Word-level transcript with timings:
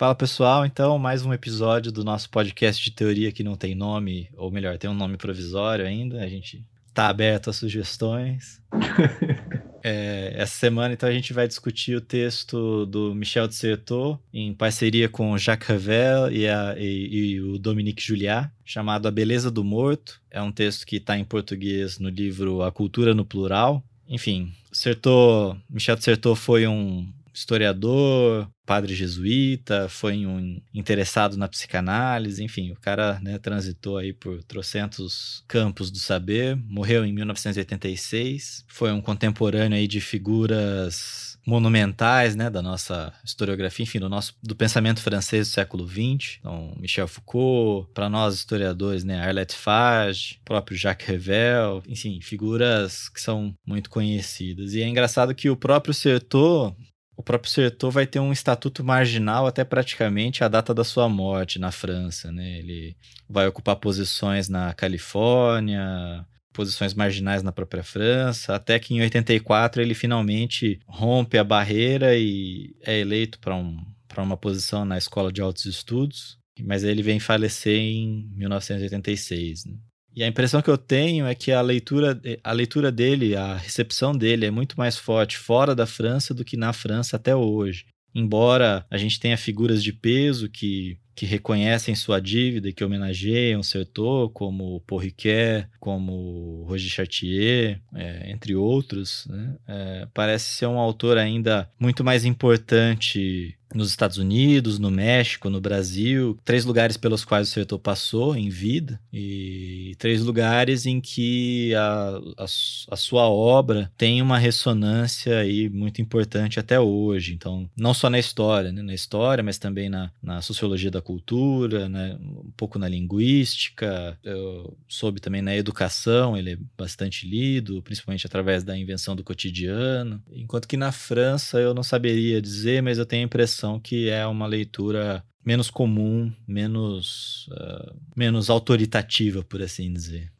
Fala 0.00 0.14
pessoal, 0.14 0.64
então, 0.64 0.98
mais 0.98 1.26
um 1.26 1.34
episódio 1.34 1.92
do 1.92 2.02
nosso 2.02 2.30
podcast 2.30 2.82
de 2.82 2.90
teoria 2.90 3.30
que 3.30 3.44
não 3.44 3.54
tem 3.54 3.74
nome, 3.74 4.30
ou 4.34 4.50
melhor, 4.50 4.78
tem 4.78 4.88
um 4.88 4.94
nome 4.94 5.18
provisório 5.18 5.84
ainda. 5.84 6.22
A 6.22 6.26
gente 6.26 6.64
tá 6.94 7.08
aberto 7.08 7.50
a 7.50 7.52
sugestões. 7.52 8.62
é, 9.84 10.32
essa 10.34 10.58
semana, 10.58 10.94
então, 10.94 11.06
a 11.06 11.12
gente 11.12 11.34
vai 11.34 11.46
discutir 11.46 11.94
o 11.96 12.00
texto 12.00 12.86
do 12.86 13.14
Michel 13.14 13.46
de 13.46 13.54
Certeau, 13.54 14.18
em 14.32 14.54
parceria 14.54 15.06
com 15.06 15.36
Jacques 15.36 15.68
Revel 15.68 16.32
e, 16.32 16.48
a, 16.48 16.74
e, 16.78 17.34
e 17.34 17.40
o 17.42 17.58
Dominique 17.58 18.02
Julliard, 18.02 18.50
chamado 18.64 19.06
A 19.06 19.10
Beleza 19.10 19.50
do 19.50 19.62
Morto. 19.62 20.18
É 20.30 20.40
um 20.40 20.50
texto 20.50 20.86
que 20.86 20.96
está 20.96 21.18
em 21.18 21.24
português 21.24 21.98
no 21.98 22.08
livro 22.08 22.62
A 22.62 22.72
Cultura 22.72 23.12
no 23.12 23.26
Plural. 23.26 23.84
Enfim, 24.08 24.50
Certeau, 24.72 25.58
Michel 25.68 25.96
de 25.96 26.04
Certeau 26.04 26.34
foi 26.34 26.66
um 26.66 27.06
historiador, 27.32 28.48
padre 28.70 28.94
jesuíta, 28.94 29.88
foi 29.88 30.24
um 30.24 30.60
interessado 30.72 31.36
na 31.36 31.48
psicanálise, 31.48 32.42
enfim, 32.44 32.70
o 32.70 32.76
cara 32.76 33.18
né, 33.20 33.36
transitou 33.36 33.96
aí 33.96 34.12
por 34.12 34.44
trocentos 34.44 35.42
campos 35.48 35.90
do 35.90 35.98
saber, 35.98 36.56
morreu 36.68 37.04
em 37.04 37.12
1986, 37.12 38.64
foi 38.68 38.92
um 38.92 39.00
contemporâneo 39.00 39.76
aí 39.76 39.88
de 39.88 40.00
figuras 40.00 41.36
monumentais, 41.44 42.36
né, 42.36 42.48
da 42.48 42.62
nossa 42.62 43.12
historiografia, 43.24 43.82
enfim, 43.82 43.98
do 43.98 44.08
nosso 44.08 44.34
do 44.40 44.54
pensamento 44.54 45.00
francês 45.00 45.48
do 45.48 45.52
século 45.52 45.88
XX, 45.88 46.38
então 46.38 46.72
Michel 46.78 47.08
Foucault, 47.08 47.90
para 47.92 48.08
nós 48.08 48.36
historiadores, 48.36 49.02
né, 49.02 49.20
Arlette 49.20 49.56
Fage, 49.56 50.38
próprio 50.44 50.76
Jacques 50.76 51.08
Revel, 51.08 51.82
enfim, 51.88 52.20
figuras 52.20 53.08
que 53.08 53.20
são 53.20 53.52
muito 53.66 53.90
conhecidas. 53.90 54.74
E 54.74 54.82
é 54.82 54.86
engraçado 54.86 55.34
que 55.34 55.50
o 55.50 55.56
próprio 55.56 55.92
Certeau 55.92 56.76
o 57.20 57.22
próprio 57.22 57.52
Certeau 57.52 57.90
vai 57.90 58.06
ter 58.06 58.18
um 58.18 58.32
estatuto 58.32 58.82
marginal 58.82 59.46
até 59.46 59.62
praticamente 59.62 60.42
a 60.42 60.48
data 60.48 60.72
da 60.72 60.82
sua 60.82 61.06
morte 61.06 61.58
na 61.58 61.70
França, 61.70 62.32
né? 62.32 62.58
Ele 62.58 62.96
vai 63.28 63.46
ocupar 63.46 63.76
posições 63.76 64.48
na 64.48 64.72
Califórnia, 64.72 66.24
posições 66.50 66.94
marginais 66.94 67.42
na 67.42 67.52
própria 67.52 67.84
França, 67.84 68.54
até 68.54 68.78
que 68.78 68.94
em 68.94 69.02
84 69.02 69.82
ele 69.82 69.92
finalmente 69.92 70.80
rompe 70.86 71.36
a 71.36 71.44
barreira 71.44 72.16
e 72.16 72.74
é 72.80 72.98
eleito 72.98 73.38
para 73.38 73.54
um, 73.54 73.84
uma 74.16 74.36
posição 74.36 74.86
na 74.86 74.96
Escola 74.96 75.30
de 75.30 75.42
Altos 75.42 75.66
Estudos, 75.66 76.38
mas 76.58 76.84
ele 76.84 77.02
vem 77.02 77.20
falecer 77.20 77.78
em 77.78 78.30
1986. 78.34 79.66
Né? 79.66 79.74
E 80.14 80.24
a 80.24 80.26
impressão 80.26 80.60
que 80.60 80.70
eu 80.70 80.78
tenho 80.78 81.26
é 81.26 81.34
que 81.34 81.52
a 81.52 81.60
leitura, 81.60 82.20
a 82.42 82.52
leitura 82.52 82.90
dele, 82.90 83.36
a 83.36 83.56
recepção 83.56 84.12
dele 84.12 84.46
é 84.46 84.50
muito 84.50 84.76
mais 84.76 84.96
forte 84.96 85.38
fora 85.38 85.74
da 85.74 85.86
França 85.86 86.34
do 86.34 86.44
que 86.44 86.56
na 86.56 86.72
França 86.72 87.16
até 87.16 87.34
hoje. 87.34 87.86
Embora 88.14 88.84
a 88.90 88.98
gente 88.98 89.20
tenha 89.20 89.36
figuras 89.36 89.82
de 89.82 89.92
peso 89.92 90.48
que, 90.48 90.98
que 91.14 91.24
reconhecem 91.24 91.94
sua 91.94 92.20
dívida 92.20 92.68
e 92.68 92.72
que 92.72 92.82
homenageiam 92.82 93.62
Certeau, 93.62 94.28
como 94.30 94.80
Paul 94.80 95.00
Riquet, 95.00 95.68
como 95.78 96.64
Roger 96.68 96.90
Chartier, 96.90 97.80
é, 97.94 98.30
entre 98.30 98.56
outros, 98.56 99.26
né? 99.28 99.56
é, 99.68 100.08
parece 100.12 100.56
ser 100.56 100.66
um 100.66 100.78
autor 100.78 101.18
ainda 101.18 101.70
muito 101.78 102.02
mais 102.02 102.24
importante 102.24 103.56
nos 103.74 103.90
Estados 103.90 104.18
Unidos, 104.18 104.78
no 104.78 104.90
México, 104.90 105.48
no 105.48 105.60
Brasil, 105.60 106.38
três 106.44 106.64
lugares 106.64 106.96
pelos 106.96 107.24
quais 107.24 107.48
o 107.48 107.50
Certeau 107.50 107.78
passou 107.78 108.36
em 108.36 108.48
vida 108.48 109.00
e 109.12 109.94
três 109.98 110.22
lugares 110.22 110.86
em 110.86 111.00
que 111.00 111.74
a, 111.74 112.20
a, 112.38 112.44
a, 112.44 112.96
sua 112.96 113.28
obra 113.28 113.90
tem 113.96 114.20
uma 114.20 114.38
ressonância 114.38 115.38
aí 115.38 115.68
muito 115.68 116.02
importante 116.02 116.58
até 116.58 116.80
hoje. 116.80 117.34
Então, 117.34 117.68
não 117.76 117.94
só 117.94 118.10
na 118.10 118.18
história, 118.18 118.72
né? 118.72 118.82
na 118.82 118.94
história, 118.94 119.42
mas 119.42 119.58
também 119.58 119.88
na, 119.88 120.10
na 120.22 120.42
sociologia 120.42 120.90
da 120.90 121.00
cultura, 121.00 121.88
né? 121.88 122.16
um 122.20 122.50
pouco 122.56 122.78
na 122.78 122.88
linguística, 122.88 124.18
eu 124.24 124.76
soube 124.88 125.20
também 125.20 125.42
na 125.42 125.54
educação, 125.54 126.36
ele 126.36 126.52
é 126.52 126.58
bastante 126.76 127.26
lido, 127.26 127.82
principalmente 127.82 128.26
através 128.26 128.64
da 128.64 128.76
invenção 128.76 129.14
do 129.14 129.24
cotidiano. 129.24 130.22
Enquanto 130.32 130.66
que 130.66 130.76
na 130.76 130.92
França 130.92 131.58
eu 131.58 131.72
não 131.74 131.82
saberia 131.82 132.40
dizer, 132.40 132.82
mas 132.82 132.98
eu 132.98 133.06
tenho 133.06 133.22
a 133.22 133.26
impressão 133.26 133.59
que 133.80 134.08
é 134.08 134.26
uma 134.26 134.46
leitura 134.46 135.24
menos 135.44 135.70
comum, 135.70 136.32
menos, 136.46 137.48
uh, 137.48 137.94
menos 138.14 138.50
autoritativa, 138.50 139.42
por 139.42 139.62
assim 139.62 139.92
dizer. 139.92 140.30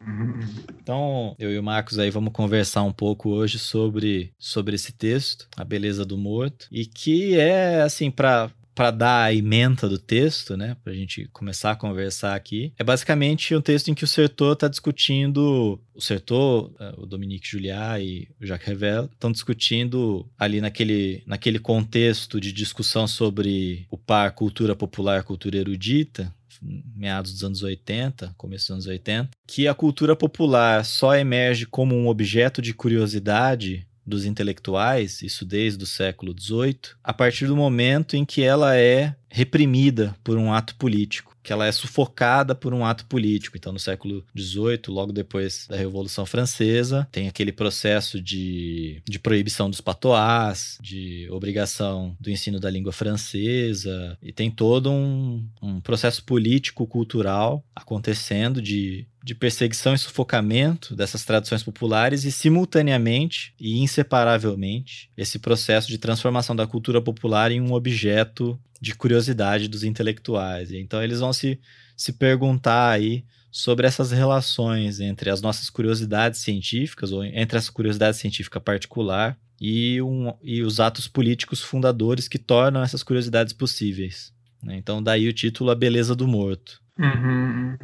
Então, 0.82 1.34
eu 1.38 1.50
e 1.52 1.58
o 1.58 1.62
Marcos 1.62 1.98
aí 1.98 2.10
vamos 2.10 2.32
conversar 2.32 2.82
um 2.82 2.92
pouco 2.92 3.30
hoje 3.30 3.58
sobre, 3.58 4.32
sobre 4.38 4.74
esse 4.74 4.92
texto, 4.92 5.48
A 5.56 5.64
Beleza 5.64 6.04
do 6.04 6.18
Morto, 6.18 6.68
e 6.70 6.84
que 6.84 7.38
é, 7.38 7.82
assim, 7.82 8.10
para 8.10 8.50
para 8.74 8.90
dar 8.90 9.24
a 9.24 9.34
ementa 9.34 9.88
do 9.88 9.98
texto, 9.98 10.56
né, 10.56 10.76
para 10.82 10.92
a 10.92 10.96
gente 10.96 11.28
começar 11.32 11.72
a 11.72 11.76
conversar 11.76 12.34
aqui, 12.34 12.72
é 12.78 12.84
basicamente 12.84 13.54
um 13.54 13.60
texto 13.60 13.88
em 13.88 13.94
que 13.94 14.04
o 14.04 14.08
Sertor 14.08 14.54
está 14.54 14.68
discutindo, 14.68 15.80
o 15.94 16.00
Sertor, 16.00 16.72
é, 16.78 16.94
o 16.96 17.06
Dominique 17.06 17.48
Julliard 17.48 18.04
e 18.04 18.28
o 18.40 18.46
Jacques 18.46 18.66
Revel 18.66 19.04
estão 19.04 19.30
discutindo 19.30 20.28
ali 20.38 20.60
naquele, 20.60 21.22
naquele 21.26 21.58
contexto 21.58 22.40
de 22.40 22.52
discussão 22.52 23.06
sobre 23.06 23.86
o 23.90 23.98
par 23.98 24.32
cultura 24.32 24.74
popular, 24.74 25.24
cultura 25.24 25.58
erudita, 25.58 26.32
meados 26.62 27.32
dos 27.32 27.44
anos 27.44 27.62
80, 27.62 28.34
começo 28.36 28.66
dos 28.66 28.70
anos 28.70 28.86
80, 28.86 29.30
que 29.46 29.66
a 29.66 29.74
cultura 29.74 30.14
popular 30.14 30.84
só 30.84 31.14
emerge 31.14 31.66
como 31.66 31.94
um 31.94 32.08
objeto 32.08 32.60
de 32.60 32.74
curiosidade 32.74 33.86
dos 34.06 34.24
intelectuais, 34.24 35.22
isso 35.22 35.44
desde 35.44 35.84
o 35.84 35.86
século 35.86 36.34
XVIII, 36.38 36.96
a 37.02 37.12
partir 37.12 37.46
do 37.46 37.56
momento 37.56 38.16
em 38.16 38.24
que 38.24 38.42
ela 38.42 38.76
é 38.76 39.14
reprimida 39.28 40.16
por 40.24 40.36
um 40.36 40.52
ato 40.52 40.74
político, 40.74 41.36
que 41.42 41.52
ela 41.52 41.66
é 41.66 41.72
sufocada 41.72 42.54
por 42.54 42.74
um 42.74 42.84
ato 42.84 43.06
político. 43.06 43.56
Então, 43.56 43.72
no 43.72 43.78
século 43.78 44.24
XVIII, 44.36 44.82
logo 44.88 45.12
depois 45.12 45.66
da 45.68 45.76
Revolução 45.76 46.26
Francesa, 46.26 47.08
tem 47.10 47.28
aquele 47.28 47.52
processo 47.52 48.20
de, 48.20 49.02
de 49.08 49.18
proibição 49.18 49.70
dos 49.70 49.80
patois, 49.80 50.78
de 50.82 51.28
obrigação 51.30 52.16
do 52.20 52.30
ensino 52.30 52.58
da 52.58 52.68
língua 52.68 52.92
francesa, 52.92 54.18
e 54.22 54.32
tem 54.32 54.50
todo 54.50 54.90
um, 54.90 55.46
um 55.62 55.80
processo 55.80 56.24
político-cultural 56.24 57.64
acontecendo 57.74 58.60
de 58.60 59.06
de 59.22 59.34
perseguição 59.34 59.94
e 59.94 59.98
sufocamento 59.98 60.94
dessas 60.94 61.24
tradições 61.24 61.62
populares 61.62 62.24
e, 62.24 62.32
simultaneamente 62.32 63.54
e 63.60 63.80
inseparavelmente, 63.80 65.10
esse 65.16 65.38
processo 65.38 65.88
de 65.88 65.98
transformação 65.98 66.56
da 66.56 66.66
cultura 66.66 67.02
popular 67.02 67.52
em 67.52 67.60
um 67.60 67.72
objeto 67.72 68.58
de 68.80 68.94
curiosidade 68.94 69.68
dos 69.68 69.84
intelectuais. 69.84 70.72
Então, 70.72 71.02
eles 71.02 71.20
vão 71.20 71.32
se, 71.32 71.60
se 71.96 72.12
perguntar 72.14 72.90
aí 72.90 73.24
sobre 73.50 73.86
essas 73.86 74.10
relações 74.10 75.00
entre 75.00 75.28
as 75.28 75.42
nossas 75.42 75.68
curiosidades 75.68 76.40
científicas, 76.40 77.12
ou 77.12 77.22
entre 77.24 77.58
essa 77.58 77.70
curiosidade 77.70 78.16
científica 78.16 78.60
particular 78.60 79.36
e, 79.60 80.00
um, 80.00 80.32
e 80.42 80.62
os 80.62 80.80
atos 80.80 81.06
políticos 81.08 81.60
fundadores 81.60 82.28
que 82.28 82.38
tornam 82.38 82.82
essas 82.82 83.02
curiosidades 83.02 83.52
possíveis. 83.52 84.32
Né? 84.62 84.76
Então, 84.76 85.02
daí 85.02 85.28
o 85.28 85.32
título 85.32 85.70
A 85.70 85.74
Beleza 85.74 86.14
do 86.14 86.26
Morto. 86.26 86.80
Uhum. 86.98 87.76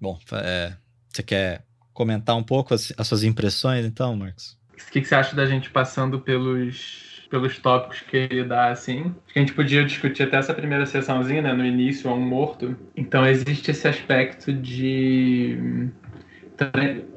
Bom, 0.00 0.18
é, 0.32 0.72
você 1.08 1.22
quer 1.22 1.64
comentar 1.92 2.36
um 2.36 2.42
pouco 2.42 2.72
as, 2.72 2.92
as, 2.96 3.06
suas 3.06 3.22
impressões, 3.22 3.84
então, 3.84 4.16
Marcos? 4.16 4.58
O 4.72 4.90
que, 4.90 5.00
que 5.00 5.06
você 5.06 5.14
acha 5.14 5.36
da 5.36 5.44
gente 5.44 5.70
passando 5.70 6.20
pelos 6.20 7.10
pelos 7.30 7.56
tópicos 7.58 8.00
que 8.00 8.16
ele 8.16 8.44
dá, 8.44 8.70
assim. 8.70 9.02
Acho 9.02 9.32
que 9.32 9.38
a 9.38 9.42
gente 9.42 9.54
podia 9.54 9.84
discutir 9.84 10.24
até 10.24 10.36
essa 10.36 10.52
primeira 10.52 10.84
sessãozinha, 10.84 11.40
né? 11.40 11.52
No 11.52 11.64
início, 11.64 12.10
a 12.10 12.12
um 12.12 12.20
morto. 12.20 12.76
Então, 12.96 13.24
existe 13.24 13.70
esse 13.70 13.86
aspecto 13.86 14.52
de 14.52 15.90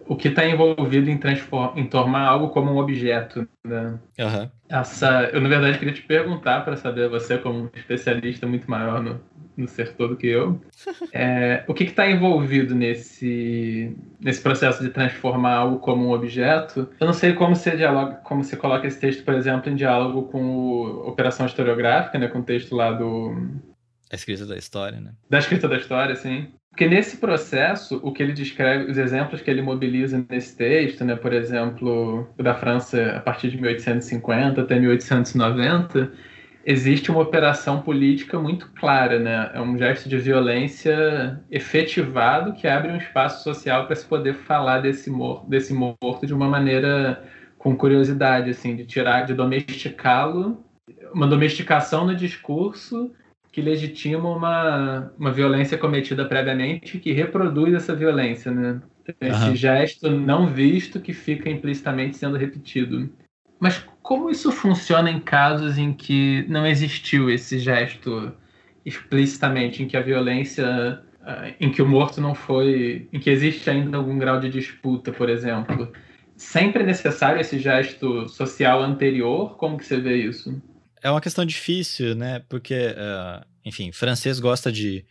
o 0.08 0.16
que 0.16 0.30
está 0.30 0.46
envolvido 0.46 1.10
em, 1.10 1.20
em 1.76 1.86
tornar 1.86 2.28
algo 2.28 2.50
como 2.50 2.72
um 2.72 2.78
objeto. 2.78 3.48
Né? 3.64 4.00
Uhum. 4.20 4.50
Essa, 4.70 5.30
eu, 5.34 5.42
na 5.42 5.50
verdade, 5.50 5.80
queria 5.80 5.94
te 5.94 6.02
perguntar 6.02 6.64
para 6.64 6.78
saber, 6.78 7.10
você 7.10 7.38
como 7.38 7.64
um 7.64 7.70
especialista 7.74 8.48
muito 8.48 8.70
maior 8.70 9.02
no, 9.02 9.20
no 9.56 9.68
setor 9.68 10.10
do 10.10 10.18
que 10.18 10.28
eu, 10.28 10.62
é, 11.14 11.64
o 11.68 11.74
que 11.74 11.84
está 11.84 12.10
envolvido 12.10 12.74
nesse, 12.76 13.96
nesse 14.20 14.42
processo 14.42 14.84
de 14.84 14.90
transformar 14.90 15.56
algo 15.56 15.80
como 15.80 16.08
um 16.08 16.12
objeto? 16.12 16.90
Eu 17.00 17.08
não 17.08 17.14
sei 17.14 17.34
como 17.34 17.56
você 17.56 17.76
dialoga, 17.76 18.16
como 18.24 18.44
você 18.44 18.56
coloca 18.56 18.88
esse 18.88 19.00
texto, 19.00 19.24
por 19.24 19.34
exemplo, 19.34 19.72
em 19.72 19.76
diálogo 19.76 20.24
com 20.24 20.44
o 20.44 21.08
Operação 21.08 21.46
Historiográfica, 21.46 22.18
né, 22.18 22.28
com 22.28 22.40
o 22.40 22.44
texto 22.44 22.76
lá 22.76 22.92
do... 22.92 23.36
A 24.12 24.16
escrita 24.16 24.46
da 24.46 24.58
história, 24.58 25.00
né? 25.00 25.12
Da 25.30 25.40
escrita 25.40 25.68
da 25.68 25.78
história, 25.78 26.16
sim. 26.16 26.48
Porque 26.74 26.88
nesse 26.88 27.18
processo, 27.18 28.00
o 28.02 28.12
que 28.12 28.24
ele 28.24 28.34
descreve, 28.34 28.90
os 28.90 28.98
exemplos 28.98 29.42
que 29.42 29.52
ele 29.52 29.62
mobiliza 29.62 30.26
nesse 30.28 30.58
texto, 30.58 31.06
né, 31.06 31.16
por 31.16 31.32
exemplo, 31.32 32.28
da 32.36 32.56
França 32.56 33.12
a 33.16 33.20
partir 33.20 33.52
de 33.52 33.58
1850 33.58 34.60
até 34.60 34.80
1890, 34.80 36.12
existe 36.66 37.12
uma 37.12 37.22
operação 37.22 37.82
política 37.82 38.40
muito 38.40 38.72
clara, 38.74 39.20
né? 39.20 39.52
É 39.54 39.62
um 39.62 39.78
gesto 39.78 40.08
de 40.08 40.18
violência 40.18 41.40
efetivado 41.52 42.54
que 42.54 42.68
abre 42.68 42.92
um 42.92 42.98
espaço 42.98 43.44
social 43.44 43.86
para 43.86 43.96
se 43.96 44.06
poder 44.06 44.34
falar 44.34 44.80
desse 44.80 45.10
morto, 45.10 45.50
desse 45.50 45.74
morto 45.74 46.26
de 46.26 46.34
uma 46.34 46.48
maneira 46.48 47.24
com 47.58 47.76
curiosidade, 47.76 48.50
assim, 48.50 48.76
de 48.76 48.86
tirar, 48.86 49.26
de 49.26 49.34
domesticá-lo, 49.34 50.64
uma 51.14 51.28
domesticação 51.28 52.06
no 52.06 52.16
discurso 52.16 53.12
que 53.52 53.62
legitima 53.62 54.30
uma, 54.30 55.14
uma 55.18 55.32
violência 55.32 55.78
cometida 55.78 56.26
previamente 56.26 56.98
que 56.98 57.14
reproduz 57.14 57.74
essa 57.74 57.96
violência, 57.96 58.52
né? 58.52 58.82
Esse 59.22 59.50
uhum. 59.50 59.56
gesto 59.56 60.10
não 60.10 60.48
visto 60.48 61.00
que 61.00 61.14
fica 61.14 61.50
implicitamente 61.50 62.18
sendo 62.18 62.38
repetido. 62.38 63.10
Mas 63.64 63.82
como 64.02 64.30
isso 64.30 64.52
funciona 64.52 65.10
em 65.10 65.22
casos 65.22 65.78
em 65.78 65.94
que 65.94 66.46
não 66.50 66.68
existiu 66.68 67.30
esse 67.30 67.58
gesto 67.58 68.34
explicitamente, 68.86 69.82
em 69.82 69.88
que 69.88 69.96
a 69.96 70.02
violência, 70.02 71.02
ah, 71.22 71.50
em 71.62 71.72
que 71.72 71.82
o 71.82 71.88
morto 71.88 72.20
não 72.20 72.36
foi, 72.36 73.08
em 73.14 73.22
que 73.22 73.30
existe 73.30 73.70
ainda 73.70 73.96
algum 73.96 74.18
grau 74.18 74.38
de 74.38 74.50
disputa, 74.50 75.14
por 75.14 75.30
exemplo? 75.30 75.94
Sempre 76.36 76.84
é 76.84 76.86
necessário 76.86 77.40
esse 77.40 77.58
gesto 77.58 78.28
social 78.28 78.84
anterior? 78.84 79.56
Como 79.56 79.78
que 79.78 79.86
você 79.86 79.98
vê 79.98 80.18
isso? 80.18 80.62
É 81.02 81.10
uma 81.10 81.22
questão 81.22 81.46
difícil, 81.46 82.16
né? 82.16 82.44
Porque, 82.50 82.88
uh, 82.88 83.46
enfim, 83.64 83.94
francês 83.94 84.42
gosta 84.42 84.74
de, 84.74 85.06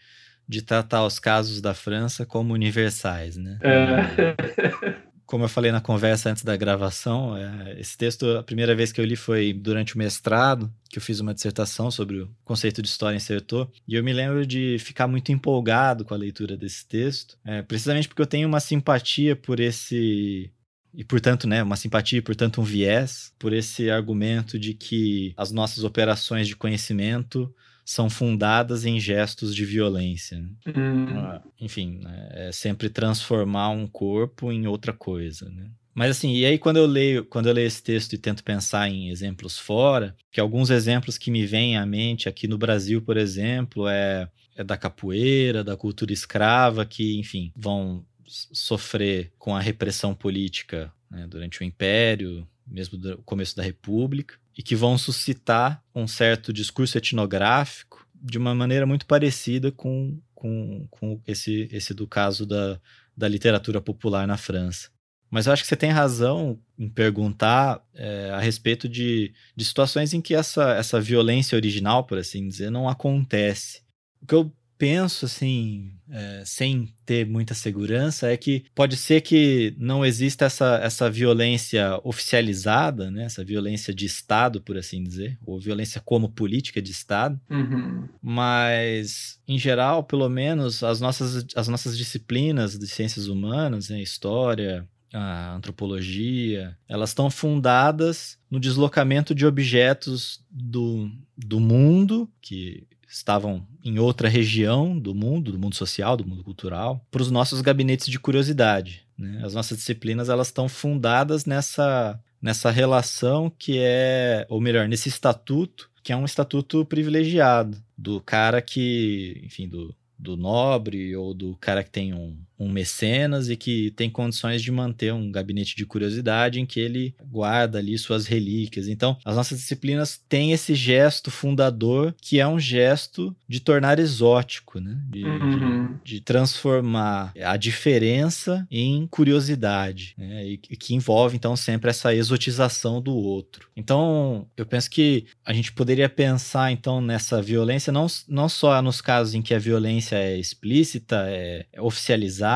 de 0.47 0.61
tratar 0.61 1.07
os 1.07 1.19
casos 1.19 1.63
da 1.63 1.73
França 1.73 2.27
como 2.27 2.53
universais, 2.53 3.39
né? 3.39 3.59
É. 3.63 5.03
Como 5.33 5.45
eu 5.45 5.49
falei 5.49 5.73
na 5.73 5.81
conversa 5.81 6.29
antes 6.29 6.45
da 6.45 6.55
gravação, 6.59 7.35
é, 7.35 7.81
esse 7.81 7.97
texto, 7.97 8.37
a 8.37 8.43
primeira 8.43 8.75
vez 8.75 8.93
que 8.93 9.01
eu 9.01 9.05
li 9.07 9.17
foi 9.17 9.55
durante 9.55 9.95
o 9.95 9.99
mestrado, 9.99 10.71
que 10.91 10.99
eu 10.99 11.03
fiz 11.03 11.21
uma 11.21 11.33
dissertação 11.33 11.91
sobre 11.91 12.21
o 12.21 12.31
conceito 12.45 12.83
de 12.83 12.89
história 12.89 13.17
em 13.17 13.19
Sertor, 13.19 13.67
e 13.89 13.95
eu 13.95 14.05
me 14.05 14.13
lembro 14.13 14.45
de 14.45 14.77
ficar 14.79 15.09
muito 15.09 15.33
empolgado 15.33 16.05
com 16.05 16.13
a 16.13 16.19
leitura 16.19 16.55
desse 16.55 16.87
texto, 16.87 17.39
é, 17.47 17.63
precisamente 17.63 18.09
porque 18.09 18.21
eu 18.21 18.27
tenho 18.27 18.47
uma 18.47 18.61
simpatia 18.61 19.35
por 19.35 19.59
esse 19.59 20.53
e 20.93 21.03
portanto, 21.03 21.49
né, 21.49 21.63
uma 21.63 21.77
simpatia 21.77 22.19
e 22.19 22.23
portanto 22.23 22.61
um 22.61 22.65
viés 22.65 23.33
por 23.39 23.55
esse 23.55 23.89
argumento 23.89 24.59
de 24.59 24.75
que 24.75 25.33
as 25.35 25.51
nossas 25.51 25.83
operações 25.83 26.47
de 26.47 26.55
conhecimento 26.55 27.51
são 27.85 28.09
fundadas 28.09 28.85
em 28.85 28.99
gestos 29.01 29.55
de 29.55 29.65
violência. 29.65 30.39
Hum. 30.67 31.07
Ah, 31.17 31.43
enfim, 31.61 31.99
né, 32.03 32.29
é 32.33 32.53
sempre 32.53 32.89
transformar 32.89 33.71
um 33.71 33.87
corpo 33.87 34.53
em 34.53 34.67
outra 34.67 34.93
coisa, 34.93 35.49
né? 35.51 35.71
Mas 35.95 36.13
assim, 36.13 36.35
e 36.35 36.47
aí 36.47 36.59
quando 36.59 36.79
eu 36.79 36.87
leio, 36.87 37.25
quando 37.25 37.49
eu 37.49 37.53
leio 37.53 37.67
esse 37.67 37.83
texto 37.83 38.15
e 38.15 38.19
tento 38.19 38.43
pensar 38.43 38.89
em 38.89 39.11
exemplos 39.11 39.59
fora, 39.59 40.17
que 40.31 40.41
alguns 40.41 40.71
exemplos 40.71 41.19
que 41.19 41.31
me 41.31 41.45
vêm 41.45 41.77
à 41.77 41.85
mente 41.85 42.29
aqui 42.29 42.49
no 42.49 42.57
Brasil, 42.57 43.03
por 43.03 43.19
exemplo, 43.19 43.87
é, 43.87 44.29
é 44.57 44.65
da 44.65 44.77
capoeira, 44.77 45.63
da 45.63 45.77
cultura 45.77 46.13
escrava, 46.13 46.87
que, 46.87 47.19
enfim, 47.19 47.53
vão 47.55 48.05
sofrer 48.27 49.33
com 49.39 49.55
a 49.55 49.61
repressão 49.61 50.15
política 50.15 50.91
né, 51.11 51.27
durante 51.29 51.61
o 51.61 51.65
Império, 51.65 52.49
mesmo 52.73 52.99
no 52.99 53.19
começo 53.19 53.55
da 53.55 53.63
República, 53.63 54.37
e 54.57 54.63
que 54.63 54.75
vão 54.75 54.99
suscitar 54.99 55.83
um 55.95 56.07
certo 56.07 56.53
discurso 56.53 56.97
etnográfico 56.99 58.07
de 58.15 58.39
uma 58.39 58.55
maneira 58.55 58.87
muito 58.87 59.07
parecida 59.07 59.71
com, 59.71 60.19
com, 60.35 60.87
com 60.91 61.21
esse, 61.27 61.69
esse 61.71 61.93
do 61.93 62.07
caso 62.07 62.47
da, 62.47 62.81
da 63.17 63.29
literatura 63.29 63.81
popular 63.81 64.27
na 64.27 64.37
França. 64.37 64.91
Mas 65.31 65.47
eu 65.47 65.53
acho 65.53 65.63
que 65.63 65.69
você 65.69 65.77
tem 65.77 65.91
razão 65.91 66.59
em 66.79 66.89
perguntar 66.89 67.83
é, 67.95 68.31
a 68.31 68.39
respeito 68.39 68.87
de, 68.87 69.33
de 69.57 69.65
situações 69.65 70.13
em 70.13 70.21
que 70.21 70.35
essa, 70.35 70.75
essa 70.75 71.01
violência 71.01 71.57
original, 71.57 72.05
por 72.05 72.19
assim 72.19 72.47
dizer, 72.47 72.71
não 72.71 72.87
acontece. 72.87 73.81
O 74.21 74.27
que 74.27 74.35
eu 74.35 74.53
penso, 74.83 75.27
assim, 75.27 75.93
é, 76.11 76.43
sem 76.45 76.93
ter 77.07 77.25
muita 77.25 77.55
segurança, 77.55 78.27
é 78.33 78.37
que 78.37 78.65
pode 78.75 78.97
ser 78.97 79.21
que 79.21 79.77
não 79.79 80.05
exista 80.05 80.47
essa, 80.47 80.81
essa 80.83 81.09
violência 81.09 82.01
oficializada, 82.03 83.09
né? 83.09 83.27
essa 83.27 83.45
violência 83.45 83.95
de 83.95 84.07
Estado, 84.07 84.61
por 84.61 84.77
assim 84.77 85.05
dizer, 85.05 85.39
ou 85.47 85.61
violência 85.61 86.03
como 86.05 86.33
política 86.33 86.83
de 86.83 86.91
Estado, 86.91 87.41
uhum. 87.49 88.09
mas, 88.21 89.39
em 89.47 89.57
geral, 89.57 90.03
pelo 90.03 90.29
menos, 90.29 90.83
as 90.83 91.01
nossas, 91.01 91.47
as 91.55 91.69
nossas 91.69 91.97
disciplinas 91.97 92.77
de 92.77 92.89
ciências 92.89 93.29
humanas, 93.29 93.89
né? 93.89 94.03
história, 94.03 94.85
a 95.15 95.55
antropologia, 95.55 96.77
elas 96.89 97.11
estão 97.11 97.31
fundadas 97.31 98.37
no 98.51 98.59
deslocamento 98.59 99.33
de 99.33 99.47
objetos 99.47 100.45
do, 100.51 101.09
do 101.37 101.61
mundo, 101.61 102.29
que 102.41 102.85
estavam 103.13 103.67
em 103.85 103.99
outra 103.99 104.29
região 104.29 104.99
do 104.99 105.15
mundo, 105.15 105.53
do 105.53 105.59
mundo 105.59 105.75
social, 105.75 106.17
do 106.17 106.27
mundo 106.27 106.43
cultural, 106.43 107.05
para 107.11 107.23
os 107.23 107.31
nossos 107.31 107.61
gabinetes 107.61 108.07
de 108.07 108.19
curiosidade. 108.19 109.05
Né? 109.19 109.41
As 109.45 109.55
nossas 109.55 109.79
disciplinas 109.79 110.29
elas 110.29 110.49
estão 110.49 110.69
fundadas 110.69 111.45
nessa, 111.45 112.19
nessa 112.41 112.71
relação 112.71 113.51
que 113.51 113.79
é, 113.79 114.47
ou 114.49 114.61
melhor, 114.61 114.89
nesse 114.89 115.09
estatuto 115.09 115.91
que 116.03 116.13
é 116.13 116.17
um 116.17 116.25
estatuto 116.25 116.85
privilegiado 116.85 117.81
do 117.97 118.21
cara 118.21 118.61
que, 118.61 119.41
enfim, 119.45 119.69
do, 119.69 119.95
do 120.19 120.37
nobre 120.37 121.15
ou 121.15 121.33
do 121.33 121.57
cara 121.57 121.85
que 121.85 121.91
tem 121.91 122.13
um, 122.13 122.37
um 122.63 122.71
mecenas 122.71 123.51
e 123.51 123.57
que 123.57 123.91
tem 123.93 124.09
condições 124.09 124.63
de 124.63 124.71
manter 124.71 125.13
um 125.13 125.31
gabinete 125.31 125.77
de 125.77 125.85
curiosidade 125.85 126.61
em 126.61 126.67
que 126.67 126.79
ele 126.79 127.15
guarda 127.25 127.79
ali 127.79 127.99
suas 127.99 128.27
relíquias. 128.27 128.89
Então, 128.89 129.17
as 129.25 129.37
nossas 129.37 129.59
disciplinas 129.59 130.21
têm 130.29 130.53
esse 130.53 130.75
gesto 130.75 131.31
fundador 131.31 132.15
que 132.21 132.39
é 132.39 132.47
um 132.47 132.59
gesto 132.59 133.35
de 133.49 133.61
tornar 133.61 133.99
exótico, 133.99 134.81
né? 134.81 134.99
De, 135.11 135.25
uhum. 135.25 135.99
de, 136.05 136.15
de 136.15 136.21
transformar 136.21 137.33
a 137.43 137.57
diferença 137.57 138.67
em 138.71 139.07
curiosidade, 139.07 140.15
né? 140.17 140.47
e, 140.47 140.61
e 140.71 140.77
que 140.77 140.95
envolve 140.95 141.37
então 141.37 141.57
sempre 141.57 141.91
essa 141.91 142.15
exotização 142.15 143.01
do 143.01 143.15
outro. 143.15 143.69
Então, 143.77 144.47
eu 144.57 144.65
penso 144.65 144.91
que 144.91 145.27
a 145.45 145.53
gente 145.53 145.73
poderia 145.73 146.09
pensar 146.09 146.71
então 146.71 147.01
nessa 147.01 147.43
violência 147.43 147.93
não, 147.93 148.07
não 148.29 148.49
só 148.49 148.81
nos 148.81 149.01
casos 149.01 149.35
em 149.35 149.43
que 149.43 149.55
a 149.55 149.59
violência 149.59 150.17
é 150.17 150.39
explícita, 150.39 151.25
é, 151.29 151.67
é 151.73 151.81
oficializada 151.81 152.52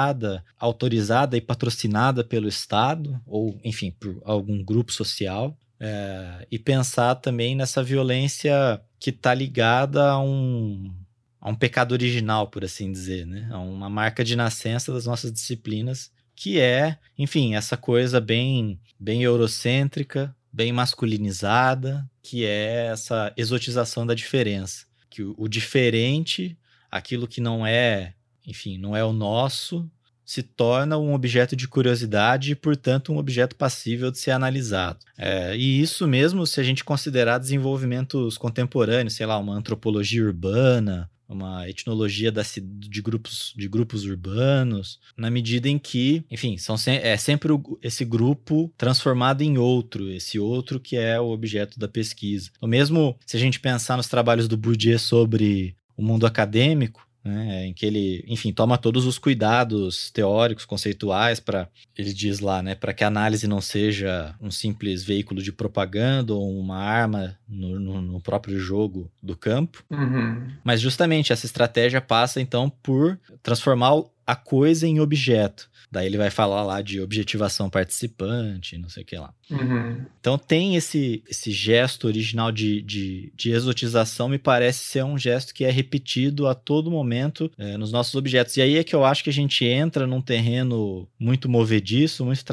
autorizada 0.59 1.37
e 1.37 1.41
patrocinada 1.41 2.23
pelo 2.23 2.49
Estado, 2.49 3.21
ou, 3.27 3.59
enfim, 3.65 3.91
por 3.91 4.21
algum 4.25 4.63
grupo 4.63 4.93
social, 4.93 5.57
é, 5.79 6.47
e 6.51 6.59
pensar 6.59 7.15
também 7.17 7.55
nessa 7.55 7.83
violência 7.83 8.81
que 8.99 9.11
está 9.11 9.35
ligada 9.35 10.11
a 10.11 10.19
um, 10.19 10.93
a 11.41 11.51
um 11.51 11.55
pecado 11.55 11.93
original, 11.93 12.49
por 12.49 12.65
assim 12.65 12.91
dizer, 12.91 13.27
né? 13.27 13.49
a 13.51 13.59
uma 13.59 13.91
marca 13.91 14.25
de 14.25 14.37
nascença 14.37 14.93
das 14.93 15.07
nossas 15.07 15.33
disciplinas, 15.33 16.11
que 16.35 16.61
é, 16.61 16.99
enfim, 17.19 17.55
essa 17.55 17.77
coisa 17.77 18.21
bem, 18.21 18.79
bem 18.99 19.23
eurocêntrica, 19.23 20.35
bem 20.53 20.73
masculinizada, 20.73 22.09
que 22.23 22.45
é 22.45 22.87
essa 22.87 23.33
exotização 23.37 24.07
da 24.07 24.15
diferença. 24.15 24.87
Que 25.09 25.23
o, 25.23 25.35
o 25.39 25.49
diferente, 25.49 26.59
aquilo 26.91 27.29
que 27.29 27.41
não 27.41 27.67
é 27.67 28.15
enfim, 28.47 28.79
não 28.79 28.97
é 28.97 29.05
o 29.05 29.13
nosso, 29.13 29.91
se 30.25 30.43
torna 30.43 30.99
um 30.99 31.15
objeto 31.15 31.55
de 31.55 31.69
curiosidade 31.69 32.51
e, 32.51 32.57
portanto, 32.57 33.13
um 33.13 33.17
objeto 33.17 33.55
passível 33.55 34.11
de 34.11 34.19
ser 34.19 34.33
analisado. 34.33 34.99
É, 35.17 35.57
e 35.57 35.81
isso 35.81 36.07
mesmo 36.09 36.45
se 36.47 36.61
a 36.61 36.65
gente 36.65 36.85
considerar 36.85 37.39
desenvolvimentos 37.39 38.37
contemporâneos, 38.37 39.15
sei 39.15 39.25
lá, 39.25 39.39
uma 39.39 39.55
antropologia 39.55 40.25
urbana, 40.25 41.09
uma 41.29 41.69
etnologia 41.69 42.31
da, 42.31 42.43
de, 42.43 43.03
grupos, 43.03 43.53
de 43.57 43.69
grupos 43.69 44.05
urbanos, 44.05 44.99
na 45.17 45.31
medida 45.31 45.69
em 45.69 45.79
que, 45.79 46.25
enfim, 46.31 46.57
são 46.57 46.77
se, 46.77 46.91
é 46.91 47.17
sempre 47.17 47.53
o, 47.53 47.79
esse 47.83 48.05
grupo 48.05 48.73
transformado 48.77 49.43
em 49.43 49.59
outro, 49.59 50.11
esse 50.11 50.39
outro 50.39 50.81
que 50.81 50.97
é 50.97 51.21
o 51.21 51.31
objeto 51.31 51.79
da 51.79 51.89
pesquisa. 51.89 52.51
O 52.61 52.67
mesmo 52.67 53.17
se 53.25 53.37
a 53.37 53.41
gente 53.41 53.61
pensar 53.61 53.97
nos 53.97 54.09
trabalhos 54.09 54.49
do 54.49 54.57
Bourdieu 54.57 54.99
sobre 54.99 55.77
o 55.97 56.03
mundo 56.03 56.27
acadêmico, 56.27 57.06
né, 57.27 57.67
em 57.67 57.75
que 57.75 57.85
ele, 57.85 58.25
enfim, 58.27 58.53
toma 58.53 58.79
todos 58.79 59.05
os 59.05 59.19
cuidados 59.19 60.11
teóricos, 60.11 60.65
conceituais 60.65 61.41
para, 61.41 61.69
ele 61.97 62.13
diz 62.13 62.41
lá, 62.41 62.63
né, 62.63 62.75
para 62.75 62.95
que 62.95 63.05
a 63.05 63.09
análise 63.09 63.47
não 63.47 63.61
seja 63.61 64.35
um 64.41 64.51
simples 64.51 65.05
veículo 65.05 65.43
de 65.43 65.53
propaganda 65.53 66.33
ou 66.33 66.59
uma 66.59 66.79
arma 66.79 67.37
no, 67.49 67.79
no, 67.79 68.01
no 68.01 68.21
próprio 68.21 68.59
jogo 68.59 69.11
do 69.23 69.37
campo. 69.37 69.85
Uhum. 69.91 70.49
Mas 70.65 70.81
justamente 70.81 71.33
essa 71.33 71.47
estratégia 71.47 72.01
passa 72.01 72.41
então 72.41 72.71
por 72.71 73.19
transformar 73.43 74.03
a 74.27 74.35
coisa 74.35 74.87
em 74.87 75.01
objeto. 75.01 75.71
Daí 75.91 76.07
ele 76.07 76.19
vai 76.19 76.31
falar 76.31 76.65
lá 76.65 76.83
de 76.83 77.01
objetivação 77.01 77.71
participante, 77.71 78.77
não 78.77 78.89
sei 78.89 79.05
o 79.05 79.07
que 79.07 79.17
lá. 79.17 79.33
Uhum. 79.51 80.05
Então 80.19 80.37
tem 80.37 80.75
esse, 80.75 81.23
esse 81.29 81.53
gesto 81.53 82.07
original 82.07 82.51
de, 82.51 82.83
de, 82.83 83.33
de, 83.37 83.51
exotização, 83.53 84.29
me 84.29 84.39
parece 84.39 84.81
ser 84.81 85.05
um 85.05 85.17
gesto 85.17 85.55
que 85.55 85.65
é 85.65 85.71
repetido 85.71 86.49
a 86.49 86.55
todo 86.55 86.91
momento 86.91 87.51
é, 87.57 87.77
nos 87.77 87.93
nossos 87.93 88.15
objetos. 88.17 88.57
E 88.57 88.63
aí 88.63 88.77
é 88.77 88.85
que 88.85 88.95
eu 88.95 89.05
acho 89.05 89.23
que 89.23 89.31
a 89.31 89.33
gente 89.33 89.65
entra 89.65 90.07
num 90.07 90.21
terreno 90.21 91.09
muito 91.19 91.49
movediço, 91.49 92.25
muito 92.25 92.45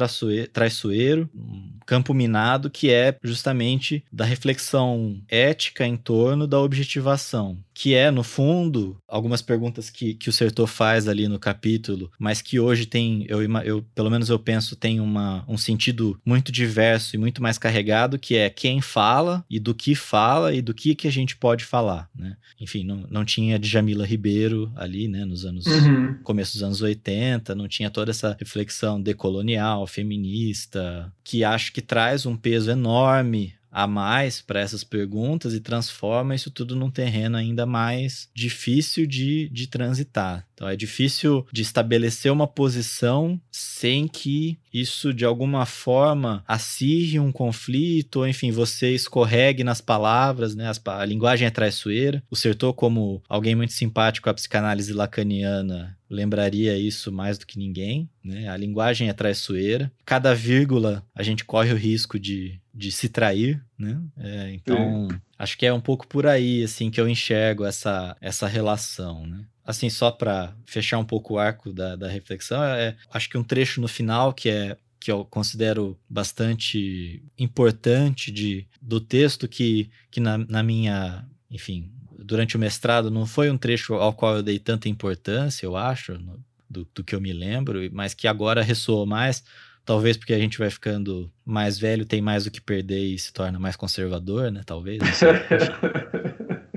traiçoeiro, 0.52 1.28
um 1.34 1.74
campo 1.84 2.14
minado, 2.14 2.70
que 2.70 2.90
é 2.90 3.16
justamente 3.22 4.04
da 4.12 4.24
reflexão 4.24 5.20
ética 5.28 5.86
em 5.86 5.96
torno 5.96 6.46
da 6.46 6.60
objetivação. 6.60 7.58
Que 7.74 7.94
é, 7.94 8.08
no 8.10 8.22
fundo, 8.22 8.96
algumas 9.08 9.42
perguntas 9.42 9.90
que, 9.90 10.14
que 10.14 10.28
o 10.28 10.32
Sertor 10.32 10.68
faz 10.68 11.08
ali 11.08 11.26
no 11.26 11.40
capítulo, 11.40 12.10
mas 12.20 12.40
que 12.40 12.60
hoje 12.60 12.86
tem, 12.86 13.26
eu, 13.28 13.42
eu 13.64 13.84
pelo 13.94 14.10
menos 14.10 14.30
eu 14.30 14.38
penso, 14.38 14.76
tem 14.76 15.00
uma, 15.00 15.44
um 15.48 15.58
sentido 15.58 16.18
muito 16.24 16.52
diverso 16.52 16.83
inverso 16.84 17.16
e 17.16 17.18
muito 17.18 17.42
mais 17.42 17.58
carregado, 17.58 18.18
que 18.18 18.36
é 18.36 18.50
quem 18.50 18.80
fala 18.80 19.44
e 19.48 19.58
do 19.58 19.74
que 19.74 19.94
fala 19.94 20.54
e 20.54 20.60
do 20.60 20.74
que, 20.74 20.94
que 20.94 21.08
a 21.08 21.12
gente 21.12 21.36
pode 21.36 21.64
falar, 21.64 22.08
né? 22.14 22.36
Enfim, 22.60 22.84
não, 22.84 23.06
não 23.10 23.24
tinha 23.24 23.58
Djamila 23.58 24.06
Ribeiro 24.06 24.72
ali, 24.76 25.08
né, 25.08 25.24
nos 25.24 25.44
anos 25.44 25.66
uhum. 25.66 26.14
começo 26.22 26.52
dos 26.52 26.62
anos 26.62 26.82
80, 26.82 27.54
não 27.54 27.66
tinha 27.66 27.90
toda 27.90 28.10
essa 28.10 28.36
reflexão 28.38 29.00
decolonial, 29.00 29.86
feminista, 29.86 31.12
que 31.22 31.42
acho 31.42 31.72
que 31.72 31.80
traz 31.80 32.26
um 32.26 32.36
peso 32.36 32.70
enorme 32.70 33.54
a 33.74 33.88
mais 33.88 34.40
para 34.40 34.60
essas 34.60 34.84
perguntas 34.84 35.52
e 35.52 35.58
transforma 35.58 36.32
isso 36.32 36.48
tudo 36.48 36.76
num 36.76 36.92
terreno 36.92 37.36
ainda 37.36 37.66
mais 37.66 38.28
difícil 38.32 39.04
de, 39.04 39.48
de 39.48 39.66
transitar. 39.66 40.46
Então 40.54 40.68
é 40.68 40.76
difícil 40.76 41.44
de 41.52 41.62
estabelecer 41.62 42.30
uma 42.30 42.46
posição 42.46 43.40
sem 43.50 44.06
que 44.06 44.56
isso 44.74 45.14
de 45.14 45.24
alguma 45.24 45.64
forma 45.64 46.42
acirre 46.48 47.20
um 47.20 47.30
conflito, 47.30 48.16
ou 48.16 48.28
enfim, 48.28 48.50
você 48.50 48.92
escorregue 48.92 49.62
nas 49.62 49.80
palavras, 49.80 50.56
né? 50.56 50.70
A 50.84 51.04
linguagem 51.04 51.46
é 51.46 51.50
traiçoeira. 51.50 52.20
O 52.28 52.34
Sertor, 52.34 52.74
como 52.74 53.22
alguém 53.28 53.54
muito 53.54 53.72
simpático 53.72 54.28
à 54.28 54.34
psicanálise 54.34 54.92
lacaniana, 54.92 55.96
lembraria 56.10 56.76
isso 56.76 57.12
mais 57.12 57.38
do 57.38 57.46
que 57.46 57.58
ninguém, 57.58 58.10
né? 58.22 58.48
A 58.48 58.56
linguagem 58.56 59.08
é 59.08 59.12
traiçoeira. 59.12 59.92
Cada 60.04 60.34
vírgula 60.34 61.04
a 61.14 61.22
gente 61.22 61.44
corre 61.44 61.72
o 61.72 61.76
risco 61.76 62.18
de, 62.18 62.60
de 62.74 62.90
se 62.90 63.08
trair, 63.08 63.62
né? 63.78 64.00
É, 64.18 64.52
então, 64.52 65.08
é. 65.12 65.20
acho 65.38 65.56
que 65.56 65.66
é 65.66 65.72
um 65.72 65.80
pouco 65.80 66.06
por 66.08 66.26
aí, 66.26 66.64
assim, 66.64 66.90
que 66.90 67.00
eu 67.00 67.08
enxergo 67.08 67.64
essa, 67.64 68.16
essa 68.20 68.48
relação, 68.48 69.24
né? 69.24 69.44
Assim, 69.64 69.88
só 69.88 70.10
para 70.10 70.54
fechar 70.66 70.98
um 70.98 71.04
pouco 71.04 71.34
o 71.34 71.38
arco 71.38 71.72
da, 71.72 71.96
da 71.96 72.08
reflexão, 72.08 72.62
é, 72.62 72.88
é, 72.88 72.96
acho 73.12 73.28
que 73.28 73.38
um 73.38 73.44
trecho 73.44 73.80
no 73.80 73.88
final 73.88 74.32
que 74.32 74.48
é 74.48 74.76
que 75.04 75.12
eu 75.12 75.22
considero 75.22 75.98
bastante 76.08 77.22
importante 77.38 78.32
de, 78.32 78.66
do 78.80 78.98
texto 78.98 79.46
que, 79.46 79.90
que 80.10 80.18
na, 80.18 80.38
na 80.38 80.62
minha, 80.62 81.26
enfim, 81.50 81.90
durante 82.18 82.56
o 82.56 82.58
mestrado 82.58 83.10
não 83.10 83.26
foi 83.26 83.50
um 83.50 83.58
trecho 83.58 83.92
ao 83.94 84.14
qual 84.14 84.36
eu 84.36 84.42
dei 84.42 84.58
tanta 84.58 84.88
importância, 84.88 85.66
eu 85.66 85.76
acho, 85.76 86.14
no, 86.14 86.42
do, 86.70 86.88
do, 86.94 87.04
que 87.04 87.14
eu 87.14 87.20
me 87.20 87.34
lembro, 87.34 87.80
mas 87.92 88.14
que 88.14 88.26
agora 88.26 88.62
ressoa 88.62 89.04
mais, 89.04 89.44
talvez 89.84 90.16
porque 90.16 90.32
a 90.32 90.38
gente 90.38 90.58
vai 90.58 90.70
ficando 90.70 91.30
mais 91.44 91.78
velho, 91.78 92.06
tem 92.06 92.22
mais 92.22 92.46
o 92.46 92.50
que 92.50 92.60
perder 92.60 93.04
e 93.04 93.18
se 93.18 93.30
torna 93.30 93.58
mais 93.58 93.76
conservador, 93.76 94.50
né? 94.50 94.62
Talvez. 94.64 95.00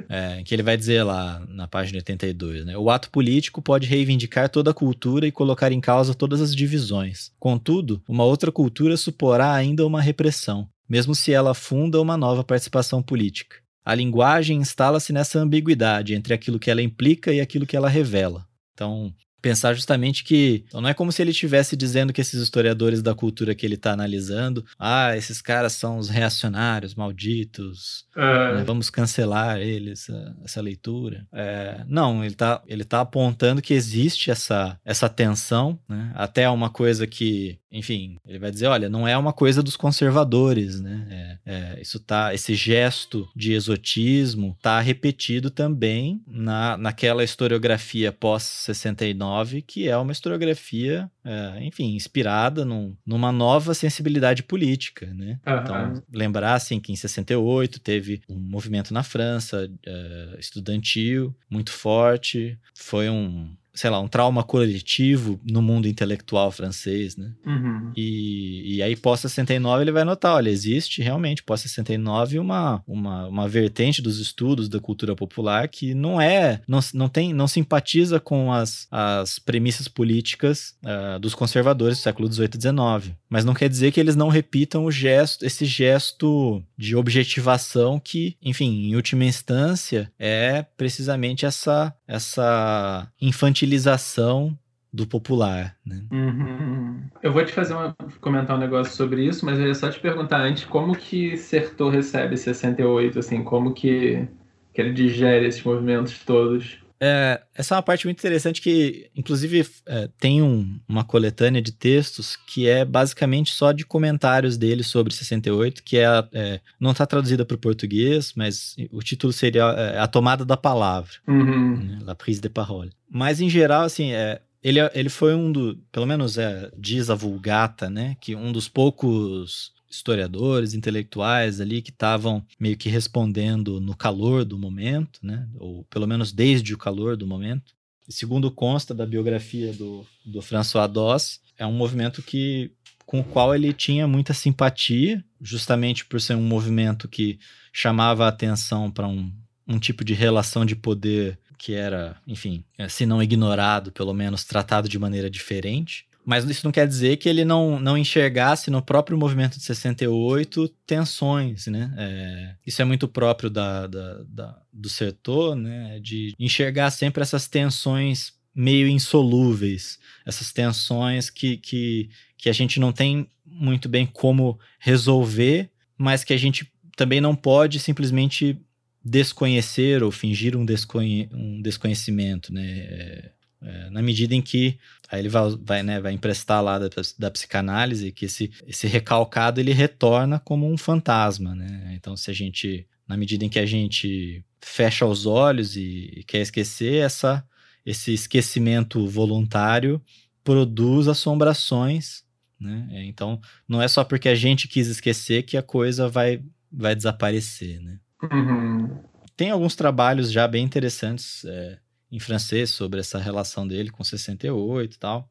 É, 0.09 0.41
que 0.43 0.55
ele 0.55 0.63
vai 0.63 0.77
dizer 0.77 1.03
lá 1.03 1.45
na 1.49 1.67
página 1.67 1.97
82, 1.97 2.65
né? 2.65 2.77
O 2.77 2.89
ato 2.89 3.09
político 3.09 3.61
pode 3.61 3.87
reivindicar 3.87 4.49
toda 4.49 4.71
a 4.71 4.73
cultura 4.73 5.27
e 5.27 5.31
colocar 5.31 5.71
em 5.71 5.81
causa 5.81 6.13
todas 6.13 6.39
as 6.39 6.55
divisões. 6.55 7.31
Contudo, 7.39 8.01
uma 8.07 8.23
outra 8.23 8.51
cultura 8.51 8.95
suporá 8.95 9.53
ainda 9.53 9.85
uma 9.85 10.01
repressão, 10.01 10.69
mesmo 10.87 11.13
se 11.13 11.33
ela 11.33 11.53
funda 11.53 12.01
uma 12.01 12.15
nova 12.15 12.43
participação 12.43 13.03
política. 13.03 13.57
A 13.83 13.95
linguagem 13.95 14.57
instala-se 14.59 15.13
nessa 15.13 15.39
ambiguidade 15.39 16.13
entre 16.13 16.33
aquilo 16.33 16.59
que 16.59 16.69
ela 16.69 16.81
implica 16.81 17.33
e 17.33 17.39
aquilo 17.39 17.65
que 17.65 17.75
ela 17.75 17.89
revela. 17.89 18.45
Então, 18.73 19.13
pensar 19.41 19.74
justamente 19.74 20.24
que 20.24 20.65
então 20.67 20.82
não 20.82 20.89
é 20.89 20.94
como 20.94 21.12
se 21.12 21.22
ele 21.22 21.32
estivesse 21.32 21.75
dizendo 21.75 22.12
que 22.12 22.22
esses 22.22 22.41
historiadores 22.41 23.01
da 23.01 23.13
cultura 23.13 23.53
que 23.56 23.65
ele 23.65 23.75
está 23.75 23.91
analisando, 23.91 24.65
ah, 24.79 25.15
esses 25.15 25.41
caras 25.41 25.74
são 25.74 25.98
os 25.98 26.10
reacionários, 26.10 26.96
malditos, 26.96 28.06
é. 28.15 28.56
né, 28.56 28.63
vamos 28.65 28.89
cancelar 28.89 29.60
eles, 29.60 30.08
essa, 30.44 30.62
leitura. 30.62 31.25
É, 31.32 31.84
não, 31.88 32.24
ele 32.24 32.34
está 32.34 32.62
ele 32.67 32.84
tá 32.84 33.01
apontando 33.01 33.62
que 33.62 33.74
existe 33.74 34.32
essa, 34.32 34.79
essa 34.84 35.08
tensão, 35.08 35.79
né, 35.88 36.12
até 36.15 36.50
uma 36.50 36.70
coisa 36.70 37.06
que 37.06 37.60
enfim, 37.71 38.17
ele 38.25 38.39
vai 38.39 38.50
dizer, 38.50 38.67
olha, 38.67 38.89
não 38.89 39.07
é 39.07 39.17
uma 39.17 39.33
coisa 39.33 39.62
dos 39.62 39.75
conservadores, 39.75 40.79
né? 40.79 41.39
É, 41.45 41.53
é, 41.53 41.81
isso 41.81 42.00
tá, 42.00 42.33
esse 42.33 42.55
gesto 42.55 43.27
de 43.36 43.53
exotismo 43.53 44.57
tá 44.62 44.79
repetido 44.79 45.50
também 45.50 46.21
na, 46.25 46.77
naquela 46.77 47.24
historiografia 47.24 48.12
pós-69, 48.12 49.63
que 49.65 49.88
é 49.88 49.97
uma 49.97 50.12
historiografia, 50.12 51.09
é, 51.25 51.63
enfim, 51.63 51.95
inspirada 51.95 52.63
num, 52.63 52.95
numa 53.05 53.31
nova 53.31 53.74
sensibilidade 53.74 54.43
política, 54.43 55.05
né? 55.13 55.39
Uhum. 55.45 55.57
Então, 55.57 56.03
lembrar, 56.13 56.53
assim, 56.53 56.79
que 56.79 56.93
em 56.93 56.95
68 56.95 57.79
teve 57.81 58.21
um 58.29 58.39
movimento 58.39 58.93
na 58.93 59.03
França 59.03 59.69
é, 59.86 60.36
estudantil 60.39 61.36
muito 61.50 61.71
forte, 61.71 62.57
foi 62.74 63.09
um 63.09 63.50
sei 63.77 63.89
lá, 63.89 64.00
um 64.00 64.07
trauma 64.07 64.43
coletivo 64.43 65.39
no 65.43 65.62
mundo 65.62 65.88
intelectual 65.88 66.51
francês, 66.51 67.15
né? 67.15 67.31
Uhum. 67.46 67.91
E, 67.96 68.77
e 68.77 68.81
aí, 68.81 68.96
pós-69, 68.96 69.81
ele 69.81 69.91
vai 69.91 70.03
notar, 70.03 70.36
olha, 70.36 70.50
existe 70.50 71.01
realmente, 71.01 71.43
pós-69, 71.43 72.39
uma, 72.39 72.84
uma, 72.88 73.27
uma 73.27 73.48
vertente 73.48 74.01
dos 74.01 74.19
estudos 74.19 74.67
da 74.67 74.79
cultura 74.79 75.15
popular 75.15 75.67
que 75.67 75.93
não 75.93 76.19
é, 76.19 76.62
não, 76.67 76.79
não 76.93 77.07
tem, 77.07 77.34
não 77.34 77.48
simpatiza 77.48 78.19
com 78.19 78.51
as, 78.51 78.88
as 78.91 79.38
premissas 79.38 79.88
políticas 79.88 80.75
uh, 80.84 81.19
dos 81.19 81.36
conservadores 81.36 82.00
do 82.00 82.01
século 82.01 82.31
XVIII 82.31 82.50
e 82.55 82.62
XIX. 82.62 83.15
Mas 83.29 83.46
não 83.46 83.53
quer 83.53 83.69
dizer 83.69 83.91
que 83.91 84.00
eles 84.00 84.15
não 84.15 84.29
repitam 84.29 84.86
o 84.86 84.91
gesto, 84.91 85.46
esse 85.46 85.65
gesto 85.65 86.63
de 86.77 86.96
objetivação 86.96 88.00
que, 88.00 88.36
enfim, 88.41 88.88
em 88.88 88.96
última 88.96 89.25
instância, 89.25 90.12
é 90.17 90.65
precisamente 90.75 91.46
essa, 91.46 91.93
essa 92.07 93.11
infantilização 93.21 94.57
do 94.91 95.05
popular, 95.05 95.75
né? 95.85 96.01
Uhum. 96.11 97.01
Eu 97.21 97.33
vou 97.33 97.43
te 97.43 97.51
fazer 97.51 97.73
uma, 97.73 97.95
comentar 98.21 98.55
um 98.55 98.59
negócio 98.59 98.95
sobre 98.95 99.25
isso, 99.25 99.45
mas 99.45 99.59
eu 99.59 99.67
ia 99.67 99.75
só 99.75 99.89
te 99.89 99.99
perguntar 99.99 100.41
antes 100.41 100.65
como 100.65 100.95
que 100.95 101.35
Sertor 101.37 101.91
recebe 101.91 102.37
68, 102.37 103.19
assim, 103.19 103.43
como 103.43 103.73
que, 103.73 104.27
que 104.73 104.81
ele 104.81 104.93
digere 104.93 105.45
esses 105.45 105.63
movimentos 105.63 106.23
todos? 106.25 106.79
É, 106.99 107.41
essa 107.53 107.75
é 107.75 107.77
uma 107.77 107.83
parte 107.83 108.05
muito 108.05 108.19
interessante 108.19 108.61
que, 108.61 109.09
inclusive, 109.15 109.67
é, 109.85 110.09
tem 110.19 110.41
um, 110.41 110.79
uma 110.87 111.03
coletânea 111.03 111.61
de 111.61 111.71
textos 111.71 112.35
que 112.35 112.67
é 112.67 112.83
basicamente 112.83 113.53
só 113.53 113.71
de 113.71 113.85
comentários 113.85 114.57
dele 114.57 114.83
sobre 114.83 115.13
68, 115.13 115.83
que 115.83 115.97
é, 115.97 116.05
é 116.33 116.59
não 116.79 116.91
está 116.91 117.05
traduzida 117.05 117.45
para 117.45 117.55
o 117.55 117.59
português, 117.59 118.33
mas 118.35 118.75
o 118.91 119.01
título 119.01 119.31
seria 119.31 119.63
é, 119.63 119.99
A 119.99 120.07
Tomada 120.07 120.43
da 120.43 120.57
Palavra, 120.57 121.11
uhum. 121.27 121.77
né, 121.77 121.99
La 122.01 122.15
Prise 122.15 122.41
de 122.41 122.49
Parole. 122.49 122.91
Mas, 123.09 123.39
em 123.39 123.49
geral, 123.49 123.83
assim, 123.83 124.11
é, 124.11 124.41
ele, 124.63 124.79
ele 124.93 125.09
foi 125.09 125.35
um 125.35 125.51
do, 125.51 125.77
pelo 125.91 126.05
menos 126.05 126.37
é, 126.37 126.71
diz 126.77 127.09
a 127.09 127.15
Vulgata, 127.15 127.89
né, 127.89 128.17
que 128.19 128.35
um 128.35 128.51
dos 128.51 128.67
poucos 128.67 129.71
historiadores, 129.89 130.74
intelectuais 130.74 131.62
ali 131.62 131.82
que 131.82 131.91
estavam 131.91 132.46
meio 132.60 132.77
que 132.77 132.89
respondendo 132.89 133.79
no 133.79 133.96
calor 133.96 134.44
do 134.44 134.58
momento, 134.58 135.20
né? 135.24 135.48
ou 135.56 135.84
pelo 135.86 136.08
menos 136.08 136.32
desde 136.32 136.74
o 136.74 136.77
calor 136.77 137.15
do 137.15 137.27
momento. 137.27 137.74
E 138.08 138.13
segundo 138.13 138.50
consta 138.50 138.94
da 138.94 139.06
biografia 139.06 139.74
do, 139.74 140.06
do 140.25 140.41
François 140.41 140.89
Doss, 140.89 141.41
é 141.58 141.65
um 141.65 141.74
movimento 141.74 142.22
que 142.22 142.72
com 143.06 143.22
o 143.22 143.24
qual 143.24 143.56
ele 143.56 143.72
tinha 143.72 144.06
muita 144.06 144.34
simpatia, 144.34 145.24
justamente 145.41 146.06
por 146.06 146.20
ser 146.20 146.36
um 146.36 146.41
movimento 146.41 147.08
que 147.08 147.39
chamava 147.72 148.25
a 148.25 148.29
atenção 148.29 148.91
para 148.91 149.08
um, 149.08 149.32
um 149.65 149.79
tipo 149.79 150.03
de 150.03 150.13
relação 150.13 150.65
de 150.65 150.75
poder 150.75 151.39
que 151.58 151.74
era, 151.74 152.15
enfim, 152.27 152.63
se 152.88 153.06
não 153.06 153.22
ignorado, 153.22 153.91
pelo 153.91 154.13
menos 154.13 154.44
tratado 154.44 154.88
de 154.88 155.00
maneira 155.00 155.29
diferente. 155.29 156.06
Mas 156.27 156.43
isso 156.43 156.65
não 156.65 156.74
quer 156.74 156.86
dizer 156.86 157.15
que 157.15 157.29
ele 157.29 157.46
não, 157.46 157.79
não 157.79 157.98
enxergasse 157.98 158.69
no 158.69 158.81
próprio 158.81 159.17
movimento 159.17 159.57
de 159.57 159.63
68 159.63 160.67
tensões, 160.86 161.67
né? 161.67 161.93
É, 161.98 162.55
isso 162.65 162.81
é 162.81 162.86
muito 162.86 163.07
próprio 163.07 163.50
da, 163.50 163.88
da, 163.88 164.24
da, 164.27 164.62
do 164.74 164.89
setor, 164.89 165.55
né? 165.55 166.01
De 166.01 166.36
enxergar 166.38 166.91
sempre 166.91 167.24
essas 167.24 167.48
tensões 167.48 168.34
meio 168.53 168.89
insolúveis, 168.89 170.00
essas 170.25 170.51
tensões 170.51 171.29
que, 171.29 171.55
que, 171.55 172.10
que 172.38 172.50
a 172.50 172.53
gente 172.53 172.77
não 172.77 172.91
tem 172.91 173.29
muito 173.46 173.88
bem 173.88 174.05
como 174.05 174.60
resolver, 174.79 175.69
mas 175.98 176.25
que 176.25 176.34
a 176.34 176.38
gente 176.38 176.69
também 176.98 177.22
não 177.22 177.38
pode 177.38 177.79
simplesmente 177.79 178.60
desconhecer 179.01 180.03
ou 180.03 180.12
fingir 180.12 180.57
um, 180.57 180.65
desconhe 180.65 181.29
um 181.31 181.62
desconhecimento, 181.62 182.51
né? 182.51 182.67
É, 182.67 183.31
é, 183.61 183.89
na 183.89 184.01
medida 184.01 184.35
em 184.35 184.41
que 184.41 184.77
aí 185.09 185.19
ele 185.19 185.29
vai, 185.29 185.43
vai, 185.61 185.83
né, 185.83 185.99
vai 185.99 186.13
emprestar 186.13 186.61
lá 186.63 186.77
da, 186.77 186.89
da 187.17 187.31
psicanálise 187.31 188.11
que 188.11 188.25
esse, 188.25 188.51
esse 188.67 188.87
recalcado 188.87 189.59
ele 189.59 189.73
retorna 189.73 190.39
como 190.39 190.71
um 190.71 190.77
fantasma, 190.77 191.55
né? 191.55 191.93
Então, 191.95 192.15
se 192.15 192.29
a 192.29 192.33
gente, 192.33 192.87
na 193.07 193.17
medida 193.17 193.45
em 193.45 193.49
que 193.49 193.59
a 193.59 193.65
gente 193.65 194.43
fecha 194.61 195.05
os 195.05 195.25
olhos 195.25 195.75
e, 195.75 196.11
e 196.17 196.23
quer 196.23 196.39
esquecer, 196.39 197.03
essa, 197.03 197.43
esse 197.85 198.13
esquecimento 198.13 199.07
voluntário 199.07 200.01
produz 200.43 201.07
assombrações, 201.07 202.23
né? 202.59 202.87
É, 202.91 203.03
então, 203.05 203.39
não 203.67 203.81
é 203.81 203.87
só 203.87 204.03
porque 204.03 204.29
a 204.29 204.35
gente 204.35 204.67
quis 204.67 204.87
esquecer 204.87 205.43
que 205.43 205.57
a 205.57 205.63
coisa 205.63 206.07
vai, 206.07 206.41
vai 206.71 206.95
desaparecer, 206.95 207.79
né? 207.81 207.99
Uhum. 208.31 209.03
Tem 209.35 209.51
alguns 209.51 209.75
trabalhos 209.75 210.31
já 210.31 210.47
bem 210.47 210.65
interessantes 210.65 211.45
é, 211.45 211.77
em 212.11 212.19
francês 212.19 212.69
sobre 212.69 212.99
essa 212.99 213.19
relação 213.19 213.67
dele 213.67 213.89
com 213.89 214.03
68 214.03 214.95
e 214.95 214.99
tal. 214.99 215.29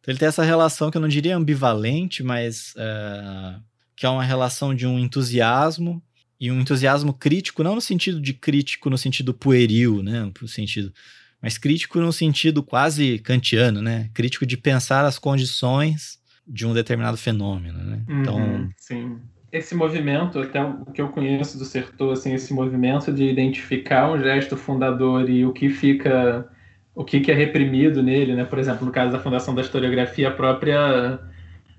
Então 0.00 0.12
ele 0.12 0.18
tem 0.18 0.28
essa 0.28 0.44
relação 0.44 0.90
que 0.90 0.96
eu 0.96 1.00
não 1.00 1.08
diria 1.08 1.36
ambivalente, 1.36 2.22
mas 2.22 2.74
uh, 2.76 3.62
que 3.94 4.06
é 4.06 4.08
uma 4.08 4.24
relação 4.24 4.74
de 4.74 4.86
um 4.86 4.98
entusiasmo 4.98 6.02
e 6.38 6.50
um 6.50 6.60
entusiasmo 6.60 7.12
crítico, 7.12 7.62
não 7.64 7.74
no 7.74 7.80
sentido 7.80 8.20
de 8.20 8.34
crítico 8.34 8.90
no 8.90 8.98
sentido 8.98 9.32
pueril, 9.32 10.02
né, 10.02 10.30
no 10.40 10.48
sentido, 10.48 10.92
mas 11.40 11.56
crítico 11.56 11.98
no 11.98 12.12
sentido 12.12 12.62
quase 12.62 13.18
kantiano, 13.20 13.80
né, 13.80 14.10
crítico 14.12 14.44
de 14.44 14.56
pensar 14.56 15.04
as 15.04 15.18
condições 15.18 16.18
de 16.46 16.66
um 16.66 16.74
determinado 16.74 17.16
fenômeno, 17.16 17.82
né? 17.82 18.04
Então, 18.08 18.38
uhum, 18.38 18.70
sim. 18.76 19.18
Esse 19.52 19.74
movimento, 19.74 20.40
até 20.40 20.62
o 20.62 20.86
que 20.86 21.00
eu 21.00 21.08
conheço 21.08 21.58
do 21.58 21.64
Sertor, 21.64 22.12
assim, 22.12 22.34
esse 22.34 22.52
movimento 22.52 23.12
de 23.12 23.24
identificar 23.24 24.10
um 24.10 24.18
gesto 24.18 24.56
fundador 24.56 25.30
e 25.30 25.46
o 25.46 25.52
que 25.52 25.68
fica, 25.68 26.48
o 26.94 27.04
que, 27.04 27.20
que 27.20 27.30
é 27.30 27.34
reprimido 27.34 28.02
nele, 28.02 28.34
né? 28.34 28.44
Por 28.44 28.58
exemplo, 28.58 28.84
no 28.84 28.92
caso 28.92 29.12
da 29.12 29.18
fundação 29.18 29.54
da 29.54 29.62
historiografia, 29.62 30.28
a 30.28 30.32
própria 30.32 31.20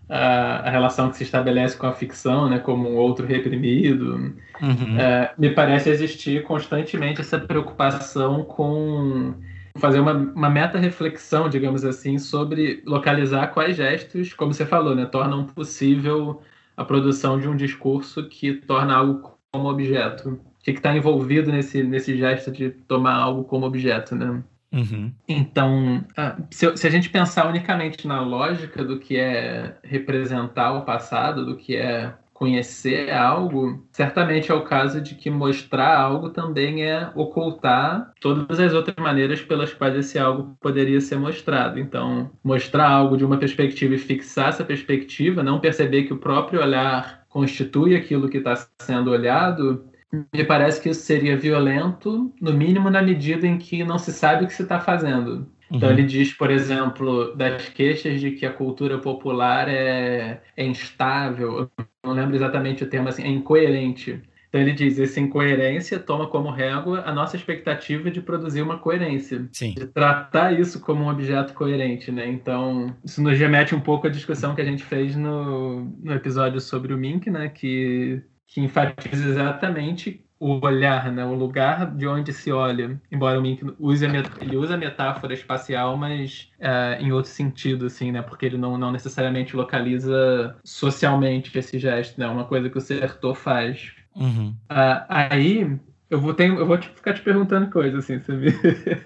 a, 0.10 0.68
a 0.68 0.70
relação 0.70 1.10
que 1.10 1.18
se 1.18 1.24
estabelece 1.24 1.78
com 1.78 1.86
a 1.88 1.94
ficção, 1.94 2.50
né? 2.50 2.60
Como 2.60 2.90
um 2.90 2.96
outro 2.96 3.26
reprimido, 3.26 4.34
uhum. 4.62 5.00
é, 5.00 5.34
me 5.38 5.50
parece 5.50 5.90
existir 5.90 6.44
constantemente 6.44 7.22
essa 7.22 7.38
preocupação 7.38 8.44
com 8.44 9.34
fazer 9.78 10.00
uma, 10.00 10.14
uma 10.14 10.50
meta-reflexão, 10.50 11.50
digamos 11.50 11.86
assim, 11.86 12.18
sobre 12.18 12.82
localizar 12.86 13.48
quais 13.48 13.76
gestos, 13.76 14.34
como 14.34 14.54
você 14.54 14.66
falou, 14.66 14.96
né, 14.96 15.06
tornam 15.06 15.46
possível 15.46 16.42
a 16.78 16.86
produção 16.86 17.40
de 17.40 17.50
um 17.50 17.56
discurso 17.56 18.30
que 18.30 18.54
torna 18.54 18.96
algo 18.96 19.38
como 19.52 19.68
objeto. 19.68 20.30
O 20.30 20.64
que 20.64 20.72
está 20.72 20.96
envolvido 20.96 21.52
nesse, 21.52 21.82
nesse 21.82 22.16
gesto 22.16 22.52
de 22.52 22.70
tomar 22.70 23.16
algo 23.16 23.44
como 23.44 23.66
objeto, 23.66 24.16
né? 24.16 24.44
Uhum. 24.72 25.12
Então, 25.28 26.06
ah, 26.16 26.38
se, 26.52 26.76
se, 26.78 26.86
a 26.86 26.90
gente 26.90 27.10
pensar 27.10 27.48
unicamente 27.48 28.06
na 28.06 28.20
lógica 28.22 28.84
do 28.84 29.00
que 29.00 29.18
é 29.18 29.78
representar 29.82 30.74
o 30.74 30.82
passado, 30.84 31.46
do 31.46 31.56
que 31.56 31.76
é 31.76 32.14
conhecer 32.38 33.12
algo, 33.12 33.84
certamente 33.91 34.51
é 34.51 34.53
o 34.53 34.63
caso 34.63 35.01
de 35.01 35.15
que 35.15 35.27
mostrar 35.27 35.98
algo 35.98 36.29
também 36.29 36.84
é 36.84 37.10
ocultar 37.15 38.13
todas 38.22 38.60
as 38.60 38.74
outras 38.74 38.96
maneiras 38.98 39.41
pelas 39.41 39.74
quais 39.74 39.96
esse 39.96 40.20
algo 40.20 40.56
poderia 40.62 41.01
ser 41.01 41.17
mostrado. 41.17 41.79
Então, 41.79 42.29
mostrar 42.44 42.88
algo 42.89 43.17
de 43.17 43.25
uma 43.25 43.38
perspectiva 43.38 43.96
e 43.96 43.98
fixar 43.98 44.50
essa 44.50 44.63
perspectiva, 44.63 45.41
não 45.41 45.60
perceber 45.60 46.03
que 46.03 46.13
o 46.13 46.20
próprio 46.20 46.62
olhar 46.62 47.25
constitui 47.27 47.96
aquilo 47.96 48.29
que 48.29 48.38
está 48.38 48.56
sendo 48.84 49.10
olhado, 49.10 49.84
me 50.32 50.44
parece 50.44 50.79
que 50.79 50.89
isso 50.89 51.01
seria 51.01 51.36
violento, 51.36 52.32
no 52.39 52.53
mínimo 52.53 52.91
na 52.91 53.01
medida 53.01 53.48
em 53.48 53.58
que 53.58 53.84
não 53.84 53.98
se 53.98 54.13
sabe 54.13 54.44
o 54.44 54.48
que 54.48 54.53
se 54.53 54.62
está 54.62 54.79
fazendo. 54.79 55.51
Então 55.72 55.90
uhum. 55.90 55.96
ele 55.96 56.08
diz, 56.08 56.34
por 56.34 56.50
exemplo, 56.50 57.36
das 57.36 57.70
queixas 57.70 58.20
de 58.20 58.32
que 58.32 58.46
a 58.46 58.54
cultura 58.54 58.98
popular 59.00 59.68
é, 59.68 60.42
é 60.56 60.66
instável, 60.66 61.70
eu 61.78 61.86
não 62.04 62.14
lembro 62.14 62.36
exatamente 62.36 62.84
o 62.84 62.90
termo 62.90 63.10
assim, 63.10 63.24
é 63.24 63.28
incoerente. 63.28 64.22
Então 64.50 64.62
ele 64.62 64.72
diz, 64.72 64.98
essa 64.98 65.20
incoerência 65.20 66.00
toma 66.00 66.28
como 66.28 66.50
régua 66.50 67.04
a 67.06 67.14
nossa 67.14 67.36
expectativa 67.36 68.10
de 68.10 68.22
produzir 68.22 68.62
uma 68.62 68.78
coerência. 68.80 69.48
Sim. 69.52 69.74
De 69.74 69.88
tratar 69.88 70.58
isso 70.58 70.80
como 70.80 71.04
um 71.04 71.10
objeto 71.10 71.54
coerente, 71.54 72.12
né? 72.12 72.28
Então, 72.28 72.96
isso 73.04 73.22
nos 73.22 73.38
remete 73.38 73.76
um 73.76 73.80
pouco 73.80 74.08
à 74.08 74.10
discussão 74.10 74.56
que 74.56 74.62
a 74.62 74.66
gente 74.66 74.84
fez 74.84 75.16
no, 75.16 75.84
no 76.02 76.14
episódio 76.14 76.62
sobre 76.62 76.94
o 76.94 76.98
Mink, 76.98 77.30
né? 77.30 77.50
Que, 77.50 78.24
que 78.48 78.62
enfatiza 78.62 79.28
exatamente 79.28 80.26
o 80.39 80.63
olhar, 80.65 81.12
né? 81.12 81.25
o 81.25 81.34
lugar 81.34 81.89
de 81.96 82.08
onde 82.08 82.32
se 82.32 82.51
olha. 82.51 83.00
Embora 83.12 83.39
o 83.39 83.41
Mink 83.41 83.63
use 83.79 84.06
a, 84.06 84.10
ele 84.41 84.58
usa 84.58 84.75
a 84.75 84.77
metáfora 84.77 85.34
espacial, 85.34 85.98
mas 85.98 86.51
é, 86.60 86.98
em 87.00 87.12
outro 87.12 87.32
sentido, 87.32 87.88
assim, 87.88 88.12
né? 88.12 88.22
Porque 88.22 88.46
ele 88.46 88.58
não, 88.58 88.77
não 88.77 88.91
necessariamente 88.91 89.56
localiza 89.56 90.56
socialmente 90.63 91.58
esse 91.58 91.79
gesto, 91.79 92.20
né? 92.20 92.27
Uma 92.27 92.46
coisa 92.46 92.70
que 92.70 92.77
o 92.77 92.82
Sertor 92.82 93.36
faz. 93.36 93.94
Uhum. 94.15 94.56
Uh, 94.70 95.06
aí 95.10 95.79
eu 96.10 96.20
vou, 96.20 96.34
ter, 96.34 96.50
eu 96.50 96.65
vou 96.65 96.77
te, 96.77 96.88
ficar 96.89 97.13
te 97.13 97.22
perguntando 97.22 97.70
coisas, 97.70 98.03
assim, 98.03 98.20
sabe? 98.20 98.48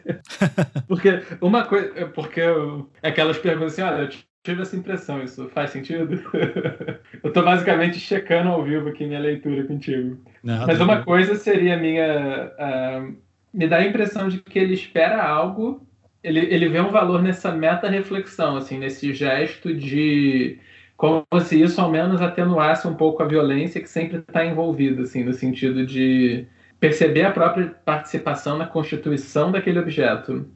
porque 0.87 1.21
uma 1.41 1.65
coisa. 1.65 2.07
Porque 2.07 2.39
eu, 2.39 2.89
aquelas 3.01 3.37
perguntas 3.37 3.73
assim, 3.73 3.81
olha, 3.81 4.03
eu 4.03 4.09
tive 4.43 4.61
essa 4.61 4.75
impressão, 4.75 5.23
isso 5.23 5.49
faz 5.49 5.71
sentido? 5.71 6.21
eu 7.23 7.33
tô 7.33 7.41
basicamente 7.41 7.99
checando 7.99 8.49
ao 8.49 8.63
vivo 8.63 8.89
aqui 8.89 9.05
minha 9.05 9.19
leitura 9.19 9.65
contigo. 9.65 10.19
Não, 10.43 10.65
Mas 10.65 10.79
uma 10.79 11.03
coisa 11.03 11.35
seria 11.35 11.77
minha. 11.77 12.51
Uh, 12.57 13.15
me 13.53 13.67
dá 13.67 13.77
a 13.77 13.85
impressão 13.85 14.27
de 14.27 14.39
que 14.39 14.57
ele 14.57 14.73
espera 14.73 15.21
algo, 15.21 15.85
ele, 16.23 16.39
ele 16.39 16.69
vê 16.69 16.79
um 16.79 16.89
valor 16.89 17.21
nessa 17.21 17.51
meta-reflexão, 17.51 18.57
assim, 18.57 18.77
nesse 18.77 19.13
gesto 19.13 19.73
de. 19.73 20.59
Como 20.97 21.25
se 21.41 21.59
isso 21.59 21.81
ao 21.81 21.89
menos 21.89 22.21
atenuasse 22.21 22.87
um 22.87 22.93
pouco 22.93 23.23
a 23.23 23.27
violência 23.27 23.81
que 23.81 23.89
sempre 23.89 24.19
está 24.19 24.45
envolvida, 24.45 25.01
assim, 25.01 25.23
no 25.23 25.33
sentido 25.33 25.85
de 25.85 26.45
perceber 26.79 27.23
a 27.23 27.31
própria 27.31 27.75
participação 27.83 28.57
na 28.57 28.67
constituição 28.67 29.51
daquele 29.51 29.79
objeto 29.79 30.47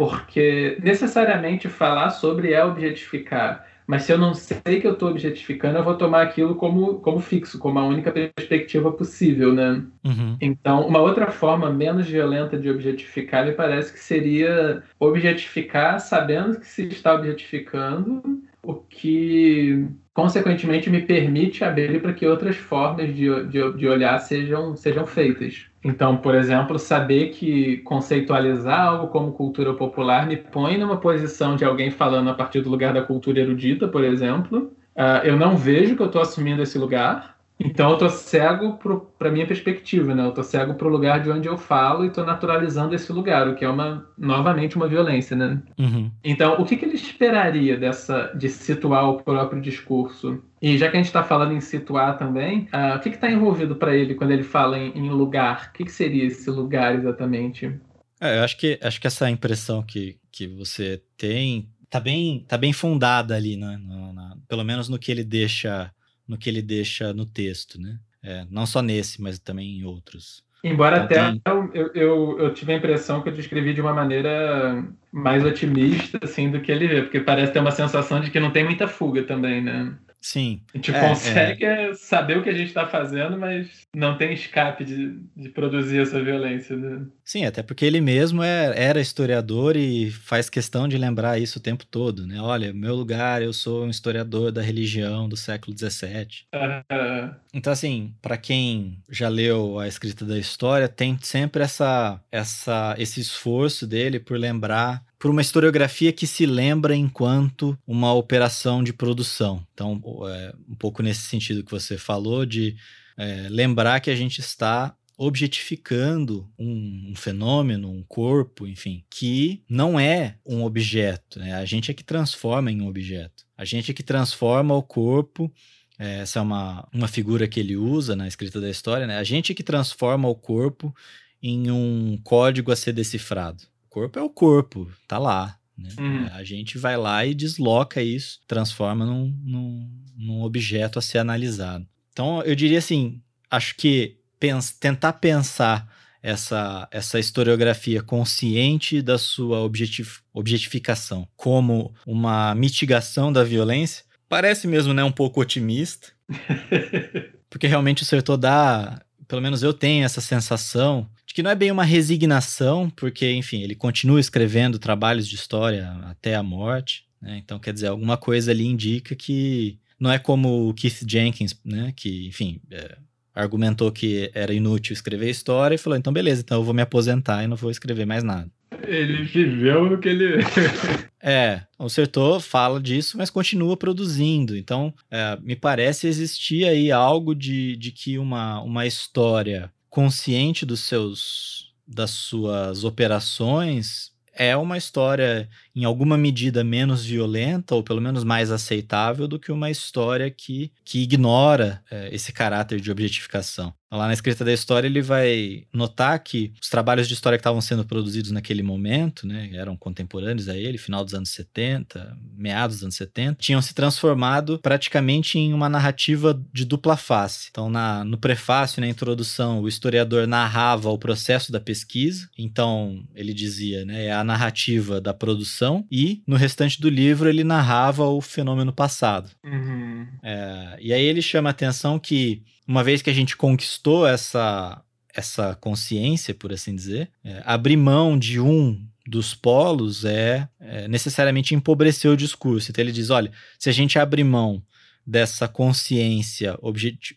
porque 0.00 0.78
necessariamente 0.82 1.68
falar 1.68 2.08
sobre 2.08 2.54
é 2.54 2.64
objetificar. 2.64 3.66
Mas 3.90 4.04
se 4.04 4.12
eu 4.12 4.18
não 4.18 4.34
sei 4.34 4.80
que 4.80 4.86
eu 4.86 4.92
estou 4.92 5.10
objetificando, 5.10 5.76
eu 5.76 5.82
vou 5.82 5.96
tomar 5.96 6.22
aquilo 6.22 6.54
como, 6.54 7.00
como 7.00 7.18
fixo, 7.18 7.58
como 7.58 7.76
a 7.80 7.84
única 7.84 8.12
perspectiva 8.12 8.92
possível, 8.92 9.52
né? 9.52 9.84
Uhum. 10.04 10.36
Então, 10.40 10.86
uma 10.86 11.00
outra 11.00 11.28
forma 11.32 11.68
menos 11.72 12.08
violenta 12.08 12.56
de 12.56 12.70
objetificar 12.70 13.44
me 13.44 13.50
parece 13.50 13.92
que 13.92 13.98
seria 13.98 14.80
objetificar 14.96 15.98
sabendo 15.98 16.60
que 16.60 16.68
se 16.68 16.86
está 16.86 17.12
objetificando, 17.16 18.22
o 18.62 18.74
que 18.74 19.88
consequentemente 20.14 20.88
me 20.88 21.02
permite 21.02 21.64
abrir 21.64 22.00
para 22.00 22.12
que 22.12 22.24
outras 22.24 22.54
formas 22.54 23.12
de, 23.12 23.44
de, 23.46 23.72
de 23.76 23.88
olhar 23.88 24.16
sejam, 24.20 24.76
sejam 24.76 25.04
feitas. 25.04 25.66
Então, 25.82 26.16
por 26.18 26.34
exemplo, 26.34 26.78
saber 26.78 27.30
que 27.30 27.78
conceitualizar 27.78 28.86
algo 28.86 29.08
como 29.08 29.32
cultura 29.32 29.72
popular 29.72 30.26
me 30.26 30.36
põe 30.36 30.76
numa 30.76 30.98
posição 30.98 31.56
de 31.56 31.64
alguém 31.64 31.90
falando 31.90 32.28
a 32.28 32.34
partir 32.34 32.60
do 32.60 32.68
lugar 32.68 32.92
da 32.92 33.02
cultura 33.02 33.40
erudita, 33.40 33.88
por 33.88 34.04
exemplo. 34.04 34.72
Uh, 34.94 35.24
eu 35.24 35.36
não 35.36 35.56
vejo 35.56 35.96
que 35.96 36.02
eu 36.02 36.06
estou 36.06 36.20
assumindo 36.20 36.62
esse 36.62 36.76
lugar, 36.76 37.39
então 37.60 37.90
eu 37.90 37.98
tô 37.98 38.08
cego 38.08 38.78
para 39.18 39.30
minha 39.30 39.46
perspectiva, 39.46 40.14
né? 40.14 40.24
Eu 40.24 40.32
tô 40.32 40.42
cego 40.42 40.74
para 40.74 40.88
o 40.88 40.90
lugar 40.90 41.20
de 41.20 41.30
onde 41.30 41.46
eu 41.46 41.58
falo 41.58 42.04
e 42.04 42.10
tô 42.10 42.24
naturalizando 42.24 42.94
esse 42.94 43.12
lugar, 43.12 43.46
o 43.46 43.54
que 43.54 43.64
é 43.64 43.68
uma 43.68 44.06
novamente 44.16 44.76
uma 44.76 44.88
violência, 44.88 45.36
né? 45.36 45.62
Uhum. 45.78 46.10
Então, 46.24 46.60
o 46.60 46.64
que, 46.64 46.76
que 46.76 46.86
ele 46.86 46.94
esperaria 46.94 47.76
dessa 47.76 48.32
de 48.34 48.48
situar 48.48 49.08
o 49.08 49.22
próprio 49.22 49.60
discurso? 49.60 50.42
E 50.62 50.78
já 50.78 50.90
que 50.90 50.96
a 50.96 51.00
gente 51.00 51.06
está 51.06 51.22
falando 51.22 51.52
em 51.52 51.60
situar 51.60 52.18
também, 52.18 52.68
uh, 52.72 52.96
o 52.96 53.00
que 53.00 53.10
está 53.10 53.30
envolvido 53.30 53.76
para 53.76 53.94
ele 53.94 54.14
quando 54.14 54.30
ele 54.30 54.42
fala 54.42 54.78
em, 54.78 54.96
em 54.96 55.10
lugar? 55.10 55.68
O 55.68 55.72
que, 55.72 55.84
que 55.84 55.92
seria 55.92 56.24
esse 56.24 56.50
lugar 56.50 56.94
exatamente? 56.94 57.78
É, 58.20 58.38
eu 58.38 58.44
acho 58.44 58.56
que 58.56 58.78
acho 58.82 59.00
que 59.00 59.06
essa 59.06 59.30
impressão 59.30 59.82
que, 59.82 60.18
que 60.30 60.46
você 60.46 61.02
tem 61.16 61.68
tá 61.90 61.98
bem 61.98 62.44
tá 62.46 62.56
bem 62.56 62.72
fundada 62.72 63.34
ali, 63.34 63.56
né? 63.56 63.78
Na, 63.82 64.12
na, 64.12 64.36
pelo 64.48 64.64
menos 64.64 64.88
no 64.88 64.98
que 64.98 65.10
ele 65.10 65.24
deixa 65.24 65.90
no 66.30 66.38
que 66.38 66.48
ele 66.48 66.62
deixa 66.62 67.12
no 67.12 67.26
texto, 67.26 67.80
né? 67.80 67.98
É, 68.22 68.46
não 68.48 68.64
só 68.64 68.80
nesse, 68.80 69.20
mas 69.20 69.40
também 69.40 69.80
em 69.80 69.84
outros. 69.84 70.44
Embora 70.62 71.04
então, 71.04 71.28
até 71.28 71.40
tem... 71.40 71.80
eu, 71.80 71.90
eu, 71.94 72.38
eu, 72.38 72.54
tive 72.54 72.72
a 72.72 72.76
impressão 72.76 73.20
que 73.20 73.28
eu 73.30 73.34
descrevi 73.34 73.74
de 73.74 73.80
uma 73.80 73.92
maneira 73.92 74.84
mais 75.10 75.44
otimista, 75.44 76.20
assim, 76.22 76.50
do 76.50 76.60
que 76.60 76.70
ele 76.70 76.86
vê, 76.86 77.02
porque 77.02 77.18
parece 77.18 77.52
ter 77.52 77.58
uma 77.58 77.70
sensação 77.72 78.20
de 78.20 78.30
que 78.30 78.38
não 78.38 78.52
tem 78.52 78.62
muita 78.62 78.86
fuga 78.86 79.24
também, 79.24 79.60
né? 79.60 79.92
Sim. 80.20 80.60
A 80.72 80.76
gente 80.76 80.94
é, 80.94 81.08
consegue 81.08 81.64
é. 81.64 81.94
saber 81.94 82.38
o 82.38 82.42
que 82.42 82.50
a 82.50 82.54
gente 82.54 82.68
está 82.68 82.86
fazendo, 82.86 83.38
mas 83.38 83.86
não 83.94 84.16
tem 84.16 84.34
escape 84.34 84.84
de, 84.84 85.18
de 85.34 85.48
produzir 85.48 86.02
essa 86.02 86.22
violência. 86.22 86.76
Né? 86.76 87.06
Sim, 87.30 87.44
até 87.44 87.62
porque 87.62 87.84
ele 87.84 88.00
mesmo 88.00 88.42
é, 88.42 88.72
era 88.76 89.00
historiador 89.00 89.76
e 89.76 90.10
faz 90.10 90.50
questão 90.50 90.88
de 90.88 90.98
lembrar 90.98 91.38
isso 91.38 91.60
o 91.60 91.62
tempo 91.62 91.86
todo, 91.86 92.26
né? 92.26 92.40
Olha, 92.40 92.72
meu 92.72 92.92
lugar, 92.92 93.40
eu 93.40 93.52
sou 93.52 93.84
um 93.84 93.88
historiador 93.88 94.50
da 94.50 94.60
religião 94.60 95.28
do 95.28 95.36
século 95.36 95.78
XVII. 95.78 96.26
Uh... 96.52 97.32
Então, 97.54 97.72
assim, 97.72 98.12
para 98.20 98.36
quem 98.36 99.00
já 99.08 99.28
leu 99.28 99.78
a 99.78 99.86
escrita 99.86 100.24
da 100.24 100.36
história, 100.36 100.88
tem 100.88 101.16
sempre 101.22 101.62
essa, 101.62 102.20
essa, 102.32 102.96
esse 102.98 103.20
esforço 103.20 103.86
dele 103.86 104.18
por 104.18 104.36
lembrar 104.36 105.00
por 105.16 105.30
uma 105.30 105.40
historiografia 105.40 106.12
que 106.12 106.26
se 106.26 106.44
lembra 106.44 106.96
enquanto 106.96 107.78
uma 107.86 108.12
operação 108.12 108.82
de 108.82 108.92
produção. 108.92 109.64
Então, 109.72 110.02
é, 110.26 110.52
um 110.68 110.74
pouco 110.74 111.00
nesse 111.00 111.28
sentido 111.28 111.62
que 111.62 111.70
você 111.70 111.96
falou, 111.96 112.44
de 112.44 112.74
é, 113.16 113.46
lembrar 113.48 114.00
que 114.00 114.10
a 114.10 114.16
gente 114.16 114.40
está 114.40 114.96
objetificando 115.22 116.50
um, 116.58 117.10
um, 117.10 117.14
fenômeno, 117.14 117.90
um 117.90 118.02
corpo, 118.02 118.66
enfim, 118.66 119.04
que 119.10 119.62
não 119.68 120.00
é 120.00 120.36
um 120.46 120.64
objeto. 120.64 121.38
Né? 121.38 121.54
A 121.54 121.64
gente 121.64 121.90
é 121.90 121.94
que 121.94 122.04
transforma 122.04 122.70
em 122.70 122.80
um 122.80 122.88
objeto. 122.88 123.44
A 123.56 123.64
gente 123.64 123.90
é 123.90 123.94
que 123.94 124.02
transforma 124.02 124.74
o 124.74 124.82
corpo. 124.82 125.52
É, 125.98 126.20
essa 126.20 126.38
é 126.38 126.42
uma, 126.42 126.88
uma 126.92 127.08
figura 127.08 127.46
que 127.46 127.60
ele 127.60 127.76
usa 127.76 128.16
na 128.16 128.26
escrita 128.26 128.60
da 128.60 128.70
história. 128.70 129.06
Né? 129.06 129.18
A 129.18 129.24
gente 129.24 129.52
é 129.52 129.54
que 129.54 129.62
transforma 129.62 130.28
o 130.28 130.34
corpo 130.34 130.94
em 131.42 131.70
um 131.70 132.18
código 132.22 132.72
a 132.72 132.76
ser 132.76 132.92
decifrado 132.92 133.70
corpo 133.90 134.18
é 134.18 134.22
o 134.22 134.30
corpo, 134.30 134.90
tá 135.06 135.18
lá. 135.18 135.58
Né? 135.76 135.90
Uhum. 135.98 136.26
A 136.32 136.44
gente 136.44 136.78
vai 136.78 136.96
lá 136.96 137.26
e 137.26 137.34
desloca 137.34 138.00
isso, 138.00 138.40
transforma 138.46 139.04
num, 139.04 139.36
num, 139.42 139.90
num, 140.16 140.42
objeto 140.42 140.98
a 140.98 141.02
ser 141.02 141.18
analisado. 141.18 141.86
Então, 142.12 142.40
eu 142.42 142.54
diria 142.54 142.78
assim, 142.78 143.20
acho 143.50 143.74
que 143.76 144.19
pens 144.40 144.72
tentar 144.72 145.12
pensar 145.14 145.86
essa, 146.22 146.88
essa 146.90 147.20
historiografia 147.20 148.02
consciente 148.02 149.00
da 149.00 149.16
sua 149.16 149.60
objetif 149.60 150.20
objetificação 150.34 151.28
como 151.36 151.94
uma 152.06 152.54
mitigação 152.54 153.32
da 153.32 153.44
violência 153.44 154.04
parece 154.30 154.68
mesmo 154.68 154.94
né, 154.94 155.02
um 155.02 155.12
pouco 155.12 155.40
otimista. 155.40 156.08
porque 157.50 157.66
realmente 157.66 158.04
o 158.04 158.06
Sertor 158.06 158.36
dá, 158.36 159.02
pelo 159.26 159.42
menos 159.42 159.62
eu 159.62 159.74
tenho 159.74 160.04
essa 160.04 160.20
sensação 160.20 161.10
de 161.26 161.34
que 161.34 161.42
não 161.42 161.50
é 161.50 161.54
bem 161.56 161.72
uma 161.72 161.84
resignação, 161.84 162.88
porque, 162.88 163.30
enfim, 163.32 163.60
ele 163.62 163.74
continua 163.74 164.20
escrevendo 164.20 164.78
trabalhos 164.78 165.26
de 165.26 165.34
história 165.34 165.90
até 166.04 166.36
a 166.36 166.42
morte. 166.42 167.04
Né? 167.20 167.38
Então, 167.38 167.58
quer 167.58 167.74
dizer, 167.74 167.88
alguma 167.88 168.16
coisa 168.16 168.52
ali 168.52 168.64
indica 168.64 169.16
que 169.16 169.78
não 169.98 170.10
é 170.10 170.18
como 170.18 170.68
o 170.68 170.74
Keith 170.74 171.04
Jenkins, 171.06 171.54
né? 171.64 171.92
Que, 171.94 172.26
enfim, 172.26 172.60
é, 172.70 172.96
argumentou 173.40 173.90
que 173.90 174.30
era 174.34 174.52
inútil 174.52 174.92
escrever 174.92 175.30
história 175.30 175.74
e 175.74 175.78
falou: 175.78 175.98
então 175.98 176.12
beleza, 176.12 176.42
então 176.42 176.58
eu 176.58 176.64
vou 176.64 176.74
me 176.74 176.82
aposentar 176.82 177.42
e 177.42 177.46
não 177.46 177.56
vou 177.56 177.70
escrever 177.70 178.06
mais 178.06 178.22
nada. 178.22 178.50
Ele 178.86 179.24
viveu 179.24 179.88
no 179.88 179.98
que 179.98 180.08
ele. 180.08 180.42
é, 181.22 181.62
o 181.78 181.88
Sertor 181.88 182.40
fala 182.40 182.80
disso, 182.80 183.18
mas 183.18 183.28
continua 183.28 183.76
produzindo. 183.76 184.56
Então, 184.56 184.94
é, 185.10 185.38
me 185.42 185.56
parece 185.56 186.06
existir 186.06 186.64
aí 186.64 186.90
algo 186.90 187.34
de, 187.34 187.76
de 187.76 187.90
que 187.90 188.18
uma, 188.18 188.62
uma 188.62 188.86
história 188.86 189.70
consciente 189.88 190.64
dos 190.64 190.80
seus 190.80 191.70
das 191.86 192.10
suas 192.10 192.84
operações 192.84 194.09
é 194.32 194.56
uma 194.56 194.78
história 194.78 195.48
em 195.74 195.84
alguma 195.84 196.16
medida 196.16 196.64
menos 196.64 197.04
violenta 197.04 197.74
ou 197.74 197.82
pelo 197.82 198.00
menos 198.00 198.24
mais 198.24 198.50
aceitável 198.50 199.26
do 199.28 199.38
que 199.38 199.52
uma 199.52 199.70
história 199.70 200.30
que, 200.30 200.72
que 200.84 201.02
ignora 201.02 201.82
é, 201.90 202.14
esse 202.14 202.32
caráter 202.32 202.80
de 202.80 202.90
objetificação. 202.90 203.74
Lá 203.92 204.06
na 204.06 204.12
escrita 204.12 204.44
da 204.44 204.52
história, 204.52 204.86
ele 204.86 205.02
vai 205.02 205.64
notar 205.72 206.18
que 206.20 206.52
os 206.62 206.68
trabalhos 206.68 207.08
de 207.08 207.14
história 207.14 207.36
que 207.36 207.40
estavam 207.40 207.60
sendo 207.60 207.84
produzidos 207.84 208.30
naquele 208.30 208.62
momento, 208.62 209.26
né, 209.26 209.50
eram 209.52 209.76
contemporâneos 209.76 210.48
a 210.48 210.56
ele, 210.56 210.78
final 210.78 211.04
dos 211.04 211.12
anos 211.12 211.30
70, 211.30 212.16
meados 212.36 212.76
dos 212.76 212.84
anos 212.84 212.94
70, 212.94 213.36
tinham 213.40 213.60
se 213.60 213.74
transformado 213.74 214.60
praticamente 214.60 215.38
em 215.38 215.52
uma 215.52 215.68
narrativa 215.68 216.40
de 216.52 216.64
dupla 216.64 216.96
face. 216.96 217.48
Então, 217.50 217.68
na, 217.68 218.04
no 218.04 218.16
prefácio, 218.16 218.80
na 218.80 218.86
introdução, 218.86 219.60
o 219.60 219.68
historiador 219.68 220.24
narrava 220.26 220.90
o 220.90 220.98
processo 220.98 221.50
da 221.50 221.58
pesquisa. 221.58 222.28
Então, 222.38 223.04
ele 223.12 223.34
dizia, 223.34 223.84
né, 223.84 224.06
é 224.06 224.12
a 224.12 224.22
narrativa 224.22 225.00
da 225.00 225.12
produção, 225.12 225.84
e 225.90 226.22
no 226.26 226.36
restante 226.36 226.80
do 226.80 226.88
livro 226.88 227.28
ele 227.28 227.42
narrava 227.42 228.04
o 228.04 228.20
fenômeno 228.20 228.72
passado. 228.72 229.30
Uhum. 229.44 230.06
É, 230.22 230.78
e 230.80 230.92
aí 230.92 231.02
ele 231.02 231.20
chama 231.20 231.48
a 231.48 231.52
atenção 231.52 231.98
que 231.98 232.42
uma 232.66 232.84
vez 232.84 233.02
que 233.02 233.10
a 233.10 233.14
gente 233.14 233.36
conquistou 233.36 234.06
essa, 234.06 234.82
essa 235.14 235.54
consciência, 235.56 236.34
por 236.34 236.52
assim 236.52 236.74
dizer, 236.74 237.10
é, 237.24 237.42
abrir 237.44 237.76
mão 237.76 238.18
de 238.18 238.40
um 238.40 238.80
dos 239.06 239.34
polos 239.34 240.04
é, 240.04 240.48
é, 240.60 240.86
necessariamente 240.86 241.54
empobrecer 241.54 242.10
o 242.10 242.16
discurso. 242.16 242.70
Então 242.70 242.82
ele 242.82 242.92
diz: 242.92 243.10
olha, 243.10 243.32
se 243.58 243.68
a 243.68 243.72
gente 243.72 243.98
abrir 243.98 244.24
mão 244.24 244.62
dessa 245.06 245.48
consciência 245.48 246.56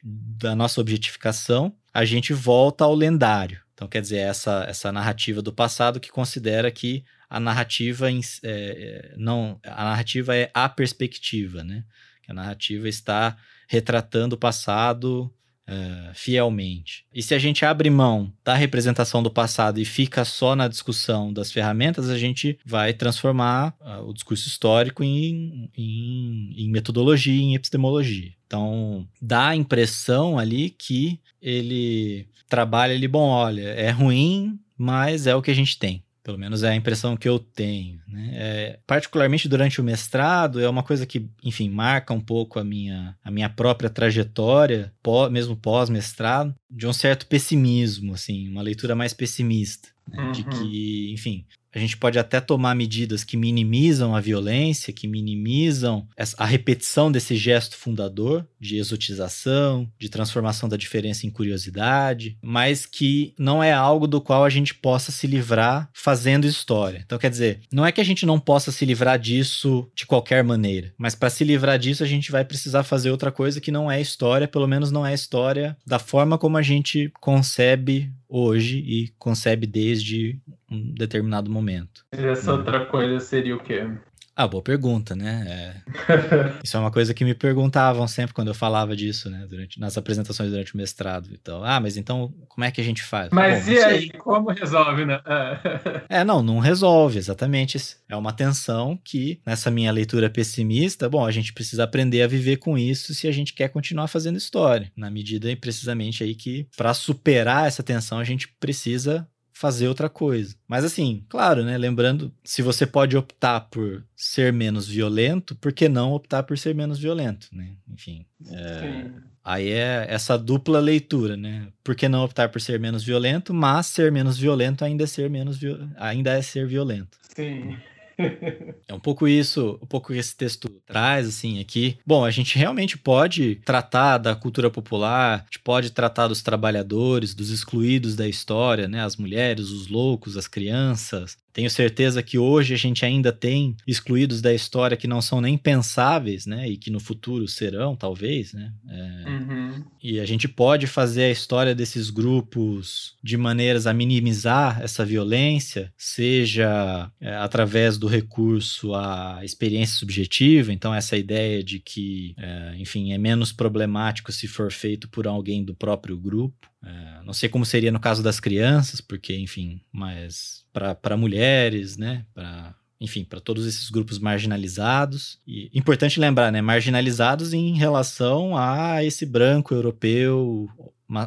da 0.04 0.56
nossa 0.56 0.82
objetificação, 0.82 1.76
a 1.94 2.04
gente 2.06 2.34
volta 2.34 2.84
ao 2.84 2.96
lendário. 2.96 3.62
Então, 3.74 3.88
quer 3.88 4.02
dizer, 4.02 4.18
essa, 4.18 4.66
essa 4.68 4.92
narrativa 4.92 5.42
do 5.42 5.52
passado 5.52 6.00
que 6.00 6.10
considera 6.10 6.72
que 6.72 7.04
a 7.30 7.40
narrativa 7.40 8.12
é, 8.12 8.20
é, 8.44 9.14
não 9.18 9.60
a 9.64 9.84
narrativa 9.84 10.36
é 10.36 10.50
a 10.54 10.70
perspectiva, 10.70 11.64
né? 11.64 11.84
Que 12.22 12.32
a 12.32 12.34
narrativa 12.34 12.88
está 12.88 13.36
retratando 13.68 14.36
o 14.36 14.38
passado 14.38 15.32
uh, 15.68 16.14
fielmente. 16.14 17.06
E 17.14 17.22
se 17.22 17.34
a 17.34 17.40
gente 17.40 17.66
abre 17.66 17.90
mão 17.90 18.32
da 18.44 18.54
representação 18.54 19.22
do 19.22 19.32
passado 19.32 19.80
e 19.80 19.86
fica 19.86 20.26
só 20.26 20.56
na 20.56 20.68
discussão 20.68 21.32
das 21.32 21.52
ferramentas, 21.52 22.10
a 22.10 22.18
gente 22.18 22.58
vai 22.66 22.94
transformar 22.94 23.76
uh, 23.82 24.08
o 24.08 24.14
discurso 24.14 24.48
histórico 24.48 25.04
em, 25.04 25.70
em, 25.76 26.54
em 26.58 26.70
metodologia, 26.70 27.42
em 27.42 27.56
epistemologia. 27.56 28.32
Então, 28.46 29.08
dá 29.22 29.50
a 29.50 29.56
impressão 29.56 30.38
ali 30.38 30.70
que 30.70 31.20
ele 31.42 32.28
trabalha 32.48 32.94
ali, 32.94 33.08
bom, 33.08 33.30
olha, 33.30 33.62
é 33.62 33.90
ruim, 33.90 34.60
mas 34.78 35.26
é 35.26 35.36
o 35.36 35.42
que 35.42 35.50
a 35.50 35.56
gente 35.56 35.78
tem. 35.78 36.04
Pelo 36.24 36.38
menos 36.38 36.64
é 36.64 36.70
a 36.70 36.76
impressão 36.76 37.18
que 37.18 37.28
eu 37.28 37.38
tenho. 37.38 38.00
Né? 38.08 38.32
É, 38.34 38.80
particularmente 38.88 39.50
durante 39.50 39.82
o 39.82 39.84
mestrado, 39.84 40.62
é 40.62 40.70
uma 40.70 40.82
coisa 40.82 41.06
que, 41.06 41.28
enfim, 41.44 41.70
marca 41.70 42.14
um 42.14 42.22
pouco 42.22 42.60
a 42.60 42.64
minha, 42.64 43.16
a 43.22 43.30
minha 43.30 43.50
própria 43.50 43.90
trajetória, 43.90 44.94
pós, 45.04 45.30
mesmo 45.30 45.56
pós-mestrado, 45.56 46.56
de 46.72 46.88
um 46.88 46.94
certo 46.94 47.28
pessimismo, 47.28 48.14
assim, 48.14 48.48
uma 48.48 48.62
leitura 48.62 48.96
mais 48.96 49.14
pessimista. 49.14 49.90
Né? 50.08 50.24
Uhum. 50.24 50.32
De 50.32 50.44
que, 50.46 51.12
enfim, 51.14 51.46
a 51.74 51.80
gente 51.80 51.98
pode 51.98 52.20
até 52.20 52.40
tomar 52.40 52.76
medidas 52.76 53.24
que 53.24 53.36
minimizam 53.36 54.16
a 54.16 54.20
violência, 54.20 54.94
que 54.94 55.08
minimizam 55.08 56.08
a 56.38 56.46
repetição 56.46 57.12
desse 57.12 57.36
gesto 57.36 57.76
fundador 57.76 58.48
de 58.60 58.78
exotização, 58.78 59.90
de 60.00 60.10
transformação 60.10 60.70
da 60.70 60.78
diferença 60.78 61.26
em 61.26 61.32
curiosidade, 61.32 62.38
mas 62.42 62.86
que 62.86 63.34
não 63.38 63.64
é 63.64 63.74
algo 63.74 64.08
do 64.08 64.22
qual 64.22 64.46
a 64.46 64.50
gente 64.50 64.74
possa 64.74 65.12
se 65.12 65.28
livrar 65.28 65.90
fazendo 65.94 66.46
história. 66.46 67.02
Então, 67.06 67.18
quer 67.18 67.30
dizer, 67.30 67.62
não 67.72 67.86
é 67.86 67.92
que 67.92 68.02
a 68.02 68.06
gente 68.06 68.26
não 68.26 68.40
possa 68.40 68.72
se 68.72 68.86
livrar 68.86 69.18
disso 69.18 69.90
de 69.96 70.06
qualquer 70.06 70.44
maneira, 70.44 70.94
mas 70.98 71.16
para 71.16 71.30
se 71.30 71.44
livrar 71.44 71.80
disso, 71.80 72.04
a 72.04 72.08
gente 72.08 72.32
vai 72.32 72.46
precisar 72.46 72.84
fazer 72.84 73.12
outra 73.12 73.32
coisa 73.32 73.60
que 73.60 73.72
não 73.72 73.92
é 73.92 74.00
história, 74.00 74.48
pelo 74.48 74.68
menos 74.68 74.92
não 74.92 75.06
é 75.06 75.14
história 75.14 75.76
da 75.86 76.00
forma 76.00 76.38
como 76.38 76.58
a 76.58 76.62
gente 76.62 77.12
concebe 77.20 78.12
hoje 78.34 78.80
e 78.80 79.14
concebe 79.20 79.68
desde 79.68 80.40
um 80.74 80.94
determinado 80.94 81.50
momento. 81.50 82.06
E 82.12 82.26
essa 82.26 82.54
hum. 82.54 82.58
outra 82.58 82.86
coisa 82.86 83.20
seria 83.20 83.56
o 83.56 83.60
quê? 83.60 83.88
Ah, 84.36 84.48
boa 84.48 84.64
pergunta, 84.64 85.16
né? 85.16 85.46
É... 85.48 85.94
Isso 86.64 86.76
é 86.76 86.80
uma 86.80 86.90
coisa 86.90 87.14
que 87.14 87.24
me 87.24 87.36
perguntavam 87.36 88.08
sempre 88.08 88.34
quando 88.34 88.48
eu 88.48 88.54
falava 88.56 88.96
disso, 88.96 89.30
né? 89.30 89.46
Durante, 89.48 89.80
nas 89.80 89.96
apresentações 89.96 90.50
durante 90.50 90.74
o 90.74 90.78
mestrado. 90.78 91.30
Então, 91.32 91.64
ah, 91.64 91.80
mas 91.80 91.98
então 91.98 92.34
como 92.48 92.66
é 92.66 92.72
que 92.72 92.82
a 92.82 92.84
gente 92.84 93.04
faz? 93.04 93.30
Mas 93.32 93.66
Bom, 93.66 93.72
e 93.72 93.78
aí, 93.78 94.10
como 94.12 94.50
resolve, 94.50 95.06
né? 95.06 95.22
é, 96.10 96.24
não, 96.24 96.42
não 96.42 96.58
resolve, 96.58 97.20
exatamente. 97.20 97.78
É 98.10 98.16
uma 98.16 98.34
tensão 98.34 99.00
que, 99.04 99.40
nessa 99.46 99.70
minha 99.70 99.92
leitura 99.92 100.30
pessimista, 100.30 101.08
bom, 101.08 101.26
a 101.26 101.32
gente 101.32 101.54
precisa 101.54 101.84
aprender 101.84 102.24
a 102.24 102.28
viver 102.28 102.58
com 102.58 102.76
isso 102.76 103.14
se 103.14 103.28
a 103.28 103.32
gente 103.32 103.54
quer 103.54 103.70
continuar 103.70 104.08
fazendo 104.08 104.38
história. 104.38 104.92
Na 104.98 105.12
medida, 105.12 105.56
precisamente, 105.58 106.24
aí 106.24 106.34
que, 106.34 106.68
para 106.76 106.94
superar 106.96 107.68
essa 107.68 107.84
tensão, 107.84 108.18
a 108.18 108.24
gente 108.24 108.48
precisa 108.60 109.28
fazer 109.54 109.88
outra 109.88 110.10
coisa. 110.10 110.56
Mas 110.68 110.84
assim, 110.84 111.24
claro, 111.30 111.64
né? 111.64 111.78
Lembrando, 111.78 112.34
se 112.44 112.62
você 112.62 112.86
pode 112.86 113.16
optar 113.16 113.62
por 113.62 114.04
ser 114.16 114.52
menos 114.52 114.88
violento, 114.88 115.56
por 115.56 115.72
que 115.72 115.88
não 115.88 116.12
optar 116.12 116.44
por 116.44 116.58
ser 116.58 116.74
menos 116.74 117.00
violento, 117.00 117.48
né? 117.54 117.70
Enfim. 117.88 118.26
É... 118.52 119.10
Aí 119.46 119.70
é 119.70 120.06
essa 120.10 120.38
dupla 120.38 120.80
leitura, 120.80 121.36
né? 121.36 121.68
Por 121.84 121.96
que 121.96 122.08
não 122.08 122.24
optar 122.24 122.50
por 122.50 122.62
ser 122.62 122.80
menos 122.80 123.04
violento, 123.04 123.54
mas 123.54 123.88
ser 123.88 124.12
menos 124.12 124.38
violento 124.38 124.86
ainda 124.86 125.04
é 125.04 125.08
ser 125.08 125.30
menos 125.30 125.60
ainda 125.98 126.32
é 126.32 126.42
ser 126.42 126.66
violento. 126.66 127.18
Sim. 127.36 127.78
é 128.88 128.94
um 128.94 129.00
pouco 129.00 129.28
isso, 129.28 129.80
um 129.82 129.86
pouco 129.86 130.14
esse 130.14 130.36
texto 130.36 130.70
traz, 130.86 131.28
assim, 131.28 131.60
aqui. 131.60 131.98
Bom, 132.06 132.24
a 132.24 132.32
gente 132.32 132.58
realmente 132.58 132.98
pode 132.98 133.56
tratar 133.66 134.18
da 134.18 134.36
cultura 134.36 134.70
popular, 134.70 135.40
a 135.42 135.44
gente 135.44 135.60
pode 135.60 135.92
tratar 135.92 136.28
dos 136.28 136.42
trabalhadores, 136.42 137.34
dos 137.34 137.50
excluídos 137.50 138.16
da 138.16 138.28
história, 138.28 138.88
né? 138.88 139.04
As 139.04 139.18
mulheres, 139.18 139.70
os 139.70 139.88
loucos, 139.88 140.38
as 140.38 140.48
crianças, 140.48 141.38
tenho 141.54 141.70
certeza 141.70 142.24
que 142.24 142.38
hoje 142.38 142.74
a 142.74 142.78
gente 142.78 143.06
ainda 143.06 143.32
tem 143.32 143.78
excluídos 143.86 144.42
da 144.42 144.52
história 144.52 144.98
que 144.98 145.08
não 145.08 145.22
são 145.22 145.40
nem 145.40 145.56
pensáveis, 145.56 146.48
né? 146.48 146.68
E 146.68 146.78
que 146.78 146.90
no 146.90 147.00
futuro 147.00 147.48
serão, 147.48 147.96
talvez, 147.96 148.54
né? 148.54 148.74
É... 148.90 149.30
Uhum. 149.30 149.84
E 150.02 150.20
a 150.20 150.26
gente 150.26 150.48
pode 150.48 150.88
fazer 150.88 151.26
a 151.26 151.32
história 151.32 151.76
desses 151.76 152.10
grupos 152.10 153.16
de 153.24 153.38
maneiras 153.38 153.86
a 153.86 153.94
minimizar 153.94 154.82
essa 154.82 155.06
violência, 155.06 155.94
seja 155.96 157.12
é, 157.22 157.36
através 157.36 157.98
do 157.98 158.08
recurso 158.08 158.94
à 158.96 159.40
experiência 159.44 159.98
subjetiva. 159.98 160.74
Então, 160.74 160.94
essa 160.94 161.16
ideia 161.16 161.64
de 161.64 161.80
que, 161.80 162.34
é, 162.38 162.74
enfim, 162.78 163.14
é 163.14 163.18
menos 163.18 163.52
problemático 163.52 164.32
se 164.32 164.48
for 164.48 164.72
feito 164.72 165.08
por 165.08 165.28
alguém 165.28 165.64
do 165.64 165.76
próprio 165.76 166.18
grupo. 166.18 166.73
É, 166.84 167.24
não 167.24 167.34
sei 167.34 167.48
como 167.48 167.66
seria 167.66 167.92
no 167.92 168.00
caso 168.00 168.22
das 168.22 168.40
crianças, 168.40 169.00
porque, 169.00 169.36
enfim, 169.36 169.82
mas 169.92 170.66
para 170.74 171.18
mulheres, 171.18 171.98
né? 171.98 172.26
Para 172.34 172.76
enfim, 173.00 173.26
para 173.26 173.42
todos 173.42 173.68
esses 173.68 173.90
grupos 173.90 174.18
marginalizados. 174.18 175.38
E 175.46 175.70
importante 175.74 176.22
lembrar, 176.22 176.54
né, 176.54 176.62
marginalizados 176.62 177.54
em 177.54 177.76
relação 177.76 178.56
a 178.56 179.04
esse 179.04 179.26
branco 179.26 179.74
europeu, 179.74 180.70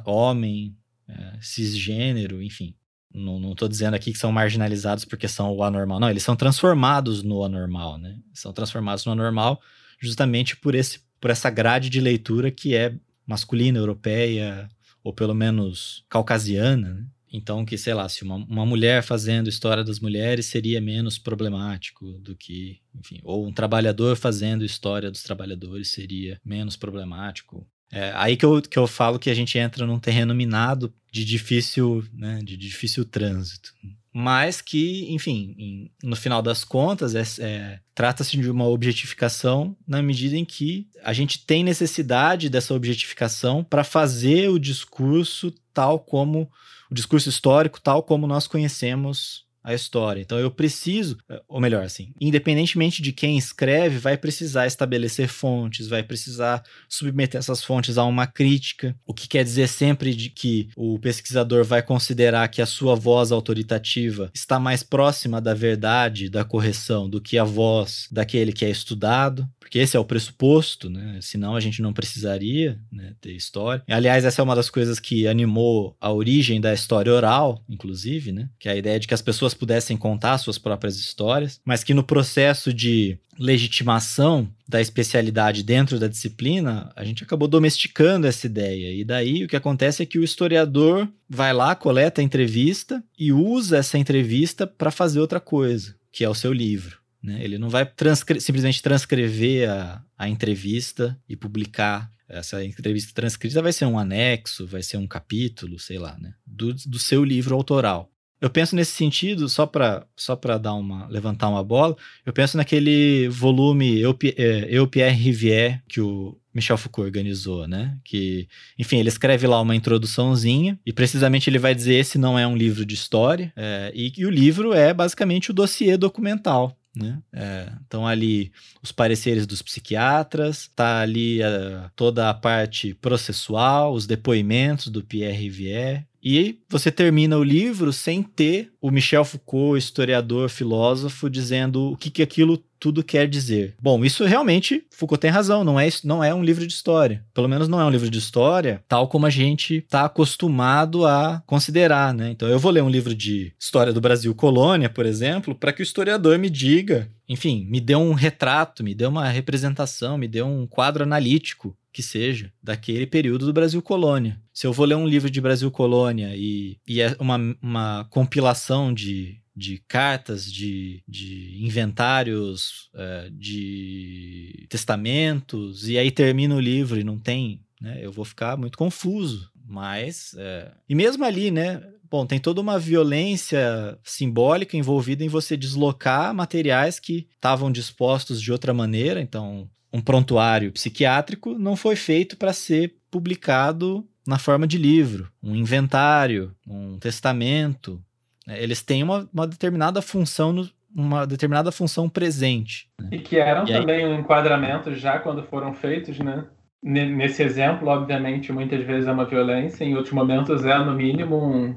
homem, 0.07 0.75
é, 1.07 1.35
cisgênero, 1.39 2.43
enfim. 2.43 2.75
Não 3.13 3.53
estou 3.53 3.69
dizendo 3.69 3.95
aqui 3.95 4.11
que 4.11 4.19
são 4.19 4.33
marginalizados 4.33 5.05
porque 5.05 5.29
são 5.29 5.53
o 5.55 5.63
anormal, 5.63 6.01
não, 6.01 6.11
eles 6.11 6.23
são 6.23 6.35
transformados 6.35 7.23
no 7.23 7.45
anormal, 7.45 7.99
né? 7.99 8.19
São 8.33 8.53
transformados 8.53 9.05
no 9.05 9.13
anormal 9.13 9.61
justamente 9.99 10.57
por 10.57 10.75
esse 10.75 11.01
por 11.19 11.31
essa 11.31 11.49
grade 11.49 11.89
de 11.89 12.01
leitura 12.01 12.51
que 12.51 12.75
é 12.75 12.95
masculina, 13.27 13.79
europeia, 13.79 14.69
ou 15.07 15.13
pelo 15.13 15.37
menos 15.37 16.05
caucasiana, 16.09 16.95
né? 16.95 17.07
Então, 17.33 17.65
que, 17.65 17.79
sei 17.79 17.95
lá, 17.95 18.09
se 18.09 18.25
uma, 18.25 18.35
uma 18.35 18.67
mulher 18.67 19.05
fazendo 19.05 19.49
história 19.49 19.85
das 19.85 20.01
mulheres 20.01 20.47
seria 20.47 20.81
menos 20.81 21.17
problemático 21.17 22.19
do 22.19 22.35
que, 22.35 22.81
enfim, 22.93 23.21
ou 23.23 23.47
um 23.47 23.53
trabalhador 23.53 24.17
fazendo 24.17 24.65
história 24.65 25.09
dos 25.09 25.23
trabalhadores 25.23 25.93
seria 25.93 26.41
menos 26.45 26.77
problemático. 26.77 27.65
É 27.93 28.11
aí 28.17 28.37
que 28.37 28.45
eu, 28.45 28.61
que 28.61 28.79
eu 28.79 28.87
falo 28.89 29.19
que 29.19 29.31
a 29.31 29.35
gente 29.35 29.57
entra 29.57 29.87
num 29.87 30.01
terreno 30.01 30.35
minado 30.35 30.93
de 31.13 31.25
difícil, 31.25 32.05
né, 32.13 32.41
de 32.43 32.57
difícil 32.57 33.05
trânsito. 33.05 33.73
Mas 34.19 34.63
que, 34.63 35.13
enfim, 35.13 35.55
em, 35.59 35.91
no 36.03 36.17
final 36.17 36.41
das 36.41 36.65
contas, 36.65 37.15
é, 37.15 37.23
é, 37.45 37.81
trata-se 37.95 38.35
de 38.39 38.51
uma 38.51 38.67
objetificação 38.67 39.77
na 39.87 40.01
medida 40.01 40.35
em 40.35 40.45
que 40.45 40.89
a 41.05 41.13
gente 41.13 41.45
tem 41.45 41.63
necessidade 41.63 42.49
dessa 42.49 42.73
objetificação 42.73 43.63
para 43.63 43.85
fazer 43.85 44.49
o 44.49 44.59
discurso 44.59 45.53
tal 45.75 46.01
como 46.01 46.51
o 46.91 46.95
discurso 46.95 47.29
histórico 47.29 47.79
tal 47.79 48.03
como 48.03 48.27
nós 48.27 48.47
conhecemos 48.47 49.46
a 49.67 49.75
história. 49.75 50.21
Então 50.21 50.39
eu 50.39 50.49
preciso, 50.49 51.19
ou 51.49 51.61
melhor, 51.61 51.85
assim, 51.85 52.13
independentemente 52.21 53.03
de 53.03 53.13
quem 53.13 53.37
escreve, 53.37 53.99
vai 53.99 54.17
precisar 54.17 54.65
estabelecer 54.65 55.27
fontes, 55.27 55.89
vai 55.89 56.05
precisar 56.05 56.63
submeter 56.89 57.41
essas 57.41 57.65
fontes 57.65 57.99
a 57.99 58.05
uma 58.05 58.29
crítica, 58.29 58.97
o 59.05 59.13
que 59.13 59.27
quer 59.27 59.43
dizer 59.43 59.67
sempre 59.67 60.15
de 60.15 60.31
que 60.31 60.69
o 60.77 61.01
pesquisador 61.01 61.65
vai 61.65 61.83
considerar 61.83 62.47
que 62.47 62.63
a 62.63 62.67
sua 62.67 62.95
voz 62.95 63.33
autoritativa 63.33 64.31
está 64.33 64.61
mais 64.61 64.85
próxima 64.85 65.41
da 65.41 65.53
verdade, 65.53 66.31
da 66.31 66.45
correção, 66.45 67.11
do 67.11 67.21
que 67.21 67.37
a 67.37 67.45
voz 67.45 68.07
daquele 68.13 68.53
que 68.53 68.65
é 68.65 68.71
estudado, 68.71 69.49
porque 69.67 69.81
esse 69.81 69.97
é 69.97 70.01
o 70.01 70.05
pressuposto, 70.05 70.89
né? 70.89 71.19
Senão 71.21 71.57
a 71.57 71.61
gente 71.61 71.83
não 71.83 71.93
precisaria 71.93 72.79
né, 72.91 73.15
ter 73.21 73.33
história. 73.33 73.83
Aliás, 73.89 74.25
essa 74.25 74.41
é 74.41 74.45
uma 74.45 74.55
das 74.55 74.71
coisas 74.71 75.01
que 75.01 75.27
animou 75.27 75.97
a 76.01 76.13
origem 76.13 76.61
da 76.61 76.73
história 76.73 77.13
oral, 77.13 77.61
inclusive, 77.69 78.31
né? 78.31 78.49
Que 78.61 78.69
é 78.69 78.73
a 78.73 78.77
ideia 78.77 79.01
de 79.01 79.09
que 79.09 79.15
as 79.15 79.21
pessoas 79.21 79.55
pudessem 79.55 79.97
contar 79.97 80.39
suas 80.39 80.57
próprias 80.57 81.01
histórias, 81.01 81.61
mas 81.65 81.83
que 81.83 81.95
no 81.95 82.05
processo 82.05 82.73
de 82.73 83.19
legitimação 83.37 84.49
da 84.69 84.81
especialidade 84.81 85.65
dentro 85.65 85.99
da 85.99 86.07
disciplina, 86.07 86.93
a 86.95 87.05
gente 87.05 87.25
acabou 87.25 87.49
domesticando 87.49 88.29
essa 88.29 88.47
ideia. 88.47 88.95
E 88.95 89.05
daí 89.05 89.43
o 89.43 89.49
que 89.49 89.57
acontece 89.57 90.01
é 90.01 90.07
que 90.07 90.19
o 90.19 90.23
historiador 90.23 91.09
vai 91.29 91.53
lá, 91.53 91.75
coleta 91.75 92.21
a 92.21 92.25
entrevista 92.25 93.03
e 93.19 93.33
usa 93.33 93.79
essa 93.79 93.99
entrevista 93.99 94.65
para 94.65 94.93
fazer 94.93 95.19
outra 95.19 95.41
coisa, 95.41 95.97
que 96.13 96.23
é 96.23 96.29
o 96.29 96.35
seu 96.35 96.53
livro. 96.53 97.05
Né? 97.27 97.43
Ele 97.43 97.59
não 97.59 97.69
vai 97.69 97.85
transcre 97.85 98.41
simplesmente 98.41 98.81
transcrever 98.81 99.69
a, 99.69 100.03
a 100.17 100.29
entrevista 100.29 101.19
e 101.29 101.37
publicar 101.37 102.11
essa 102.29 102.65
entrevista 102.65 103.13
transcrita 103.15 103.63
vai 103.63 103.73
ser 103.73 103.85
um 103.85 103.99
anexo, 103.99 104.67
vai 104.67 104.83
ser 104.83 104.97
um 104.97 105.07
capítulo, 105.07 105.79
sei 105.79 105.99
lá, 105.99 106.17
né? 106.19 106.35
Do, 106.45 106.73
do 106.73 106.99
seu 106.99 107.25
livro 107.25 107.55
autoral. 107.55 108.11
Eu 108.41 108.51
penso 108.51 108.77
nesse 108.77 108.93
sentido, 108.93 109.49
só 109.49 109.65
para 109.65 110.07
só 110.15 110.39
dar 110.61 110.75
uma 110.75 111.07
levantar 111.09 111.49
uma 111.49 111.65
bola, 111.65 111.97
eu 112.25 112.33
penso 112.33 112.57
naquele 112.57 113.29
volume 113.29 113.99
Eu, 113.99 114.17
é, 114.37 114.67
Eu 114.69 114.87
Pierre 114.87 115.17
Rivière 115.17 115.81
que 115.89 116.01
o 116.01 116.39
Michel 116.53 116.77
Foucault 116.77 117.07
organizou, 117.07 117.67
né? 117.67 117.97
Que, 118.05 118.47
enfim, 118.79 118.99
ele 118.99 119.09
escreve 119.09 119.47
lá 119.47 119.61
uma 119.61 119.77
introduçãozinha 119.77 120.79
e 120.85 120.93
precisamente 120.93 121.49
ele 121.49 121.59
vai 121.59 121.75
dizer 121.75 121.95
esse 121.95 122.19
não 122.19 122.39
é 122.39 122.47
um 122.47 122.57
livro 122.57 122.85
de 122.85 122.95
história 122.95 123.53
é, 123.57 123.91
e, 123.95 124.13
e 124.17 124.27
o 124.27 124.31
livro 124.31 124.75
é 124.75 124.93
basicamente 124.93 125.51
o 125.51 125.55
dossiê 125.55 125.97
documental 125.97 126.77
né? 126.97 127.19
É, 127.33 127.71
então 127.87 128.07
ali 128.07 128.51
os 128.83 128.91
pareceres 128.91 129.47
dos 129.47 129.61
psiquiatras, 129.61 130.71
tá 130.75 131.01
ali 131.01 131.41
uh, 131.43 131.91
toda 131.95 132.31
a 132.31 132.35
parte 132.35 132.95
processual, 132.95 133.93
os 133.93 134.07
depoimentos 134.07 134.89
do 134.89 135.05
Pierre 135.05 135.37
Rivière, 135.37 136.07
e 136.29 136.59
você 136.69 136.91
termina 136.91 137.39
o 137.39 137.45
livro 137.45 137.93
sem 137.93 138.21
ter 138.21 138.73
o 138.83 138.91
Michel 138.91 139.25
Foucault, 139.25 139.79
historiador, 139.79 140.49
filósofo, 140.49 141.31
dizendo 141.31 141.93
o 141.93 141.97
que, 141.97 142.11
que 142.11 142.21
aquilo 142.21 142.61
tudo 142.81 143.05
quer 143.05 143.29
dizer. 143.29 143.77
Bom, 143.81 144.05
isso 144.05 144.25
realmente 144.25 144.85
Foucault 144.91 145.21
tem 145.21 145.31
razão, 145.31 145.63
não 145.63 145.79
é, 145.79 145.89
não 146.03 146.25
é 146.25 146.35
um 146.35 146.43
livro 146.43 146.67
de 146.67 146.73
história. 146.73 147.25
Pelo 147.33 147.49
menos 147.49 147.69
não 147.69 147.81
é 147.81 147.85
um 147.85 147.91
livro 147.91 148.11
de 148.11 148.19
história, 148.19 148.83
tal 148.89 149.07
como 149.07 149.25
a 149.25 149.31
gente 149.31 149.77
está 149.77 150.05
acostumado 150.05 151.07
a 151.07 151.45
considerar, 151.47 152.13
né? 152.13 152.31
Então 152.31 152.49
eu 152.49 152.59
vou 152.59 152.73
ler 152.73 152.83
um 152.83 152.91
livro 152.91 153.15
de 153.15 153.53
história 153.57 153.93
do 153.93 154.01
Brasil 154.01 154.35
colônia, 154.35 154.91
por 154.91 155.07
exemplo, 155.07 155.55
para 155.55 155.73
que 155.73 155.81
o 155.81 155.85
historiador 155.85 156.37
me 156.41 156.51
diga, 156.51 157.09
enfim, 157.29 157.65
me 157.71 157.81
dê 157.81 157.95
um 157.95 158.15
retrato, 158.15 158.83
me 158.83 158.97
dê 158.97 159.07
uma 159.07 159.29
representação, 159.29 160.19
me 160.19 160.27
dê 160.27 160.43
um 160.43 160.67
quadro 160.67 161.05
analítico 161.05 161.77
que 161.97 162.03
seja, 162.03 162.53
daquele 162.63 163.07
período 163.07 163.47
do 163.47 163.55
Brasil 163.55 163.81
Colônia. 163.81 164.39
Se 164.53 164.67
eu 164.67 164.73
vou 164.75 164.85
ler 164.85 164.97
um 164.97 165.07
livro 165.07 165.31
de 165.31 165.41
Brasil 165.41 165.71
Colônia 165.71 166.37
e, 166.37 166.77
e 166.87 167.01
é 167.01 167.17
uma, 167.19 167.39
uma 167.63 168.07
compilação 168.11 168.93
de, 168.93 169.41
de 169.57 169.83
cartas, 169.89 170.53
de, 170.53 171.03
de 171.09 171.57
inventários, 171.65 172.91
uh, 172.93 173.31
de 173.31 174.67
testamentos, 174.69 175.89
e 175.89 175.97
aí 175.97 176.11
termina 176.11 176.55
o 176.55 176.61
livro 176.61 177.01
e 177.01 177.05
não 177.05 177.19
tem, 177.19 177.63
né? 177.81 177.99
Eu 178.03 178.13
vou 178.13 178.27
ficar 178.27 178.59
muito 178.59 178.77
confuso. 178.77 179.51
Mas, 179.67 180.35
é... 180.37 180.71
e 180.87 180.95
mesmo 180.95 181.25
ali, 181.25 181.51
né? 181.51 181.83
Bom, 182.11 182.27
tem 182.27 182.39
toda 182.39 182.61
uma 182.61 182.79
violência 182.79 183.99
simbólica 184.05 184.77
envolvida 184.77 185.25
em 185.25 185.29
você 185.29 185.57
deslocar 185.57 186.35
materiais 186.35 187.01
que 187.01 187.27
estavam 187.35 187.73
dispostos 187.73 188.41
de 188.41 188.53
outra 188.53 188.75
maneira. 188.75 189.21
Então, 189.21 189.69
um 189.93 190.01
prontuário 190.01 190.73
psiquiátrico 190.73 191.59
não 191.59 191.77
foi 191.77 191.97
feito 191.97 192.37
para 192.37 192.53
ser 192.53 192.95
publicado 193.11 194.07
na 194.27 194.39
forma 194.39 194.67
de 194.67 194.77
livro, 194.77 195.31
um 195.43 195.55
inventário, 195.55 196.53
um 196.67 196.99
testamento. 196.99 198.03
Né? 198.47 198.63
Eles 198.63 198.83
têm 198.83 199.03
uma, 199.03 199.29
uma 199.33 199.47
determinada 199.47 200.03
função 200.03 200.53
no, 200.53 200.69
uma 200.95 201.27
determinada 201.27 201.71
função 201.71 202.09
presente. 202.09 202.89
Né? 203.01 203.11
E 203.13 203.19
que 203.19 203.37
eram 203.39 203.65
e 203.65 203.73
também 203.73 204.05
aí... 204.05 204.11
um 204.11 204.19
enquadramento 204.19 204.95
já 204.95 205.19
quando 205.19 205.43
foram 205.43 205.75
feitos, 205.75 206.19
né? 206.19 206.45
Nesse 206.83 207.43
exemplo, 207.43 207.89
obviamente, 207.89 208.53
muitas 208.53 208.85
vezes 208.85 209.09
é 209.09 209.13
uma 209.13 209.25
violência, 209.25 209.85
em 209.85 209.97
outros 209.97 210.15
momentos 210.15 210.65
é, 210.65 210.79
no 210.79 210.95
mínimo, 210.95 211.37
um, 211.37 211.75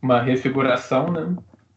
uma 0.00 0.22
refiguração 0.22 1.12
né, 1.12 1.36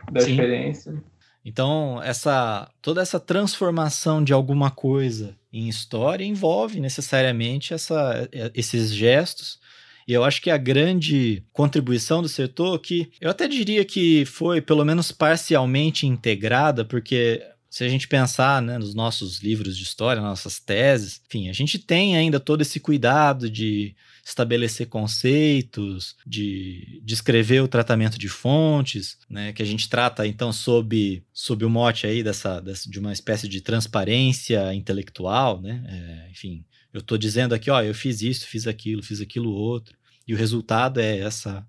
da 0.09 0.21
Sim. 0.21 0.31
experiência. 0.31 0.93
Então, 1.43 2.01
essa 2.03 2.69
toda 2.81 3.01
essa 3.01 3.19
transformação 3.19 4.23
de 4.23 4.31
alguma 4.31 4.69
coisa 4.69 5.35
em 5.51 5.67
história 5.67 6.23
envolve 6.23 6.79
necessariamente 6.79 7.73
essa, 7.73 8.29
é, 8.31 8.51
esses 8.53 8.93
gestos. 8.93 9.59
E 10.07 10.13
eu 10.13 10.23
acho 10.23 10.41
que 10.41 10.49
a 10.49 10.57
grande 10.57 11.43
contribuição 11.51 12.21
do 12.21 12.29
setor, 12.29 12.79
que 12.79 13.11
eu 13.19 13.29
até 13.29 13.47
diria 13.47 13.85
que 13.85 14.25
foi 14.25 14.61
pelo 14.61 14.85
menos 14.85 15.11
parcialmente 15.11 16.05
integrada, 16.05 16.83
porque 16.83 17.43
se 17.69 17.83
a 17.83 17.89
gente 17.89 18.07
pensar 18.07 18.61
né, 18.61 18.77
nos 18.77 18.93
nossos 18.93 19.39
livros 19.39 19.77
de 19.77 19.83
história, 19.83 20.21
nossas 20.21 20.59
teses, 20.59 21.21
enfim, 21.25 21.49
a 21.49 21.53
gente 21.53 21.79
tem 21.79 22.17
ainda 22.17 22.39
todo 22.39 22.61
esse 22.61 22.79
cuidado 22.79 23.49
de 23.49 23.95
estabelecer 24.31 24.87
conceitos, 24.87 26.15
de 26.25 27.01
descrever 27.03 27.61
o 27.61 27.67
tratamento 27.67 28.17
de 28.17 28.29
fontes, 28.29 29.17
né, 29.29 29.53
que 29.53 29.61
a 29.61 29.65
gente 29.65 29.89
trata 29.89 30.25
então 30.25 30.51
sob, 30.51 31.23
sob 31.33 31.65
o 31.65 31.69
mote 31.69 32.07
aí 32.07 32.23
dessa, 32.23 32.59
dessa 32.61 32.89
de 32.89 32.99
uma 32.99 33.13
espécie 33.13 33.47
de 33.47 33.61
transparência 33.61 34.73
intelectual, 34.73 35.61
né, 35.61 35.83
é, 35.87 36.31
enfim, 36.31 36.65
eu 36.93 36.99
estou 36.99 37.17
dizendo 37.17 37.53
aqui, 37.53 37.69
ó, 37.69 37.81
eu 37.81 37.93
fiz 37.93 38.21
isso, 38.21 38.47
fiz 38.47 38.67
aquilo, 38.67 39.03
fiz 39.03 39.21
aquilo 39.21 39.51
outro, 39.51 39.95
e 40.27 40.33
o 40.33 40.37
resultado 40.37 40.99
é 40.99 41.19
essa 41.19 41.65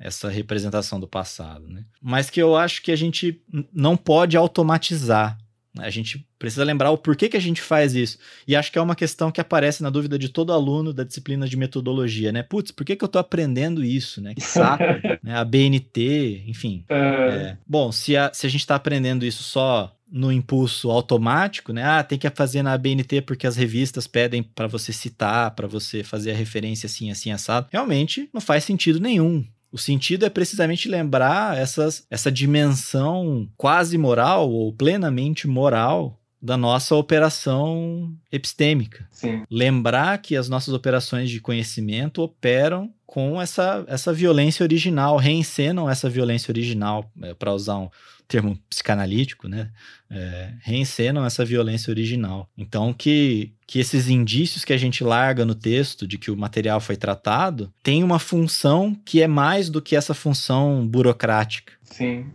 essa 0.00 0.28
representação 0.28 1.00
do 1.00 1.08
passado, 1.08 1.66
né? 1.68 1.84
Mas 2.00 2.30
que 2.30 2.40
eu 2.40 2.54
acho 2.54 2.82
que 2.82 2.92
a 2.92 2.96
gente 2.96 3.42
não 3.72 3.96
pode 3.96 4.36
automatizar 4.36 5.36
a 5.80 5.90
gente 5.90 6.26
precisa 6.38 6.64
lembrar 6.64 6.90
o 6.90 6.98
porquê 6.98 7.28
que 7.28 7.36
a 7.36 7.40
gente 7.40 7.60
faz 7.60 7.94
isso. 7.94 8.18
E 8.46 8.54
acho 8.54 8.70
que 8.70 8.78
é 8.78 8.82
uma 8.82 8.96
questão 8.96 9.30
que 9.30 9.40
aparece 9.40 9.82
na 9.82 9.90
dúvida 9.90 10.18
de 10.18 10.28
todo 10.28 10.52
aluno 10.52 10.92
da 10.92 11.04
disciplina 11.04 11.48
de 11.48 11.56
metodologia, 11.56 12.32
né? 12.32 12.42
Putz, 12.42 12.70
por 12.70 12.84
que, 12.84 12.96
que 12.96 13.04
eu 13.04 13.08
tô 13.08 13.18
aprendendo 13.18 13.84
isso, 13.84 14.20
né? 14.20 14.34
Que 14.34 14.40
saco, 14.40 14.82
né? 15.22 15.36
A 15.36 15.44
BNT, 15.44 16.44
enfim. 16.46 16.84
É... 16.88 16.98
É. 17.28 17.56
Bom, 17.66 17.92
se 17.92 18.16
a, 18.16 18.30
se 18.32 18.46
a 18.46 18.50
gente 18.50 18.60
está 18.60 18.74
aprendendo 18.74 19.24
isso 19.24 19.42
só 19.42 19.94
no 20.10 20.32
impulso 20.32 20.90
automático, 20.90 21.72
né? 21.72 21.84
Ah, 21.84 22.02
tem 22.02 22.18
que 22.18 22.28
fazer 22.30 22.62
na 22.62 22.76
BNT 22.78 23.22
porque 23.22 23.46
as 23.46 23.56
revistas 23.56 24.06
pedem 24.06 24.42
para 24.42 24.66
você 24.66 24.92
citar, 24.92 25.50
para 25.50 25.66
você 25.66 26.02
fazer 26.02 26.32
a 26.32 26.34
referência 26.34 26.86
assim, 26.86 27.10
assim, 27.10 27.30
assado. 27.30 27.68
Realmente 27.70 28.28
não 28.32 28.40
faz 28.40 28.64
sentido 28.64 29.00
nenhum. 29.00 29.44
O 29.70 29.78
sentido 29.78 30.24
é 30.24 30.30
precisamente 30.30 30.88
lembrar 30.88 31.56
essas, 31.56 32.06
essa 32.10 32.32
dimensão 32.32 33.48
quase 33.56 33.98
moral 33.98 34.50
ou 34.50 34.72
plenamente 34.72 35.46
moral 35.46 36.18
da 36.40 36.56
nossa 36.56 36.94
operação 36.94 38.14
epistêmica. 38.30 39.06
Sim. 39.10 39.42
Lembrar 39.50 40.18
que 40.18 40.36
as 40.36 40.48
nossas 40.48 40.72
operações 40.72 41.28
de 41.30 41.40
conhecimento 41.40 42.22
operam 42.22 42.92
com 43.04 43.40
essa, 43.40 43.84
essa 43.88 44.12
violência 44.12 44.62
original, 44.62 45.16
reencenam 45.16 45.90
essa 45.90 46.08
violência 46.08 46.52
original, 46.52 47.10
é, 47.22 47.34
para 47.34 47.52
usar 47.52 47.78
um 47.78 47.90
termo 48.28 48.58
psicanalítico, 48.68 49.48
né? 49.48 49.70
É, 50.10 50.50
reencenam 50.60 51.24
essa 51.24 51.44
violência 51.44 51.90
original. 51.90 52.48
Então, 52.56 52.92
que, 52.92 53.54
que 53.66 53.80
esses 53.80 54.08
indícios 54.08 54.64
que 54.64 54.72
a 54.72 54.76
gente 54.76 55.02
larga 55.02 55.44
no 55.44 55.54
texto 55.54 56.06
de 56.06 56.18
que 56.18 56.30
o 56.30 56.36
material 56.36 56.78
foi 56.78 56.96
tratado 56.96 57.72
tem 57.82 58.04
uma 58.04 58.18
função 58.18 58.94
que 59.04 59.22
é 59.22 59.26
mais 59.26 59.70
do 59.70 59.80
que 59.80 59.96
essa 59.96 60.12
função 60.12 60.86
burocrática. 60.86 61.72
Sim. 61.82 62.26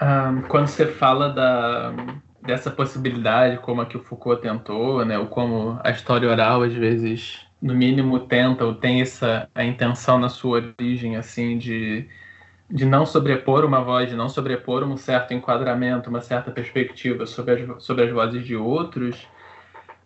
Um, 0.00 0.42
quando 0.42 0.68
você 0.68 0.86
fala 0.86 1.28
da, 1.28 1.92
dessa 2.44 2.70
possibilidade, 2.70 3.58
como 3.58 3.80
a 3.80 3.86
que 3.86 3.96
o 3.96 4.02
Foucault 4.02 4.42
tentou, 4.42 5.04
né, 5.04 5.18
ou 5.18 5.26
como 5.26 5.78
a 5.82 5.90
história 5.90 6.28
oral 6.28 6.62
às 6.62 6.72
vezes, 6.72 7.40
no 7.60 7.74
mínimo, 7.74 8.20
tenta 8.20 8.64
ou 8.64 8.74
tem 8.74 9.00
essa 9.00 9.48
a 9.54 9.64
intenção 9.64 10.18
na 10.18 10.28
sua 10.28 10.60
origem, 10.78 11.16
assim, 11.16 11.56
de, 11.56 12.08
de 12.72 12.86
não 12.86 13.04
sobrepor 13.04 13.64
uma 13.64 13.82
voz, 13.82 14.08
de 14.08 14.16
não 14.16 14.28
sobrepor 14.28 14.82
um 14.82 14.96
certo 14.96 15.34
enquadramento, 15.34 16.08
uma 16.08 16.20
certa 16.20 16.50
perspectiva 16.50 17.26
sobre 17.26 17.54
as, 17.54 17.84
sobre 17.84 18.04
as 18.04 18.10
vozes 18.10 18.44
de 18.44 18.56
outros, 18.56 19.28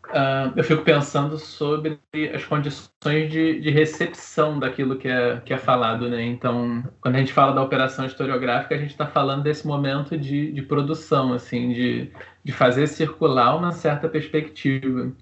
Uh, 0.08 0.54
eu 0.54 0.62
fico 0.62 0.82
pensando 0.84 1.36
sobre 1.36 1.98
as 2.32 2.44
condições 2.44 3.28
de, 3.28 3.58
de, 3.60 3.70
recepção 3.70 4.56
daquilo 4.56 4.96
que 4.96 5.08
é, 5.08 5.40
que 5.40 5.52
é 5.52 5.58
falado, 5.58 6.08
né? 6.08 6.22
Então, 6.22 6.84
quando 7.00 7.16
a 7.16 7.18
gente 7.18 7.32
fala 7.32 7.52
da 7.52 7.60
operação 7.60 8.06
historiográfica, 8.06 8.76
a 8.76 8.78
gente 8.78 8.92
está 8.92 9.04
falando 9.06 9.42
desse 9.42 9.66
momento 9.66 10.16
de, 10.16 10.52
de 10.52 10.62
produção, 10.62 11.32
assim, 11.32 11.72
de, 11.72 12.12
de 12.44 12.52
fazer 12.52 12.86
circular 12.86 13.56
uma 13.56 13.72
certa 13.72 14.08
perspectiva. 14.08 15.12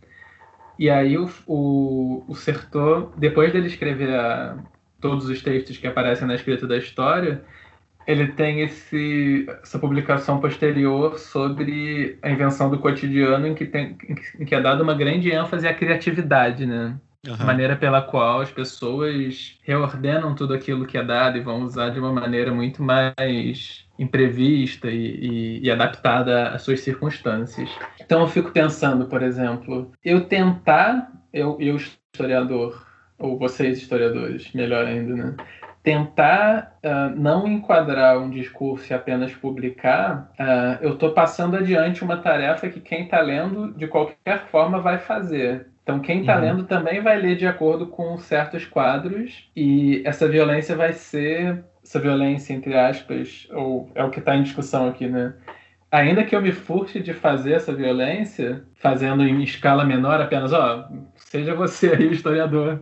E 0.78 0.90
aí 0.90 1.16
o, 1.16 1.30
o, 1.46 2.24
o 2.28 2.34
Sertor, 2.34 3.10
depois 3.16 3.52
dele 3.54 3.68
escrever 3.68 4.14
a, 4.14 4.58
todos 5.04 5.28
os 5.28 5.42
textos 5.42 5.76
que 5.76 5.86
aparecem 5.86 6.26
na 6.26 6.34
escrita 6.34 6.66
da 6.66 6.78
história, 6.78 7.44
ele 8.06 8.28
tem 8.28 8.62
esse, 8.62 9.46
essa 9.62 9.78
publicação 9.78 10.40
posterior 10.40 11.18
sobre 11.18 12.18
a 12.22 12.30
invenção 12.30 12.70
do 12.70 12.78
cotidiano 12.78 13.46
em 13.46 13.54
que, 13.54 13.66
tem, 13.66 13.98
em 14.40 14.46
que 14.46 14.54
é 14.54 14.60
dada 14.62 14.82
uma 14.82 14.94
grande 14.94 15.30
ênfase 15.30 15.68
à 15.68 15.74
criatividade, 15.74 16.64
né? 16.64 16.96
Uhum. 17.26 17.36
A 17.38 17.44
maneira 17.44 17.76
pela 17.76 18.00
qual 18.00 18.40
as 18.40 18.50
pessoas 18.50 19.58
reordenam 19.62 20.34
tudo 20.34 20.54
aquilo 20.54 20.86
que 20.86 20.96
é 20.96 21.04
dado 21.04 21.36
e 21.36 21.42
vão 21.42 21.62
usar 21.62 21.90
de 21.90 21.98
uma 21.98 22.12
maneira 22.12 22.52
muito 22.52 22.82
mais 22.82 23.86
imprevista 23.98 24.90
e, 24.90 25.60
e, 25.60 25.64
e 25.64 25.70
adaptada 25.70 26.48
às 26.48 26.62
suas 26.62 26.80
circunstâncias. 26.80 27.68
Então 28.00 28.22
eu 28.22 28.28
fico 28.28 28.50
pensando, 28.50 29.04
por 29.04 29.22
exemplo, 29.22 29.92
eu 30.02 30.24
tentar, 30.24 31.12
eu, 31.30 31.58
eu 31.60 31.76
historiador, 31.76 32.83
ou 33.18 33.38
vocês 33.38 33.78
historiadores, 33.78 34.52
melhor 34.52 34.86
ainda, 34.86 35.14
né? 35.14 35.36
tentar 35.84 36.78
uh, 36.82 37.14
não 37.14 37.46
enquadrar 37.46 38.18
um 38.18 38.30
discurso 38.30 38.90
e 38.90 38.94
apenas 38.94 39.34
publicar, 39.34 40.32
uh, 40.40 40.82
eu 40.82 40.94
estou 40.94 41.12
passando 41.12 41.56
adiante 41.58 42.02
uma 42.02 42.16
tarefa 42.16 42.70
que 42.70 42.80
quem 42.80 43.04
está 43.04 43.20
lendo, 43.20 43.70
de 43.74 43.86
qualquer 43.86 44.46
forma, 44.46 44.80
vai 44.80 44.98
fazer. 44.98 45.66
Então, 45.82 46.00
quem 46.00 46.20
está 46.20 46.36
uhum. 46.36 46.40
lendo 46.40 46.64
também 46.64 47.02
vai 47.02 47.20
ler 47.20 47.36
de 47.36 47.46
acordo 47.46 47.86
com 47.86 48.16
certos 48.16 48.64
quadros, 48.64 49.50
e 49.54 50.02
essa 50.06 50.26
violência 50.26 50.74
vai 50.74 50.94
ser, 50.94 51.62
essa 51.84 52.00
violência, 52.00 52.54
entre 52.54 52.74
aspas, 52.74 53.46
ou 53.52 53.90
é 53.94 54.02
o 54.02 54.08
que 54.08 54.20
está 54.20 54.34
em 54.34 54.42
discussão 54.42 54.88
aqui, 54.88 55.06
né? 55.06 55.34
Ainda 55.92 56.24
que 56.24 56.34
eu 56.34 56.40
me 56.40 56.50
furte 56.50 56.98
de 56.98 57.12
fazer 57.12 57.52
essa 57.52 57.72
violência, 57.72 58.64
fazendo 58.74 59.22
em 59.22 59.42
escala 59.42 59.84
menor, 59.84 60.20
apenas, 60.20 60.52
ó, 60.52 60.88
seja 61.38 61.54
você 61.54 61.88
aí 61.88 62.06
o 62.06 62.12
historiador 62.12 62.80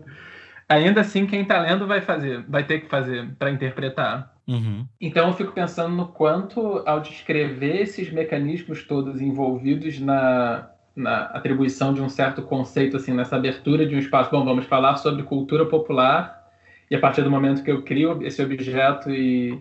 ainda 0.73 1.01
assim 1.01 1.27
quem 1.27 1.43
está 1.43 1.61
lendo 1.61 1.87
vai 1.87 2.01
fazer, 2.01 2.45
vai 2.49 2.65
ter 2.65 2.81
que 2.81 2.89
fazer 2.89 3.29
para 3.39 3.51
interpretar. 3.51 4.33
Uhum. 4.47 4.87
Então 5.01 5.29
eu 5.29 5.35
fico 5.35 5.53
pensando 5.53 5.95
no 5.95 6.09
quanto, 6.09 6.83
ao 6.87 7.01
descrever 7.01 7.83
esses 7.83 8.11
mecanismos 8.11 8.85
todos 8.85 9.21
envolvidos 9.21 10.01
na, 10.01 10.71
na 10.97 11.25
atribuição 11.27 11.95
de 11.95 12.01
um 12.01 12.09
certo 12.09 12.43
conceito, 12.43 12.97
assim, 12.97 13.13
nessa 13.13 13.37
abertura 13.37 13.87
de 13.87 13.95
um 13.95 13.99
espaço, 13.99 14.31
bom, 14.31 14.45
vamos 14.45 14.67
falar 14.67 14.97
sobre 14.97 15.23
cultura 15.23 15.67
popular, 15.67 16.43
e 16.91 16.97
a 16.97 16.99
partir 16.99 17.23
do 17.23 17.31
momento 17.31 17.63
que 17.63 17.71
eu 17.71 17.83
crio 17.83 18.23
esse 18.23 18.43
objeto 18.43 19.11
e, 19.11 19.59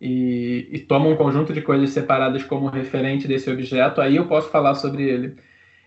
e, 0.00 0.68
e 0.70 0.78
tomo 0.80 1.10
um 1.10 1.16
conjunto 1.16 1.52
de 1.52 1.62
coisas 1.62 1.90
separadas 1.90 2.44
como 2.44 2.68
referente 2.68 3.26
desse 3.26 3.50
objeto, 3.50 4.00
aí 4.00 4.16
eu 4.16 4.26
posso 4.26 4.50
falar 4.50 4.74
sobre 4.74 5.04
ele. 5.04 5.36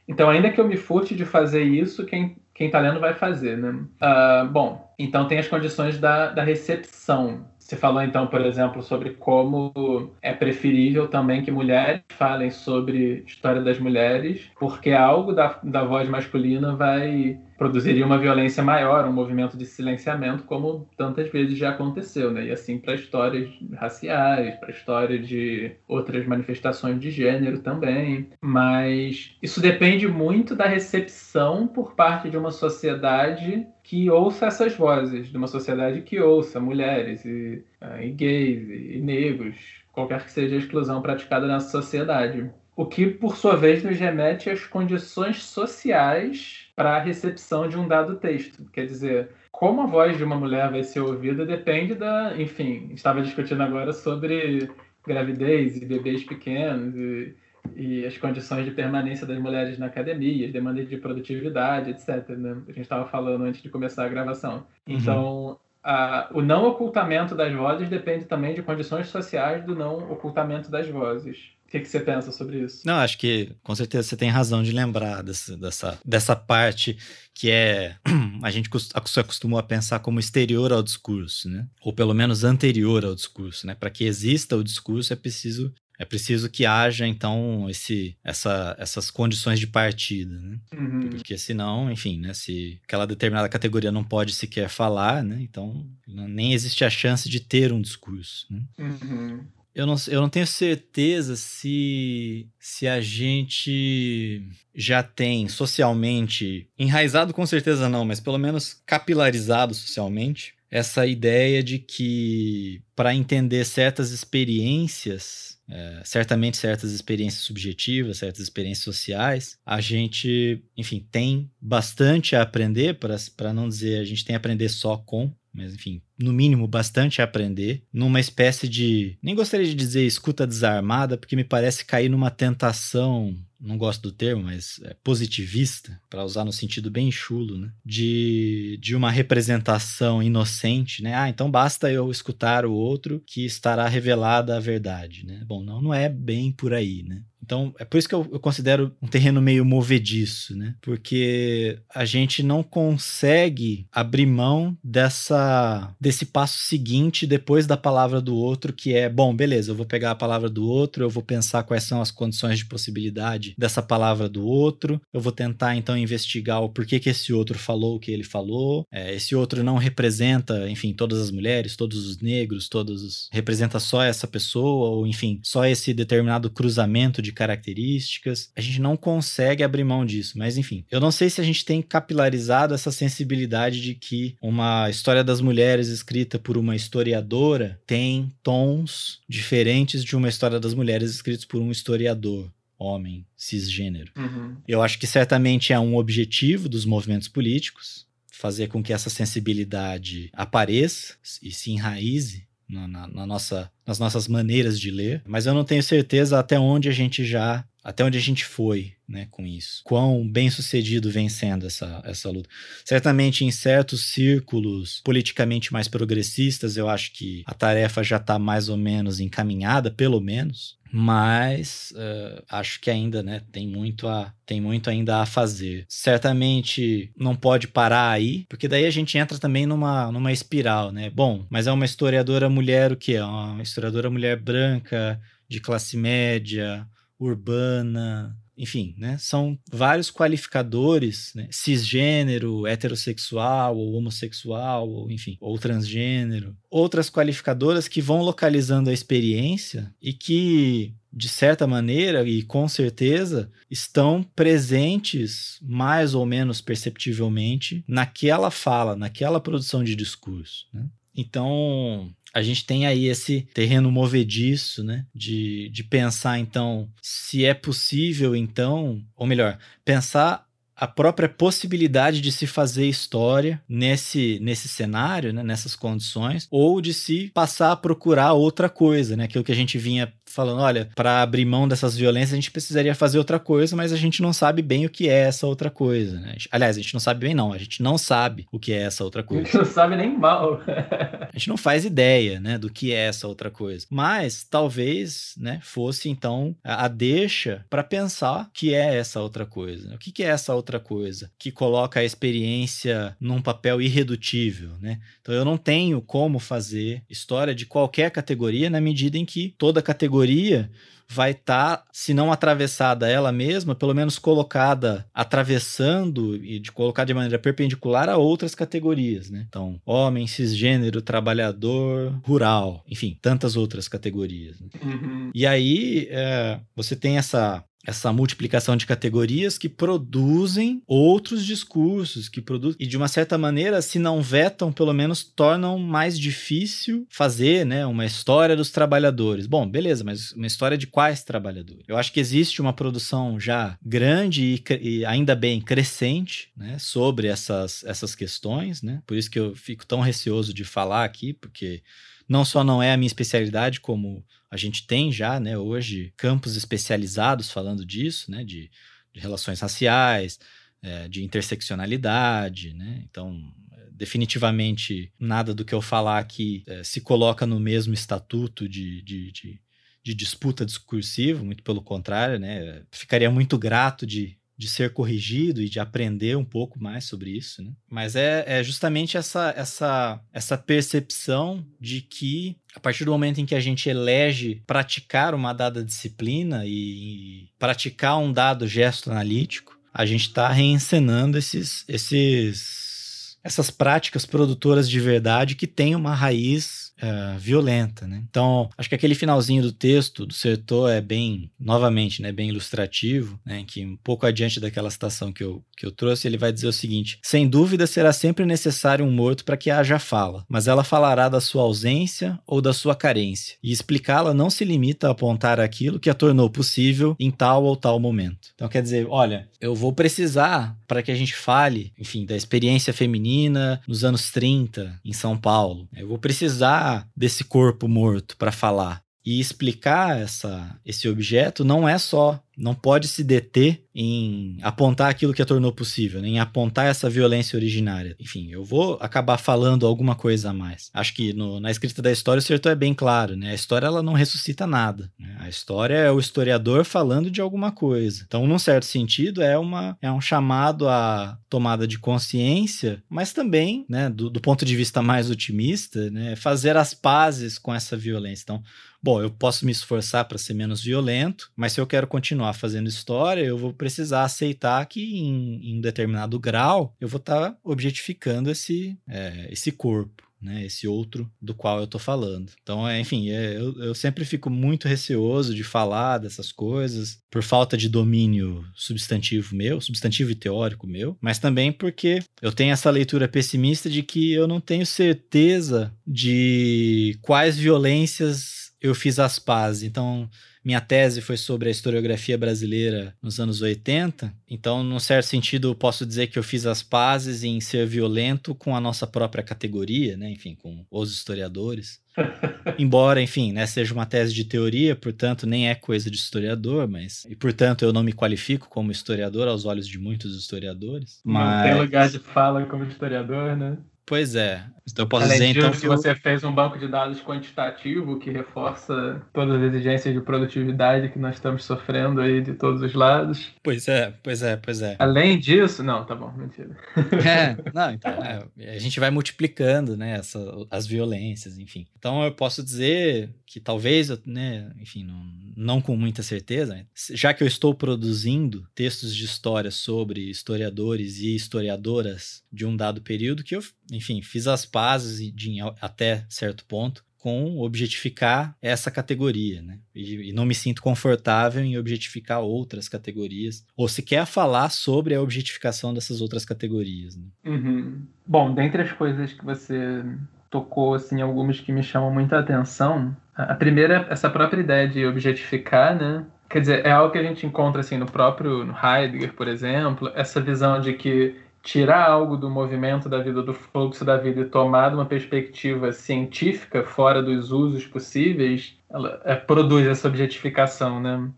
Então, 0.08 0.30
ainda 0.30 0.50
que 0.50 0.60
eu 0.60 0.68
me 0.68 0.76
furte 0.76 1.16
de 1.16 1.24
fazer 1.24 1.64
isso, 1.64 2.06
quem 2.06 2.36
quem 2.54 2.68
está 2.68 2.80
lendo 2.80 3.00
vai 3.00 3.14
fazer, 3.14 3.58
né? 3.58 3.70
Uh, 3.70 4.48
bom, 4.50 4.94
então 5.00 5.28
tem 5.28 5.40
as 5.40 5.48
condições 5.48 6.00
da, 6.00 6.28
da 6.28 6.44
recepção. 6.44 7.46
Você 7.58 7.78
falou 7.78 8.02
então, 8.02 8.28
por 8.28 8.42
exemplo, 8.42 8.84
sobre 8.84 9.12
como 9.12 10.12
é 10.22 10.34
preferível 10.34 11.08
também 11.08 11.42
que 11.42 11.52
mulheres 11.52 12.02
falem 12.10 12.52
sobre 12.52 13.24
história 13.26 13.62
das 13.62 13.80
mulheres, 13.80 14.52
porque 14.60 14.92
algo 14.92 15.32
da, 15.32 15.58
da 15.64 15.84
voz 15.84 16.10
masculina 16.10 16.76
vai 16.76 17.40
produziria 17.62 18.04
uma 18.04 18.18
violência 18.18 18.64
maior, 18.64 19.08
um 19.08 19.14
movimento 19.14 19.56
de 19.56 19.68
silenciamento, 19.68 20.46
como 20.46 20.90
tantas 20.98 21.30
vezes 21.30 21.56
já 21.56 21.70
aconteceu, 21.70 22.32
né? 22.32 22.48
E 22.48 22.52
assim 22.52 22.80
para 22.80 22.96
histórias 22.96 23.48
raciais, 23.76 24.56
para 24.56 24.72
história 24.72 25.20
de 25.20 25.72
outras 25.88 26.26
manifestações 26.26 27.00
de 27.00 27.12
gênero 27.12 27.60
também. 27.60 28.30
Mas 28.42 29.38
isso 29.44 29.62
depende 29.62 30.08
muito 30.08 30.56
da 30.56 30.66
recepção 30.66 31.68
por 31.68 31.94
parte 31.94 32.32
de 32.32 32.38
uma 32.38 32.50
sociedade 32.50 33.68
que 33.84 34.10
ouça 34.10 34.48
essas 34.48 34.76
vozes, 34.76 35.28
de 35.28 35.38
uma 35.38 35.46
sociedade 35.46 36.02
que 36.02 36.20
ouça 36.20 36.60
mulheres 36.60 37.24
e, 37.26 37.64
ah, 37.80 38.04
e 38.04 38.10
gays 38.10 38.68
e 38.96 39.00
negros, 39.00 39.56
qualquer 39.92 40.24
que 40.24 40.32
seja 40.32 40.56
a 40.56 40.58
exclusão 40.58 41.00
praticada 41.00 41.46
nessa 41.46 41.70
sociedade. 41.70 42.50
O 42.76 42.88
que, 42.88 43.06
por 43.06 43.38
sua 43.38 43.56
vez, 43.56 43.84
nos 43.84 44.00
remete 44.00 44.50
às 44.50 44.66
condições 44.66 45.44
sociais 45.44 46.61
para 46.76 46.96
a 46.96 47.00
recepção 47.00 47.68
de 47.68 47.78
um 47.78 47.88
dado 47.88 48.16
texto. 48.16 48.66
Quer 48.72 48.86
dizer, 48.86 49.30
como 49.52 49.82
a 49.82 49.86
voz 49.86 50.18
de 50.18 50.24
uma 50.24 50.36
mulher 50.36 50.72
vai 50.72 50.84
ser 50.84 51.02
ouvida 51.02 51.46
depende 51.46 51.94
da. 51.94 52.34
Enfim, 52.38 52.90
estava 52.94 53.22
discutindo 53.22 53.62
agora 53.62 53.94
sobre 53.94 54.70
gravidez 55.06 55.78
e 55.78 55.86
bebês 55.86 56.24
pequenos 56.24 56.96
e, 56.96 57.36
e 57.76 58.06
as 58.06 58.18
condições 58.18 58.66
de 58.66 58.72
permanência 58.72 59.26
das 59.26 59.38
mulheres 59.40 59.78
na 59.78 59.88
academia, 59.88 60.48
as 60.48 60.54
demandas 60.54 60.88
de 60.88 60.98
produtividade, 60.98 61.92
etc. 61.92 62.30
Né? 62.30 62.58
A 62.68 62.72
gente 62.72 62.82
estava 62.82 63.06
falando 63.08 63.44
antes 63.44 63.62
de 63.62 63.70
começar 63.70 64.06
a 64.06 64.10
gravação. 64.10 64.66
Uhum. 64.88 64.96
Então, 64.96 65.60
a, 65.84 66.30
o 66.32 66.42
não 66.42 66.68
ocultamento 66.68 67.36
das 67.36 67.54
vozes 67.54 67.90
depende 67.90 68.26
também 68.26 68.54
de 68.54 68.62
condições 68.62 69.08
sociais 69.08 69.64
do 69.64 69.76
não 69.76 70.12
ocultamento 70.12 70.70
das 70.70 70.88
vozes. 70.88 71.52
O 71.72 71.78
que, 71.80 71.80
que, 71.80 71.88
você 71.88 72.02
pensa 72.02 72.34
sobre 72.34 72.60
isso? 72.66 72.82
Não, 72.86 72.96
acho 72.96 73.18
que 73.18 73.56
com 73.64 73.74
certeza 73.74 74.10
você 74.10 74.18
tem 74.18 74.30
razão 74.30 74.62
de 74.62 74.74
lembrar 74.74 75.24
dessa, 75.24 75.56
dessa, 75.56 75.98
dessa 76.04 76.36
parte 76.36 76.98
que 77.34 77.50
é 77.50 77.96
a 78.44 78.52
gente 78.52 78.70
acostumou 78.94 79.58
a 79.58 79.64
pensar 79.64 80.00
como 80.00 80.20
exterior 80.20 80.74
ao 80.74 80.84
discurso, 80.84 81.48
né? 81.48 81.66
Ou 81.82 81.94
pelo 81.94 82.14
menos 82.14 82.44
anterior 82.44 83.06
ao 83.06 83.16
discurso, 83.16 83.66
né? 83.66 83.74
Para 83.74 83.90
que 83.90 84.04
exista 84.04 84.58
o 84.58 84.64
discurso 84.66 85.14
é 85.14 85.16
preciso 85.16 85.74
é 85.98 86.04
preciso 86.04 86.50
que 86.50 86.66
haja 86.66 87.08
então 87.08 87.70
esse, 87.70 88.18
essa, 88.22 88.76
essas 88.78 89.10
condições 89.10 89.58
de 89.58 89.68
partida, 89.68 90.38
né? 90.42 90.60
Uhum. 90.74 91.10
Porque 91.12 91.38
senão, 91.38 91.90
enfim, 91.90 92.20
né? 92.20 92.34
Se 92.34 92.82
aquela 92.84 93.08
determinada 93.08 93.48
categoria 93.48 93.94
não 93.94 94.04
pode 94.04 94.34
sequer 94.34 94.68
falar, 94.68 95.24
né? 95.24 95.38
Então 95.40 95.88
nem 96.06 96.52
existe 96.52 96.84
a 96.84 96.90
chance 96.90 97.30
de 97.30 97.40
ter 97.40 97.72
um 97.72 97.80
discurso. 97.80 98.46
Né? 98.50 98.62
Uhum. 98.78 99.46
Eu 99.74 99.86
não, 99.86 99.96
eu 100.08 100.20
não 100.20 100.30
tenho 100.30 100.46
certeza 100.46 101.36
se, 101.36 102.48
se 102.60 102.88
a 102.88 103.00
gente 103.00 104.46
já 104.76 105.02
tem 105.02 105.48
socialmente, 105.48 106.68
enraizado 106.78 107.34
com 107.34 107.46
certeza 107.46 107.88
não, 107.88 108.04
mas 108.04 108.20
pelo 108.20 108.38
menos 108.38 108.82
capilarizado 108.86 109.74
socialmente, 109.74 110.56
essa 110.72 111.06
ideia 111.06 111.62
de 111.62 111.78
que 111.78 112.82
para 112.96 113.14
entender 113.14 113.66
certas 113.66 114.12
experiências, 114.12 115.58
é, 115.70 116.02
certamente 116.06 116.56
certas 116.56 116.94
experiências 116.94 117.44
subjetivas, 117.44 118.20
certas 118.20 118.42
experiências 118.42 118.86
sociais, 118.86 119.58
a 119.66 119.82
gente, 119.82 120.64
enfim, 120.78 121.06
tem 121.12 121.52
bastante 121.60 122.38
a 122.38 122.42
aprender, 122.42 122.98
para 123.36 123.54
não 123.54 123.68
dizer 123.68 124.00
a 124.00 124.06
gente 124.06 124.24
tem 124.24 124.34
a 124.34 124.38
aprender 124.38 124.70
só 124.70 124.96
com, 124.96 125.30
mas 125.54 125.74
enfim, 125.74 126.02
no 126.24 126.34
mínimo 126.34 126.68
bastante 126.68 127.22
a 127.22 127.26
aprender, 127.26 127.84
numa 127.94 128.20
espécie 128.20 128.68
de, 128.68 129.18
nem 129.22 129.36
gostaria 129.36 129.66
de 129.66 129.76
dizer 129.76 130.06
escuta 130.06 130.48
desarmada, 130.48 131.18
porque 131.18 131.36
me 131.36 131.44
parece 131.44 131.86
cair 131.86 132.10
numa 132.10 132.32
tentação, 132.32 133.36
não 133.60 133.78
gosto 133.78 134.02
do 134.02 134.12
termo, 134.12 134.44
mas 134.44 134.80
é 134.84 134.96
positivista, 135.04 136.00
para 136.10 136.24
usar 136.24 136.44
no 136.44 136.52
sentido 136.52 136.90
bem 136.90 137.12
chulo, 137.12 137.58
né? 137.58 137.72
De, 137.86 138.78
de 138.82 138.96
uma 138.96 139.12
representação 139.12 140.22
inocente, 140.22 141.04
né? 141.04 141.14
Ah, 141.16 141.30
então 141.30 141.50
basta 141.50 141.92
eu 141.92 142.10
escutar 142.10 142.66
o 142.66 142.74
outro 142.74 143.22
que 143.26 143.46
estará 143.46 143.88
revelada 143.88 144.58
a 144.58 144.60
verdade, 144.60 145.26
né? 145.26 145.44
Bom, 145.46 145.64
não, 145.64 145.82
não 145.82 145.94
é 145.94 146.10
bem 146.10 146.52
por 146.52 146.74
aí, 146.74 147.04
né? 147.04 147.22
Então, 147.44 147.74
é 147.80 147.84
por 147.84 147.98
isso 147.98 148.08
que 148.08 148.16
eu, 148.16 148.28
eu, 148.32 148.40
considero 148.40 148.96
um 149.02 149.08
terreno 149.08 149.42
meio 149.42 149.66
movediço, 149.66 150.56
né? 150.56 150.76
Porque 150.80 151.80
a 151.94 152.06
gente 152.06 152.44
não 152.44 152.62
consegue 152.62 153.88
abrir 153.92 154.26
mão 154.26 154.78
dessa 154.84 155.94
desse 156.12 156.26
passo 156.26 156.58
seguinte 156.60 157.26
depois 157.26 157.66
da 157.66 157.78
palavra 157.78 158.20
do 158.20 158.36
outro, 158.36 158.74
que 158.74 158.94
é, 158.94 159.08
bom, 159.08 159.34
beleza, 159.34 159.72
eu 159.72 159.76
vou 159.76 159.86
pegar 159.86 160.12
a 160.12 160.16
palavra 160.16 160.50
do 160.50 160.68
outro, 160.68 161.06
eu 161.06 161.10
vou 161.10 161.24
pensar 161.24 161.64
quais 161.64 161.86
são 161.86 162.02
as 162.02 162.12
condições 162.12 162.58
de 162.58 162.66
possibilidade 162.66 163.56
dessa 163.58 163.82
palavra 163.82 164.28
do 164.28 164.46
outro, 164.46 165.02
eu 165.14 165.22
vou 165.22 165.32
tentar 165.32 165.78
então 165.78 165.98
investigar 165.98 166.62
o 166.62 166.68
porquê 166.68 167.00
que 167.00 167.10
esse 167.10 167.32
outro 167.32 167.58
falou 167.58 167.96
o 167.96 168.00
que 168.00 168.12
ele 168.12 168.26
falou. 168.26 168.86
É, 168.92 169.16
esse 169.16 169.34
outro 169.34 169.64
não 169.64 169.78
representa, 169.78 170.70
enfim, 170.70 170.94
todas 170.94 171.22
as 171.22 171.32
mulheres, 171.32 171.78
todos 171.78 172.06
os 172.06 172.20
negros, 172.20 172.68
todos 172.68 173.02
os 173.02 173.30
representa 173.32 173.80
só 173.80 174.04
essa 174.04 174.28
pessoa 174.28 174.90
ou 174.90 175.08
enfim, 175.08 175.40
só 175.44 175.66
esse 175.66 175.94
determinado 175.94 176.50
cruzamento 176.50 177.22
de 177.22 177.32
características. 177.32 178.52
A 178.54 178.60
gente 178.60 178.82
não 178.82 178.98
consegue 178.98 179.64
abrir 179.64 179.86
mão 179.86 180.06
disso, 180.06 180.38
mas 180.38 180.58
enfim, 180.58 180.84
eu 180.92 181.00
não 181.00 181.12
sei 181.12 181.30
se 181.30 181.40
a 181.40 181.44
gente 181.44 181.64
tem 181.64 181.82
capilarizado 181.82 182.74
essa 182.74 182.92
sensibilidade 182.92 183.82
de 183.82 183.96
que 183.96 184.36
uma 184.42 184.90
história 184.90 185.24
das 185.24 185.40
mulheres 185.40 185.88
escrita 185.92 186.40
por 186.40 186.58
uma 186.58 186.76
historiadora 186.76 187.80
tem 187.86 188.32
tons 188.42 189.20
diferentes 189.28 190.04
de 190.04 190.16
uma 190.16 190.30
história 190.30 190.60
das 190.60 190.74
mulheres 190.74 191.12
escrita 191.12 191.46
por 191.48 191.62
um 191.62 191.72
historiador 191.72 192.52
homem, 192.78 193.26
cisgênero. 193.38 194.12
Uhum. 194.18 194.58
Eu 194.68 194.82
acho 194.82 194.98
que 194.98 195.06
certamente 195.06 195.72
é 195.72 195.80
um 195.80 195.96
objetivo 195.96 196.68
dos 196.68 196.84
movimentos 196.84 197.28
políticos 197.28 198.08
fazer 198.32 198.70
com 198.70 198.82
que 198.82 198.92
essa 198.92 199.10
sensibilidade 199.10 200.32
apareça 200.34 201.14
e 201.44 201.52
se 201.52 201.70
enraize 201.70 202.48
na, 202.68 202.88
na, 202.88 203.08
na, 203.08 203.26
nossa, 203.28 203.72
nas 203.86 204.00
nossas 204.00 204.28
maneiras 204.28 204.80
de 204.80 204.90
ler, 204.90 205.22
mas 205.28 205.46
eu 205.46 205.54
não 205.54 205.64
tenho 205.64 205.84
certeza 205.84 206.40
até 206.40 206.58
onde 206.58 206.90
a 206.90 206.92
gente 206.92 207.24
já, 207.24 207.64
até 207.84 208.04
onde 208.04 208.18
a 208.18 208.22
gente 208.22 208.46
foi, 208.46 208.94
né, 209.08 209.28
com 209.32 209.46
isso. 209.46 209.82
Quão 209.84 210.28
bem 210.28 210.50
sucedido 210.50 211.10
vem 211.10 211.30
sendo 211.30 211.66
essa, 211.66 212.02
essa 212.06 212.30
luta. 212.30 212.50
Certamente 212.86 213.44
em 213.44 213.52
certos 213.52 214.12
círculos 214.12 215.02
politicamente 215.04 215.74
mais 215.74 215.88
progressistas, 215.88 216.78
eu 216.78 216.88
acho 216.88 217.14
que 217.14 217.44
a 217.46 217.54
tarefa 217.54 218.04
já 218.04 218.18
está 218.18 218.38
mais 218.38 218.70
ou 218.70 218.78
menos 218.78 219.20
encaminhada, 219.20 219.90
pelo 219.90 220.20
menos 220.20 220.80
mas 220.94 221.94
uh, 221.96 222.44
acho 222.50 222.82
que 222.82 222.92
ainda 222.92 223.24
né, 223.24 223.42
tem, 223.52 223.66
muito 223.66 224.08
a, 224.08 224.34
tem 224.46 224.60
muito 224.60 224.90
ainda 224.90 225.22
a 225.22 225.26
fazer. 225.26 225.86
Certamente 225.88 227.10
não 227.18 227.34
pode 227.34 227.70
parar 227.70 228.10
aí, 228.10 228.46
porque 228.50 228.68
daí 228.68 228.86
a 228.86 228.92
gente 228.92 229.18
entra 229.18 229.40
também 229.40 229.66
numa, 229.66 230.12
numa 230.12 230.34
espiral, 230.34 230.92
né? 230.92 231.10
Bom, 231.10 231.46
mas 231.50 231.66
é 231.66 231.72
uma 231.72 231.86
historiadora 231.86 232.50
mulher 232.50 232.92
o 232.92 232.98
quê? 232.98 233.14
É 233.14 233.24
uma 233.24 233.64
historiadora 233.64 234.10
mulher 234.10 234.38
branca, 234.38 235.20
de 235.48 235.60
classe 235.60 235.96
média, 235.98 236.88
urbana, 237.26 238.36
enfim, 238.58 238.94
né? 238.98 239.18
São 239.18 239.58
vários 239.72 240.12
qualificadores, 240.12 241.32
né? 241.34 241.48
cisgênero, 241.50 242.68
heterossexual, 242.68 243.76
ou 243.76 243.94
homossexual, 243.94 244.88
ou 244.88 245.12
enfim, 245.12 245.38
ou 245.40 245.58
transgênero. 245.58 246.56
Outras 246.70 247.10
qualificadoras 247.10 247.88
que 247.88 248.02
vão 248.02 248.22
localizando 248.22 248.90
a 248.90 248.94
experiência 248.94 249.94
e 250.02 250.14
que, 250.14 250.94
de 251.12 251.28
certa 251.28 251.66
maneira 251.66 252.24
e 252.28 252.44
com 252.44 252.68
certeza, 252.68 253.52
estão 253.70 254.24
presentes 254.36 255.58
mais 255.62 256.14
ou 256.14 256.26
menos 256.26 256.62
perceptivelmente 256.62 257.84
naquela 257.88 258.52
fala, 258.52 258.96
naquela 258.96 259.40
produção 259.40 259.84
de 259.84 259.96
discurso. 259.96 260.68
Né? 260.72 260.86
Então, 261.16 262.10
a 262.34 262.42
gente 262.42 262.66
tem 262.66 262.86
aí 262.86 263.06
esse 263.06 263.42
terreno 263.54 263.92
movediço, 263.92 264.84
né? 264.84 265.06
De, 265.14 265.70
de 265.70 265.84
pensar, 265.84 266.40
então, 266.40 266.90
se 267.02 267.46
é 267.46 267.54
possível, 267.54 268.36
então, 268.36 269.04
ou 269.16 269.28
melhor, 269.28 269.58
pensar 269.84 270.48
a 270.82 270.88
própria 270.88 271.30
possibilidade 271.30 272.22
de 272.22 272.32
se 272.32 272.48
fazer 272.48 272.88
história 272.88 273.62
nesse, 273.70 274.40
nesse 274.42 274.68
cenário, 274.68 275.32
né, 275.32 275.44
nessas 275.44 275.76
condições, 275.76 276.48
ou 276.50 276.82
de 276.82 276.92
se 276.92 277.30
passar 277.36 277.72
a 277.72 277.76
procurar 277.76 278.34
outra 278.34 278.68
coisa, 278.68 279.16
né, 279.16 279.26
aquilo 279.26 279.44
que 279.44 279.52
a 279.52 279.56
gente 279.56 279.78
vinha 279.78 280.12
falando, 280.34 280.62
olha, 280.62 280.90
para 280.96 281.22
abrir 281.22 281.46
mão 281.46 281.68
dessas 281.68 281.96
violências 281.96 282.34
a 282.34 282.36
gente 282.36 282.52
precisaria 282.52 282.96
fazer 282.96 283.18
outra 283.18 283.40
coisa, 283.40 283.76
mas 283.76 283.92
a 283.92 283.98
gente 283.98 284.22
não 284.22 284.34
sabe 284.34 284.62
bem 284.62 284.86
o 284.86 284.90
que 284.90 285.10
é 285.10 285.22
essa 285.22 285.48
outra 285.48 285.70
coisa, 285.70 286.20
né? 286.20 286.36
Aliás, 286.52 286.78
a 286.78 286.82
gente 286.82 286.94
não 286.94 287.00
sabe 287.00 287.22
bem 287.22 287.36
não, 287.36 287.54
a 287.54 287.58
gente 287.58 287.82
não 287.82 287.98
sabe 287.98 288.48
o 288.52 288.60
que 288.60 288.74
é 288.74 288.84
essa 288.84 289.04
outra 289.04 289.24
coisa. 289.24 289.44
A 289.44 289.46
gente 289.46 289.58
não 289.58 289.66
sabe 289.66 289.96
nem 289.96 290.18
mal. 290.18 290.62
a 290.68 291.38
gente 291.38 291.50
não 291.50 291.58
faz 291.58 291.86
ideia, 291.86 292.40
né, 292.40 292.58
do 292.58 292.70
que 292.70 292.94
é 292.94 293.08
essa 293.08 293.28
outra 293.28 293.50
coisa. 293.50 293.86
Mas 293.90 294.44
talvez, 294.44 295.34
né, 295.38 295.60
fosse 295.62 296.10
então 296.10 296.56
a, 296.64 296.88
deixa 296.88 297.66
para 297.70 297.84
pensar 297.84 298.50
que 298.54 298.74
é 298.74 298.96
essa 298.96 299.22
outra 299.22 299.46
coisa. 299.46 299.96
O 299.96 299.98
que, 299.98 300.12
que 300.12 300.24
é 300.24 300.28
essa 300.28 300.54
outra 300.54 300.80
coisa 300.80 301.32
que 301.38 301.52
coloca 301.52 302.00
a 302.00 302.04
experiência 302.04 303.16
num 303.20 303.42
papel 303.42 303.82
irredutível, 303.82 304.72
né? 304.80 305.00
Então 305.22 305.34
eu 305.34 305.46
não 305.46 305.58
tenho 305.58 306.02
como 306.02 306.40
fazer 306.40 307.04
história 307.10 307.54
de 307.54 307.66
qualquer 307.66 308.12
categoria 308.12 308.70
na 308.70 308.82
medida 308.82 309.18
em 309.18 309.26
que 309.26 309.54
toda 309.58 309.82
categoria 309.82 310.21
categoria 310.22 310.70
vai 311.12 311.32
estar, 311.32 311.78
tá, 311.78 311.84
se 311.92 312.14
não 312.14 312.32
atravessada 312.32 313.10
ela 313.10 313.32
mesma, 313.32 313.76
pelo 313.76 313.94
menos 313.94 314.18
colocada, 314.18 315.06
atravessando 315.14 316.38
e 316.38 316.58
de 316.58 316.72
colocar 316.72 317.04
de 317.04 317.14
maneira 317.14 317.38
perpendicular 317.38 318.08
a 318.08 318.16
outras 318.16 318.56
categorias, 318.56 319.30
né? 319.30 319.46
Então, 319.48 319.80
homem, 319.86 320.26
cisgênero, 320.26 321.02
trabalhador, 321.02 322.18
rural, 322.24 322.84
enfim, 322.88 323.18
tantas 323.22 323.58
outras 323.58 323.90
categorias. 323.90 324.60
Né? 324.62 324.70
Uhum. 324.82 325.32
E 325.36 325.46
aí, 325.46 326.08
é, 326.10 326.60
você 326.76 326.96
tem 326.96 327.18
essa 327.18 327.64
essa 327.86 328.14
multiplicação 328.14 328.76
de 328.76 328.86
categorias 328.86 329.58
que 329.58 329.68
produzem 329.68 330.82
outros 330.86 331.46
discursos, 331.46 332.30
que 332.30 332.42
produzem 332.42 332.78
e 332.80 332.86
de 332.86 332.98
uma 332.98 333.08
certa 333.08 333.38
maneira, 333.38 333.82
se 333.82 333.98
não 333.98 334.22
vetam, 334.22 334.72
pelo 334.72 334.94
menos 334.94 335.24
tornam 335.24 335.78
mais 335.80 336.18
difícil 336.18 337.06
fazer, 337.10 337.66
né, 337.66 337.86
uma 337.86 338.06
história 338.06 338.56
dos 338.56 338.70
trabalhadores. 338.70 339.48
Bom, 339.48 339.68
beleza, 339.68 340.04
mas 340.04 340.32
uma 340.34 340.48
história 340.48 340.78
de 340.78 340.88
quais 341.02 341.24
trabalhadores? 341.24 341.84
Eu 341.88 341.98
acho 341.98 342.14
que 342.14 342.20
existe 342.20 342.62
uma 342.62 342.74
produção 342.74 343.40
já 343.40 343.76
grande 343.84 344.44
e, 344.44 344.64
e 344.80 345.06
ainda 345.06 345.36
bem 345.36 345.60
crescente, 345.60 346.52
né, 346.56 346.78
sobre 346.78 347.26
essas 347.26 347.84
essas 347.86 348.14
questões, 348.14 348.84
né? 348.84 349.02
Por 349.08 349.18
isso 349.18 349.32
que 349.32 349.40
eu 349.40 349.56
fico 349.56 349.84
tão 349.84 350.00
receoso 350.00 350.54
de 350.54 350.64
falar 350.64 351.04
aqui, 351.04 351.34
porque 351.34 351.82
não 352.30 352.46
só 352.46 352.64
não 352.64 352.84
é 352.84 352.94
a 352.94 352.98
minha 352.98 353.08
especialidade, 353.08 353.80
como 353.80 354.24
a 354.52 354.56
gente 354.56 354.86
tem 354.86 355.12
já, 355.12 355.40
né, 355.40 355.58
hoje, 355.58 356.14
campos 356.16 356.56
especializados 356.56 357.50
falando 357.50 357.84
disso, 357.84 358.30
né, 358.30 358.44
de, 358.44 358.70
de 359.12 359.20
relações 359.20 359.60
raciais, 359.60 360.40
é, 360.84 361.08
de 361.08 361.24
interseccionalidade, 361.24 362.76
né? 362.76 363.02
Então, 363.10 363.52
definitivamente, 363.92 365.12
nada 365.20 365.52
do 365.52 365.66
que 365.66 365.74
eu 365.74 365.82
falar 365.82 366.20
aqui 366.20 366.64
é, 366.68 366.84
se 366.84 367.02
coloca 367.02 367.48
no 367.48 367.60
mesmo 367.60 367.94
estatuto 367.94 368.70
de, 368.70 369.02
de, 369.02 369.32
de, 369.32 369.62
de 370.04 370.14
disputa 370.14 370.66
discursiva, 370.66 371.44
muito 371.44 371.64
pelo 371.64 371.82
contrário, 371.82 372.40
né? 372.40 372.84
Ficaria 372.92 373.30
muito 373.30 373.58
grato 373.58 374.06
de 374.06 374.38
de 374.62 374.68
ser 374.68 374.94
corrigido 374.94 375.60
e 375.60 375.68
de 375.68 375.80
aprender 375.80 376.38
um 376.38 376.46
pouco 376.46 376.80
mais 376.80 377.06
sobre 377.06 377.32
isso, 377.32 377.64
né? 377.64 377.72
Mas 377.90 378.16
é, 378.16 378.44
é 378.46 378.64
justamente 378.64 379.18
essa, 379.18 379.52
essa, 379.58 380.22
essa 380.32 380.56
percepção 380.56 381.66
de 381.80 382.00
que 382.00 382.56
a 382.76 382.80
partir 382.80 383.04
do 383.04 383.12
momento 383.12 383.42
em 383.42 383.46
que 383.46 383.56
a 383.56 383.60
gente 383.60 383.90
elege 383.90 384.62
praticar 384.68 385.34
uma 385.34 385.52
dada 385.52 385.84
disciplina 385.84 386.62
e, 386.64 387.50
praticar 387.58 388.20
um 388.20 388.32
dado 388.32 388.68
gesto 388.68 389.10
analítico, 389.10 389.80
a 389.92 390.06
gente 390.06 390.28
está 390.28 390.48
reencenando 390.50 391.40
esses, 391.40 391.84
esses, 391.88 393.38
essas 393.44 393.72
práticas 393.72 394.28
produtoras 394.28 394.88
de 394.88 395.00
verdade 395.00 395.56
que 395.56 395.66
têm 395.66 395.96
uma 395.96 396.14
raiz 396.14 396.91
uh, 397.02 397.38
violenta, 397.40 398.08
né? 398.08 398.24
Então, 398.30 398.70
acho 398.78 398.88
que 398.88 398.96
aquele 398.96 399.16
finalzinho 399.16 399.64
do 399.64 399.72
texto 399.72 400.26
do 400.26 400.34
Sertor 400.34 400.90
é 400.92 401.02
bem, 401.02 401.52
novamente, 401.60 402.22
né, 402.22 402.32
bem 402.32 402.50
ilustrativo, 402.50 403.40
né, 403.46 403.64
que 403.68 403.86
um 403.86 403.98
pouco 403.98 404.26
adiante 404.26 404.60
daquela 404.60 404.90
citação 404.90 405.32
que 405.32 405.44
eu, 405.44 405.64
que 405.76 405.86
eu 405.86 405.92
trouxe, 405.92 406.28
ele 406.28 406.38
vai 406.38 406.52
dizer 406.52 406.68
o 406.68 406.74
seguinte: 406.74 407.20
sem 407.24 407.48
dúvida 407.48 407.88
será 407.88 408.14
sempre 408.14 408.46
necessário 408.46 409.06
um 409.06 409.12
morto 409.12 409.44
para 409.44 409.58
que 409.58 409.72
haja 409.72 410.00
fala, 410.00 410.46
mas 410.48 410.68
ela 410.68 410.84
falará 410.84 411.28
da 411.28 411.42
sua 411.42 411.64
ausência 411.64 412.40
ou 412.46 412.62
da 412.62 412.74
sua 412.74 412.96
carência, 412.96 413.58
e 413.64 413.72
explicá-la 413.72 414.34
não 414.34 414.50
se 414.50 414.64
limita 414.64 415.08
a 415.08 415.12
apontar 415.12 415.60
aquilo 415.60 416.00
que 416.00 416.10
a 416.10 416.14
tornou 416.14 416.50
possível 416.50 417.16
em 417.20 417.32
tal 417.32 417.64
ou 417.64 417.76
tal 417.76 418.00
momento. 418.00 418.50
Então, 418.54 418.68
quer 418.68 418.82
dizer, 418.82 419.08
olha, 419.10 419.48
eu 419.60 419.74
vou 419.76 419.94
precisar 419.94 420.78
para 420.88 421.02
que 421.02 421.12
a 421.12 421.16
gente 421.16 421.36
fale, 421.36 421.94
enfim, 421.98 422.26
da 422.26 422.36
experiência 422.36 422.94
feminina 422.94 423.82
nos 423.88 424.04
anos 424.04 424.32
30 424.32 425.00
em 425.06 425.14
São 425.14 425.38
Paulo. 425.38 425.88
Eu 425.96 426.08
vou 426.08 426.18
precisar 426.18 426.91
desse 427.16 427.44
corpo 427.44 427.88
morto 427.88 428.36
para 428.38 428.52
falar. 428.52 429.02
E 429.24 429.40
explicar 429.40 430.20
essa, 430.20 430.80
esse 430.84 431.08
objeto 431.08 431.64
não 431.64 431.88
é 431.88 431.98
só 431.98 432.42
não 432.62 432.76
pode 432.76 433.08
se 433.08 433.24
deter 433.24 433.84
em 433.94 434.58
apontar 434.62 435.10
aquilo 435.10 435.34
que 435.34 435.42
a 435.42 435.46
tornou 435.46 435.72
possível, 435.72 436.22
né? 436.22 436.30
em 436.30 436.40
apontar 436.40 436.86
essa 436.86 437.10
violência 437.10 437.58
originária. 437.58 438.16
Enfim, 438.20 438.50
eu 438.50 438.64
vou 438.64 438.98
acabar 439.02 439.38
falando 439.38 439.86
alguma 439.86 440.16
coisa 440.16 440.52
a 440.52 440.54
mais. 440.54 440.90
Acho 440.94 441.14
que 441.14 441.34
no, 441.34 441.60
na 441.60 441.70
escrita 441.72 442.02
da 442.02 442.12
história 442.12 442.40
o 442.40 442.42
Sertor 442.42 442.72
é 442.72 442.76
bem 442.76 442.94
claro, 442.94 443.36
né? 443.36 443.52
A 443.52 443.54
história 443.54 443.88
ela 443.88 444.02
não 444.02 444.14
ressuscita 444.14 444.66
nada. 444.66 445.12
Né? 445.20 445.36
A 445.40 445.50
história 445.50 445.96
é 445.96 446.12
o 446.12 446.20
historiador 446.20 446.86
falando 446.86 447.30
de 447.30 447.42
alguma 447.42 447.72
coisa. 447.72 448.24
Então, 448.26 448.48
num 448.48 448.60
certo 448.60 448.86
sentido, 448.86 449.42
é, 449.42 449.58
uma, 449.58 449.98
é 450.02 450.12
um 450.12 450.22
chamado 450.22 450.88
à 450.88 451.38
tomada 451.50 451.86
de 451.86 452.00
consciência, 452.00 453.04
mas 453.10 453.34
também, 453.34 453.86
né, 453.90 454.10
do, 454.10 454.30
do 454.30 454.40
ponto 454.40 454.64
de 454.64 454.76
vista 454.76 455.02
mais 455.02 455.30
otimista, 455.30 456.10
né, 456.12 456.36
fazer 456.36 456.78
as 456.78 456.94
pazes 456.94 457.58
com 457.58 457.74
essa 457.74 457.98
violência. 457.98 458.44
Então, 458.44 458.64
bom, 459.02 459.22
eu 459.22 459.30
posso 459.30 459.66
me 459.66 459.72
esforçar 459.72 460.26
para 460.26 460.38
ser 460.38 460.54
menos 460.54 460.82
violento, 460.82 461.52
mas 461.56 461.74
se 461.74 461.82
eu 461.82 461.88
quero 461.88 462.08
continuar 462.08 462.51
fazendo 462.54 462.88
história, 462.88 463.44
eu 463.44 463.58
vou 463.58 463.74
precisar 463.74 464.24
aceitar 464.24 464.86
que 464.86 465.18
em, 465.18 465.72
em 465.72 465.82
determinado 465.82 466.40
grau 466.40 466.96
eu 467.00 467.08
vou 467.08 467.20
estar 467.20 467.52
tá 467.52 467.58
objetificando 467.64 468.50
esse, 468.50 468.98
é, 469.08 469.48
esse 469.52 469.72
corpo 469.72 470.32
né, 470.42 470.66
esse 470.66 470.88
outro 470.88 471.32
do 471.40 471.54
qual 471.54 471.80
eu 471.80 471.88
tô 471.88 472.00
falando. 472.00 472.52
Então, 472.62 472.88
é, 472.88 473.00
enfim, 473.00 473.30
é, 473.30 473.58
eu, 473.58 473.84
eu 473.84 473.96
sempre 473.96 474.26
fico 474.26 474.50
muito 474.50 474.88
receoso 474.88 475.54
de 475.54 475.64
falar 475.64 476.18
dessas 476.18 476.52
coisas 476.52 477.20
por 477.30 477.44
falta 477.44 477.78
de 477.78 477.88
domínio 477.88 478.66
substantivo 478.74 479.56
meu, 479.56 479.80
substantivo 479.80 480.32
e 480.32 480.36
teórico 480.36 480.88
meu, 480.88 481.16
mas 481.22 481.38
também 481.38 481.72
porque 481.72 482.24
eu 482.42 482.52
tenho 482.52 482.74
essa 482.74 482.90
leitura 482.90 483.28
pessimista 483.28 483.90
de 483.90 484.02
que 484.02 484.34
eu 484.34 484.48
não 484.48 484.60
tenho 484.60 484.86
certeza 484.86 485.94
de 486.06 487.18
quais 487.22 487.58
violências 487.58 488.71
eu 488.82 488.96
fiz 488.96 489.20
as 489.20 489.38
pazes. 489.38 489.84
Então, 489.84 490.30
minha 490.64 490.82
tese 490.82 491.22
foi 491.22 491.38
sobre 491.38 491.70
a 491.70 491.72
historiografia 491.72 492.38
brasileira 492.38 493.16
nos 493.22 493.40
anos 493.40 493.62
80, 493.62 494.34
então, 494.50 494.84
num 494.84 495.00
certo 495.00 495.26
sentido, 495.26 495.70
eu 495.70 495.76
posso 495.76 496.06
dizer 496.06 496.28
que 496.28 496.38
eu 496.38 496.44
fiz 496.44 496.66
as 496.66 496.84
pazes 496.84 497.44
em 497.44 497.60
ser 497.60 497.86
violento 497.88 498.54
com 498.54 498.76
a 498.76 498.80
nossa 498.80 499.08
própria 499.08 499.44
categoria, 499.44 500.16
né? 500.18 500.30
Enfim, 500.30 500.56
com 500.56 500.86
os 500.92 501.12
historiadores. 501.12 502.00
Embora, 502.78 503.22
enfim, 503.22 503.52
né, 503.54 503.66
seja 503.66 503.94
uma 503.94 504.06
tese 504.06 504.34
de 504.34 504.44
teoria, 504.44 504.96
portanto, 504.96 505.48
nem 505.48 505.70
é 505.70 505.76
coisa 505.76 506.12
de 506.12 506.18
historiador, 506.18 506.88
mas. 506.88 507.26
E, 507.26 507.36
portanto, 507.36 507.84
eu 507.84 507.94
não 507.94 508.04
me 508.04 508.14
qualifico 508.14 508.68
como 508.70 508.92
historiador 508.92 509.48
aos 509.48 509.66
olhos 509.66 509.88
de 509.88 509.98
muitos 509.98 510.36
historiadores. 510.36 511.22
Mas... 511.24 511.66
Não 511.66 511.74
tem 511.74 511.82
lugar 511.82 512.10
de 512.10 512.20
fala 512.20 512.66
como 512.66 512.84
historiador, 512.84 513.56
né? 513.56 513.78
Pois 514.12 514.36
é. 514.36 514.62
Então 514.92 515.06
eu 515.06 515.08
posso 515.08 515.24
Além 515.24 515.38
dizer 515.38 515.54
disso, 515.54 515.68
então 515.68 515.80
que 515.80 515.88
você 515.88 516.10
eu... 516.12 516.16
fez 516.18 516.44
um 516.44 516.54
banco 516.54 516.78
de 516.78 516.86
dados 516.86 517.22
quantitativo 517.22 518.20
que 518.20 518.30
reforça 518.30 519.22
todas 519.34 519.56
as 519.56 519.74
exigências 519.74 520.14
de 520.14 520.20
produtividade 520.20 521.08
que 521.08 521.18
nós 521.18 521.36
estamos 521.36 521.64
sofrendo 521.64 522.20
aí 522.20 522.42
de 522.42 522.54
todos 522.54 522.82
os 522.82 522.94
lados. 522.94 523.54
Pois 523.64 523.88
é, 523.88 524.14
pois 524.22 524.42
é, 524.42 524.58
pois 524.58 524.82
é. 524.82 524.98
Além 525.00 525.40
disso, 525.40 525.82
não, 525.82 526.06
tá 526.06 526.14
bom, 526.14 526.30
mentira. 526.34 526.76
É, 527.26 527.56
não, 527.74 527.92
então 527.92 528.12
é, 528.12 528.76
a 528.76 528.80
gente 528.80 529.00
vai 529.00 529.10
multiplicando, 529.10 529.96
né, 529.96 530.18
essa, 530.18 530.40
as 530.70 530.86
violências, 530.86 531.58
enfim. 531.58 531.88
Então 531.98 532.24
eu 532.24 532.34
posso 532.34 532.62
dizer 532.62 533.30
que 533.46 533.60
talvez, 533.60 534.10
né, 534.26 534.72
enfim, 534.80 535.04
não, 535.04 535.24
não 535.56 535.82
com 535.82 535.96
muita 535.96 536.24
certeza, 536.24 536.86
já 537.14 537.34
que 537.34 537.44
eu 537.44 537.48
estou 537.48 537.74
produzindo 537.74 538.66
textos 538.74 539.16
de 539.16 539.26
história 539.26 539.70
sobre 539.70 540.30
historiadores 540.30 541.20
e 541.20 541.36
historiadoras 541.36 542.44
de 542.52 542.66
um 542.66 542.76
dado 542.76 543.02
período, 543.02 543.44
que 543.44 543.56
eu, 543.56 543.62
enfim, 543.92 544.01
fiz 544.02 544.48
as 544.48 544.66
pazes 544.66 545.32
de, 545.34 545.58
até 545.80 546.26
certo 546.30 546.66
ponto 546.66 547.04
com 547.22 547.60
objetificar 547.60 548.56
essa 548.60 548.90
categoria, 548.90 549.62
né? 549.62 549.78
E, 549.94 550.30
e, 550.30 550.34
não 550.34 550.44
me 550.44 550.56
sinto 550.56 550.82
confortável 550.82 551.64
em 551.64 551.78
objetificar 551.78 552.42
outras 552.42 552.90
categorias, 552.90 553.64
ou 553.78 553.88
sequer 553.88 554.26
falar 554.26 554.70
sobre 554.70 555.14
a 555.14 555.22
objetificação 555.22 555.94
dessas 555.94 556.20
outras 556.20 556.44
categorias. 556.44 557.16
Né? 557.16 557.26
Uhum. 557.46 558.02
Bom, 558.26 558.52
dentre 558.56 558.82
as 558.82 558.92
coisas 558.92 559.34
que 559.34 559.46
você 559.46 560.04
tocou, 560.50 560.96
assim, 560.96 561.22
algumas 561.22 561.60
que 561.60 561.72
me 561.72 561.84
chamam 561.84 562.12
muita 562.12 562.40
atenção, 562.40 563.16
a 563.36 563.54
primeira, 563.54 564.08
essa 564.10 564.30
própria 564.30 564.62
ideia 564.62 564.88
de 564.88 565.06
objetificar, 565.06 565.96
né? 565.96 566.26
Quer 566.50 566.60
dizer, 566.60 566.86
é 566.86 566.92
algo 566.92 567.14
que 567.14 567.20
a 567.20 567.24
gente 567.24 567.46
encontra, 567.46 567.82
assim, 567.82 567.98
no 567.98 568.06
próprio 568.06 568.66
no 568.66 568.74
Heidegger, 568.74 569.34
por 569.34 569.48
exemplo, 569.48 570.12
essa 570.16 570.42
visão 570.42 570.82
de 570.82 570.94
que 570.94 571.36
tirar 571.62 572.10
algo 572.10 572.36
do 572.38 572.50
movimento 572.50 573.08
da 573.08 573.20
vida, 573.20 573.42
do 573.42 573.54
fluxo 573.54 574.04
da 574.04 574.18
vida 574.18 574.42
e 574.42 574.46
tomar 574.46 574.94
uma 574.94 575.06
perspectiva 575.06 575.92
científica 575.92 576.84
fora 576.84 577.22
dos 577.22 577.52
usos 577.52 577.86
possíveis, 577.86 578.78
ela 578.90 579.22
é, 579.24 579.36
produz 579.36 579.88
essa 579.88 580.08
objetificação, 580.08 581.00
né? 581.00 581.30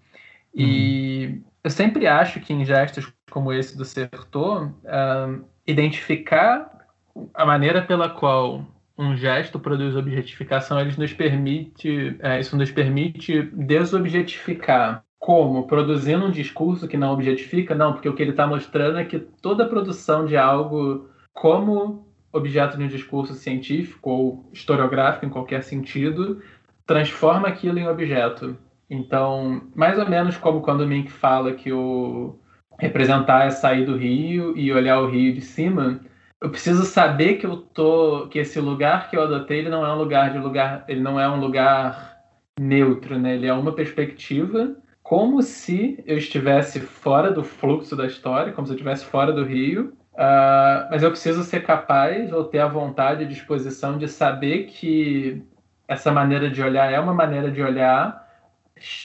E 0.53 1.27
uhum. 1.27 1.43
eu 1.63 1.69
sempre 1.69 2.07
acho 2.07 2.39
que 2.39 2.53
em 2.53 2.63
gestos 2.63 3.11
como 3.33 3.51
esse 3.51 3.75
do 3.75 3.83
Sertor, 3.83 4.67
uh, 4.67 5.43
identificar 5.65 6.87
a 7.33 7.43
maneira 7.43 7.81
pela 7.81 8.07
qual 8.07 8.63
um 8.95 9.17
gesto 9.17 9.59
produz 9.59 9.95
objetificação, 9.95 10.79
ele 10.79 10.93
nos 10.95 11.13
permite, 11.13 12.15
é, 12.19 12.39
isso 12.39 12.55
nos 12.55 12.69
permite 12.69 13.41
desobjetificar 13.41 15.03
como? 15.23 15.65
Produzindo 15.65 16.25
um 16.25 16.31
discurso 16.31 16.85
que 16.85 16.97
não 16.97 17.13
objetifica? 17.13 17.73
Não, 17.73 17.93
porque 17.93 18.09
o 18.09 18.13
que 18.13 18.21
ele 18.21 18.31
está 18.31 18.45
mostrando 18.45 18.99
é 18.99 19.05
que 19.05 19.17
toda 19.17 19.65
produção 19.65 20.25
de 20.25 20.35
algo 20.35 21.07
como 21.31 22.05
objeto 22.33 22.77
de 22.77 22.83
um 22.83 22.89
discurso 22.89 23.33
científico 23.33 24.09
ou 24.09 24.49
historiográfico, 24.51 25.25
em 25.25 25.29
qualquer 25.29 25.63
sentido, 25.63 26.41
transforma 26.85 27.47
aquilo 27.47 27.79
em 27.79 27.87
objeto. 27.87 28.57
Então, 28.89 29.61
mais 29.73 29.97
ou 29.97 30.09
menos 30.09 30.35
como 30.35 30.59
quando 30.59 30.81
o 30.81 30.87
Mink 30.87 31.09
fala 31.09 31.53
que 31.53 31.71
o 31.71 32.37
representar 32.77 33.45
é 33.45 33.49
sair 33.49 33.85
do 33.85 33.95
rio 33.95 34.57
e 34.57 34.73
olhar 34.73 34.99
o 34.99 35.09
rio 35.09 35.33
de 35.33 35.39
cima, 35.39 36.01
eu 36.41 36.49
preciso 36.49 36.83
saber 36.83 37.35
que 37.35 37.45
eu 37.45 37.55
tô 37.55 38.27
que 38.27 38.39
esse 38.39 38.59
lugar 38.59 39.09
que 39.09 39.15
eu 39.15 39.23
adotei 39.23 39.59
ele 39.59 39.69
não 39.69 39.85
é 39.85 39.93
um 39.93 39.97
lugar 39.97 40.33
de 40.33 40.37
lugar, 40.37 40.83
ele 40.89 40.99
não 40.99 41.17
é 41.17 41.29
um 41.29 41.39
lugar 41.39 42.17
neutro, 42.59 43.17
né? 43.17 43.35
Ele 43.35 43.47
é 43.47 43.53
uma 43.53 43.71
perspectiva 43.71 44.82
como 45.03 45.41
se 45.43 46.01
eu 46.07 46.17
estivesse 46.17 46.79
fora 46.79 47.29
do 47.29 47.43
fluxo 47.43 47.95
da 47.95 48.07
história, 48.07 48.53
como 48.53 48.65
se 48.65 48.71
eu 48.71 48.75
estivesse 48.75 49.05
fora 49.05 49.33
do 49.33 49.43
rio. 49.43 49.93
Uh, 50.13 50.89
mas 50.89 51.03
eu 51.03 51.09
preciso 51.09 51.43
ser 51.43 51.63
capaz 51.63 52.31
ou 52.31 52.45
ter 52.45 52.59
a 52.59 52.67
vontade 52.67 53.23
e 53.23 53.27
disposição 53.27 53.97
de 53.97 54.07
saber 54.07 54.65
que 54.67 55.43
essa 55.87 56.11
maneira 56.11 56.49
de 56.49 56.61
olhar 56.61 56.91
é 56.91 56.99
uma 56.99 57.13
maneira 57.13 57.51
de 57.51 57.61
olhar 57.61 58.23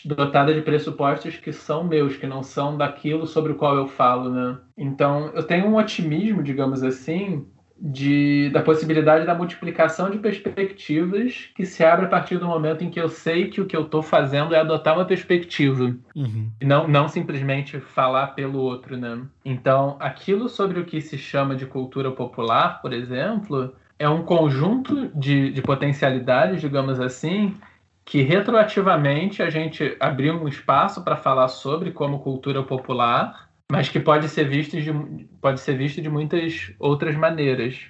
dotada 0.04 0.52
de 0.54 0.62
pressupostos 0.62 1.36
que 1.36 1.52
são 1.52 1.84
meus, 1.84 2.16
que 2.16 2.26
não 2.26 2.42
são 2.42 2.76
daquilo 2.76 3.26
sobre 3.26 3.52
o 3.52 3.56
qual 3.56 3.76
eu 3.76 3.86
falo, 3.86 4.30
né? 4.30 4.58
Então, 4.76 5.30
eu 5.34 5.42
tenho 5.42 5.66
um 5.66 5.76
otimismo, 5.76 6.42
digamos 6.42 6.82
assim, 6.82 7.46
de, 7.80 8.50
da 8.50 8.60
possibilidade 8.60 9.24
da 9.24 9.34
multiplicação 9.34 10.10
de 10.10 10.18
perspectivas 10.18 11.48
que 11.54 11.64
se 11.64 11.84
abre 11.84 12.06
a 12.06 12.08
partir 12.08 12.36
do 12.36 12.46
momento 12.46 12.82
em 12.82 12.90
que 12.90 13.00
eu 13.00 13.08
sei 13.08 13.48
que 13.48 13.60
o 13.60 13.66
que 13.66 13.76
eu 13.76 13.82
estou 13.82 14.02
fazendo 14.02 14.54
é 14.54 14.58
adotar 14.58 14.94
uma 14.96 15.04
perspectiva 15.04 15.94
uhum. 16.14 16.50
e 16.60 16.64
não, 16.64 16.88
não 16.88 17.08
simplesmente 17.08 17.78
falar 17.78 18.28
pelo 18.28 18.58
outro, 18.58 18.96
né? 18.96 19.20
Então, 19.44 19.96
aquilo 20.00 20.48
sobre 20.48 20.80
o 20.80 20.84
que 20.84 21.00
se 21.00 21.16
chama 21.16 21.54
de 21.54 21.66
cultura 21.66 22.10
popular, 22.10 22.82
por 22.82 22.92
exemplo, 22.92 23.72
é 23.98 24.08
um 24.08 24.22
conjunto 24.22 25.08
de, 25.14 25.50
de 25.50 25.62
potencialidades, 25.62 26.60
digamos 26.60 26.98
assim, 26.98 27.54
que 28.04 28.22
retroativamente 28.22 29.42
a 29.42 29.50
gente 29.50 29.96
abriu 30.00 30.34
um 30.34 30.48
espaço 30.48 31.04
para 31.04 31.16
falar 31.16 31.48
sobre 31.48 31.92
como 31.92 32.20
cultura 32.20 32.62
popular 32.62 33.47
mas 33.70 33.88
que 33.88 34.00
pode 34.00 34.28
ser 34.28 34.48
visto 34.48 34.80
de, 34.80 34.92
pode 35.40 35.60
ser 35.60 35.76
visto 35.76 36.00
de 36.00 36.08
muitas 36.08 36.72
outras 36.78 37.14
maneiras. 37.14 37.86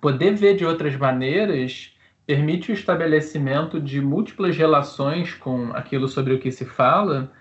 Poder 0.00 0.34
ver 0.34 0.56
de 0.56 0.64
outras 0.64 0.96
maneiras 0.96 1.96
permite 2.26 2.70
o 2.70 2.74
estabelecimento 2.74 3.80
de 3.80 4.00
múltiplas 4.00 4.56
relações 4.56 5.34
com 5.34 5.72
aquilo 5.72 6.08
sobre 6.08 6.34
o 6.34 6.38
que 6.38 6.50
se 6.50 6.64
fala, 6.64 7.32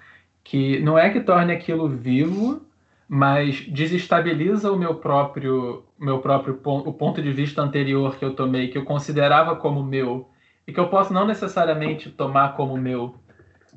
que 0.44 0.80
não 0.80 0.98
é 0.98 1.10
que 1.10 1.22
torne 1.22 1.54
aquilo 1.54 1.88
vivo, 1.88 2.62
mas 3.08 3.62
desestabiliza 3.68 4.72
o 4.72 4.78
meu 4.78 4.96
próprio 4.96 5.84
meu 5.98 6.20
próprio 6.20 6.56
ponto, 6.56 6.90
o 6.90 6.94
ponto 6.94 7.22
de 7.22 7.32
vista 7.32 7.62
anterior 7.62 8.18
que 8.18 8.24
eu 8.24 8.36
tomei, 8.36 8.70
que 8.70 8.78
eu 8.78 8.86
considerava 8.86 9.56
como 9.56 9.84
meu, 9.84 10.30
e 10.66 10.72
que 10.72 10.80
eu 10.80 10.90
posso 10.90 11.12
não 11.14 11.26
necessariamente 11.28 12.10
tomar 12.10 12.56
como 12.56 12.78
meu, 12.78 13.16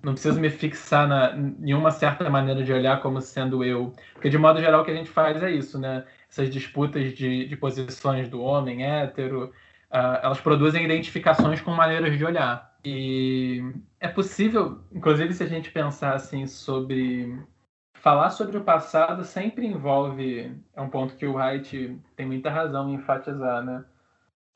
não 0.03 0.15
preciso 0.15 0.41
me 0.41 0.51
fixar 0.51 1.07
na, 1.07 1.33
em 1.37 1.75
uma 1.75 1.91
certa 1.91 2.29
maneira 2.29 2.63
de 2.65 2.73
olhar 2.73 3.01
como 3.01 3.21
sendo 3.21 3.63
eu. 3.65 3.93
Porque, 4.15 4.29
de 4.29 4.37
modo 4.37 4.61
geral, 4.61 4.83
o 4.83 4.85
que 4.85 4.91
a 4.91 4.95
gente 4.95 5.11
faz 5.11 5.43
é 5.43 5.51
isso, 5.51 5.79
né? 5.79 6.05
Essas 6.29 6.51
disputas 6.51 7.13
de, 7.13 7.47
de 7.47 7.57
posições 7.57 8.29
do 8.29 8.43
homem 8.43 8.85
hétero, 8.85 9.53
uh, 9.91 10.19
elas 10.23 10.41
produzem 10.41 10.85
identificações 10.85 11.61
com 11.61 11.71
maneiras 11.71 12.19
de 12.19 12.25
olhar. 12.25 12.73
E 12.85 13.63
é 14.01 14.09
possível, 14.09 14.81
inclusive, 14.93 15.33
se 15.35 15.45
a 15.45 15.49
gente 15.49 15.71
pensar 15.71 16.15
assim 16.15 16.47
sobre. 16.47 17.39
Falar 17.95 18.31
sobre 18.31 18.57
o 18.57 18.65
passado 18.65 19.23
sempre 19.23 19.65
envolve. 19.65 20.53
É 20.75 20.81
um 20.81 20.91
ponto 20.91 21.15
que 21.15 21.25
o 21.25 21.35
Wright 21.35 21.97
tem 22.17 22.27
muita 22.27 22.51
razão 22.51 22.91
em 22.91 22.95
enfatizar, 22.95 23.63
né? 23.63 23.85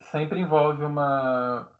Sempre 0.03 0.41
envolve 0.41 0.85
uma 0.85 1.71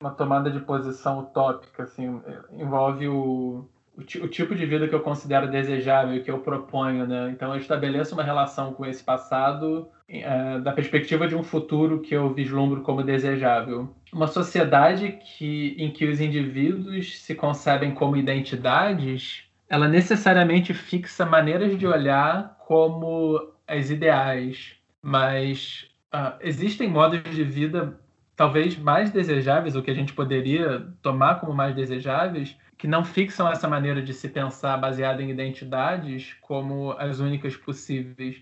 uma 0.00 0.10
tomada 0.10 0.50
de 0.50 0.60
posição 0.60 1.18
utópica, 1.20 1.82
assim, 1.82 2.20
envolve 2.52 3.08
o, 3.08 3.68
o, 3.96 4.00
o, 4.00 4.28
tipo 4.28 4.54
de 4.54 4.64
vida 4.64 4.86
que 4.86 4.94
eu 4.94 5.00
considero 5.00 5.50
desejável 5.50 6.22
que 6.22 6.30
eu 6.30 6.38
proponho, 6.38 7.04
né? 7.04 7.30
Então 7.30 7.52
eu 7.52 7.60
estabeleço 7.60 8.14
uma 8.14 8.22
relação 8.22 8.72
com 8.72 8.86
esse 8.86 9.02
passado 9.02 9.88
é, 10.08 10.60
da 10.60 10.72
perspectiva 10.72 11.26
de 11.26 11.34
um 11.34 11.42
futuro 11.42 12.00
que 12.00 12.14
eu 12.14 12.32
vislumbro 12.32 12.82
como 12.82 13.02
desejável. 13.02 13.92
Uma 14.12 14.28
sociedade 14.28 15.18
que, 15.20 15.74
em 15.76 15.90
que 15.90 16.06
os 16.06 16.20
indivíduos 16.20 17.20
se 17.20 17.34
concebem 17.34 17.92
como 17.92 18.16
identidades, 18.16 19.44
ela 19.68 19.88
necessariamente 19.88 20.72
fixa 20.72 21.26
maneiras 21.26 21.76
de 21.76 21.86
olhar 21.88 22.56
como 22.66 23.52
as 23.66 23.90
ideais, 23.90 24.76
mas 25.02 25.88
uh, 26.14 26.38
existem 26.40 26.88
modos 26.88 27.20
de 27.34 27.42
vida 27.42 27.98
talvez 28.38 28.78
mais 28.78 29.10
desejáveis, 29.10 29.74
ou 29.74 29.82
que 29.82 29.90
a 29.90 29.94
gente 29.94 30.12
poderia 30.12 30.86
tomar 31.02 31.40
como 31.40 31.52
mais 31.52 31.74
desejáveis, 31.74 32.56
que 32.78 32.86
não 32.86 33.02
fixam 33.04 33.50
essa 33.50 33.66
maneira 33.66 34.00
de 34.00 34.14
se 34.14 34.28
pensar 34.28 34.76
baseada 34.76 35.20
em 35.20 35.28
identidades 35.28 36.36
como 36.40 36.92
as 36.92 37.18
únicas 37.18 37.56
possíveis. 37.56 38.40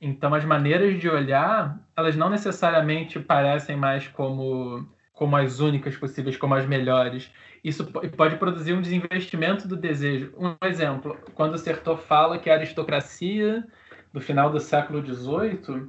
Então, 0.00 0.32
as 0.32 0.46
maneiras 0.46 0.98
de 0.98 1.10
olhar, 1.10 1.78
elas 1.94 2.16
não 2.16 2.30
necessariamente 2.30 3.20
parecem 3.20 3.76
mais 3.76 4.08
como, 4.08 4.88
como 5.12 5.36
as 5.36 5.60
únicas 5.60 5.94
possíveis, 5.94 6.38
como 6.38 6.54
as 6.54 6.64
melhores. 6.64 7.30
Isso 7.62 7.84
pode 8.16 8.36
produzir 8.36 8.72
um 8.72 8.80
desinvestimento 8.80 9.68
do 9.68 9.76
desejo. 9.76 10.32
Um 10.38 10.56
exemplo, 10.66 11.18
quando 11.34 11.52
o 11.52 11.58
Sertor 11.58 11.98
fala 11.98 12.38
que 12.38 12.48
a 12.48 12.54
aristocracia 12.54 13.62
do 14.14 14.20
final 14.20 14.48
do 14.48 14.60
século 14.60 15.04
XVIII, 15.04 15.88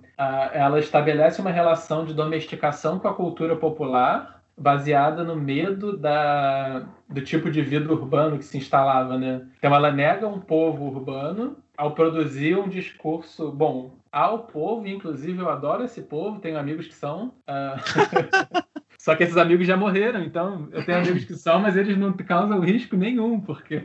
ela 0.51 0.79
estabelece 0.79 1.39
uma 1.39 1.51
relação 1.51 2.03
de 2.03 2.11
domesticação 2.11 2.97
com 2.97 3.07
a 3.07 3.13
cultura 3.13 3.55
popular 3.55 4.41
baseada 4.57 5.23
no 5.23 5.35
medo 5.35 5.95
da, 5.95 6.87
do 7.07 7.21
tipo 7.21 7.51
de 7.51 7.61
vida 7.61 7.93
urbano 7.93 8.39
que 8.39 8.45
se 8.45 8.57
instalava, 8.57 9.15
né? 9.15 9.45
Então 9.59 9.75
ela 9.75 9.91
nega 9.91 10.27
um 10.27 10.39
povo 10.39 10.85
urbano 10.85 11.57
ao 11.77 11.91
produzir 11.91 12.57
um 12.57 12.67
discurso, 12.67 13.51
bom, 13.51 13.93
ao 14.11 14.39
povo, 14.39 14.87
inclusive 14.87 15.39
eu 15.39 15.49
adoro 15.49 15.83
esse 15.83 16.01
povo, 16.01 16.39
tenho 16.39 16.57
amigos 16.57 16.87
que 16.87 16.95
são, 16.95 17.27
uh... 17.47 17.77
só 18.97 19.15
que 19.15 19.23
esses 19.23 19.37
amigos 19.37 19.67
já 19.67 19.77
morreram, 19.77 20.23
então 20.23 20.67
eu 20.71 20.83
tenho 20.83 20.97
amigos 20.97 21.25
que 21.25 21.35
são, 21.35 21.59
mas 21.59 21.77
eles 21.77 21.95
não 21.95 22.11
causam 22.13 22.59
risco 22.59 22.95
nenhum, 22.95 23.39
porque 23.39 23.83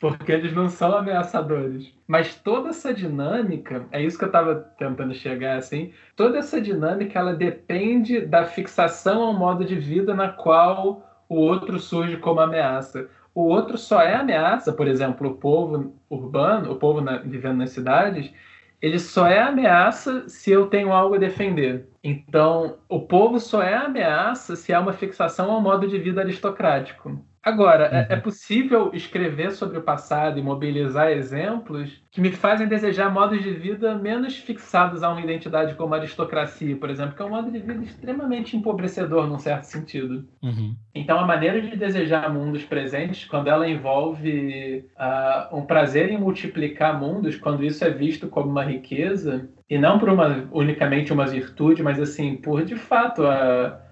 porque 0.00 0.32
eles 0.32 0.52
não 0.54 0.68
são 0.68 0.96
ameaçadores. 0.96 1.92
Mas 2.06 2.34
toda 2.34 2.68
essa 2.68 2.92
dinâmica, 2.92 3.86
é 3.90 4.02
isso 4.02 4.18
que 4.18 4.24
eu 4.24 4.28
estava 4.28 4.54
tentando 4.78 5.14
chegar 5.14 5.56
assim, 5.56 5.92
toda 6.14 6.38
essa 6.38 6.60
dinâmica 6.60 7.18
ela 7.18 7.34
depende 7.34 8.20
da 8.20 8.44
fixação 8.44 9.22
ao 9.22 9.32
modo 9.32 9.64
de 9.64 9.74
vida 9.76 10.14
na 10.14 10.28
qual 10.28 11.24
o 11.28 11.36
outro 11.36 11.78
surge 11.78 12.16
como 12.16 12.40
ameaça. 12.40 13.08
O 13.34 13.42
outro 13.48 13.76
só 13.76 14.00
é 14.00 14.14
ameaça, 14.14 14.72
por 14.72 14.88
exemplo, 14.88 15.28
o 15.28 15.34
povo 15.34 15.94
urbano, 16.08 16.72
o 16.72 16.76
povo 16.76 17.00
na, 17.00 17.18
vivendo 17.18 17.58
nas 17.58 17.70
cidades, 17.70 18.32
ele 18.80 18.98
só 18.98 19.26
é 19.26 19.40
ameaça 19.40 20.28
se 20.28 20.50
eu 20.50 20.66
tenho 20.66 20.92
algo 20.92 21.14
a 21.14 21.18
defender. 21.18 21.88
Então, 22.02 22.78
o 22.88 23.00
povo 23.00 23.40
só 23.40 23.62
é 23.62 23.74
ameaça 23.74 24.54
se 24.54 24.72
há 24.72 24.80
uma 24.80 24.92
fixação 24.92 25.50
ao 25.50 25.60
modo 25.60 25.88
de 25.88 25.98
vida 25.98 26.20
aristocrático. 26.20 27.20
Agora, 27.46 27.84
é, 27.84 28.00
uhum. 28.00 28.06
é, 28.08 28.16
possível 28.16 28.90
escrever 28.92 29.52
sobre 29.52 29.78
o 29.78 29.82
passado 29.82 30.36
e 30.36 30.42
mobilizar 30.42 31.12
exemplos 31.12 32.02
que 32.10 32.20
me 32.20 32.32
fazem 32.32 32.66
desejar 32.66 33.08
modos 33.08 33.40
de 33.40 33.52
vida 33.52 33.94
menos 33.94 34.36
fixados 34.36 35.04
a 35.04 35.12
uma 35.12 35.20
identidade 35.20 35.76
como 35.76 35.94
a 35.94 35.98
aristocracia, 35.98 36.76
por 36.76 36.90
exemplo, 36.90 37.14
que 37.14 37.22
é 37.22 37.24
um 37.24 37.30
modo 37.30 37.48
de 37.48 37.60
vida 37.60 37.84
extremamente 37.84 38.56
empobrecedor 38.56 39.28
num 39.28 39.38
certo 39.38 39.62
sentido. 39.62 40.26
Uhum. 40.42 40.74
Então, 40.92 41.20
a 41.20 41.24
maneira 41.24 41.62
de 41.62 41.76
desejar 41.76 42.28
mundos 42.34 42.64
presentes, 42.64 43.24
quando 43.26 43.46
ela 43.46 43.68
envolve 43.68 44.84
uh, 44.98 45.56
um 45.56 45.64
prazer 45.64 46.10
em 46.10 46.18
multiplicar 46.18 46.98
mundos, 46.98 47.36
quando 47.36 47.64
isso 47.64 47.84
é 47.84 47.90
visto 47.90 48.26
como 48.26 48.50
uma 48.50 48.64
riqueza, 48.64 49.48
e 49.70 49.78
não 49.78 50.00
por 50.00 50.08
uma, 50.08 50.48
unicamente 50.50 51.12
uma 51.12 51.26
virtude, 51.26 51.80
mas 51.80 52.00
assim, 52.00 52.34
por 52.34 52.64
de 52.64 52.74
fato 52.74 53.24
a 53.24 53.85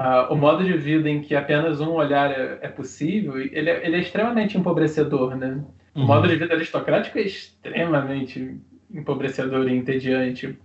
Uh, 0.00 0.32
o 0.32 0.34
modo 0.34 0.64
de 0.64 0.72
vida 0.72 1.10
em 1.10 1.20
que 1.20 1.36
apenas 1.36 1.78
um 1.78 1.90
olhar 1.90 2.30
é, 2.30 2.58
é 2.62 2.68
possível, 2.68 3.38
ele 3.38 3.68
é, 3.68 3.86
ele 3.86 3.96
é, 3.96 3.98
extremamente 3.98 4.56
empobrecedor, 4.56 5.36
né? 5.36 5.62
O 5.94 6.00
uhum. 6.00 6.06
modo 6.06 6.26
de 6.26 6.36
vida 6.36 6.54
aristocrático 6.54 7.18
é 7.18 7.20
extremamente 7.20 8.58
empobrecedor 8.90 9.68
e 9.68 9.76
entediante. 9.76 10.58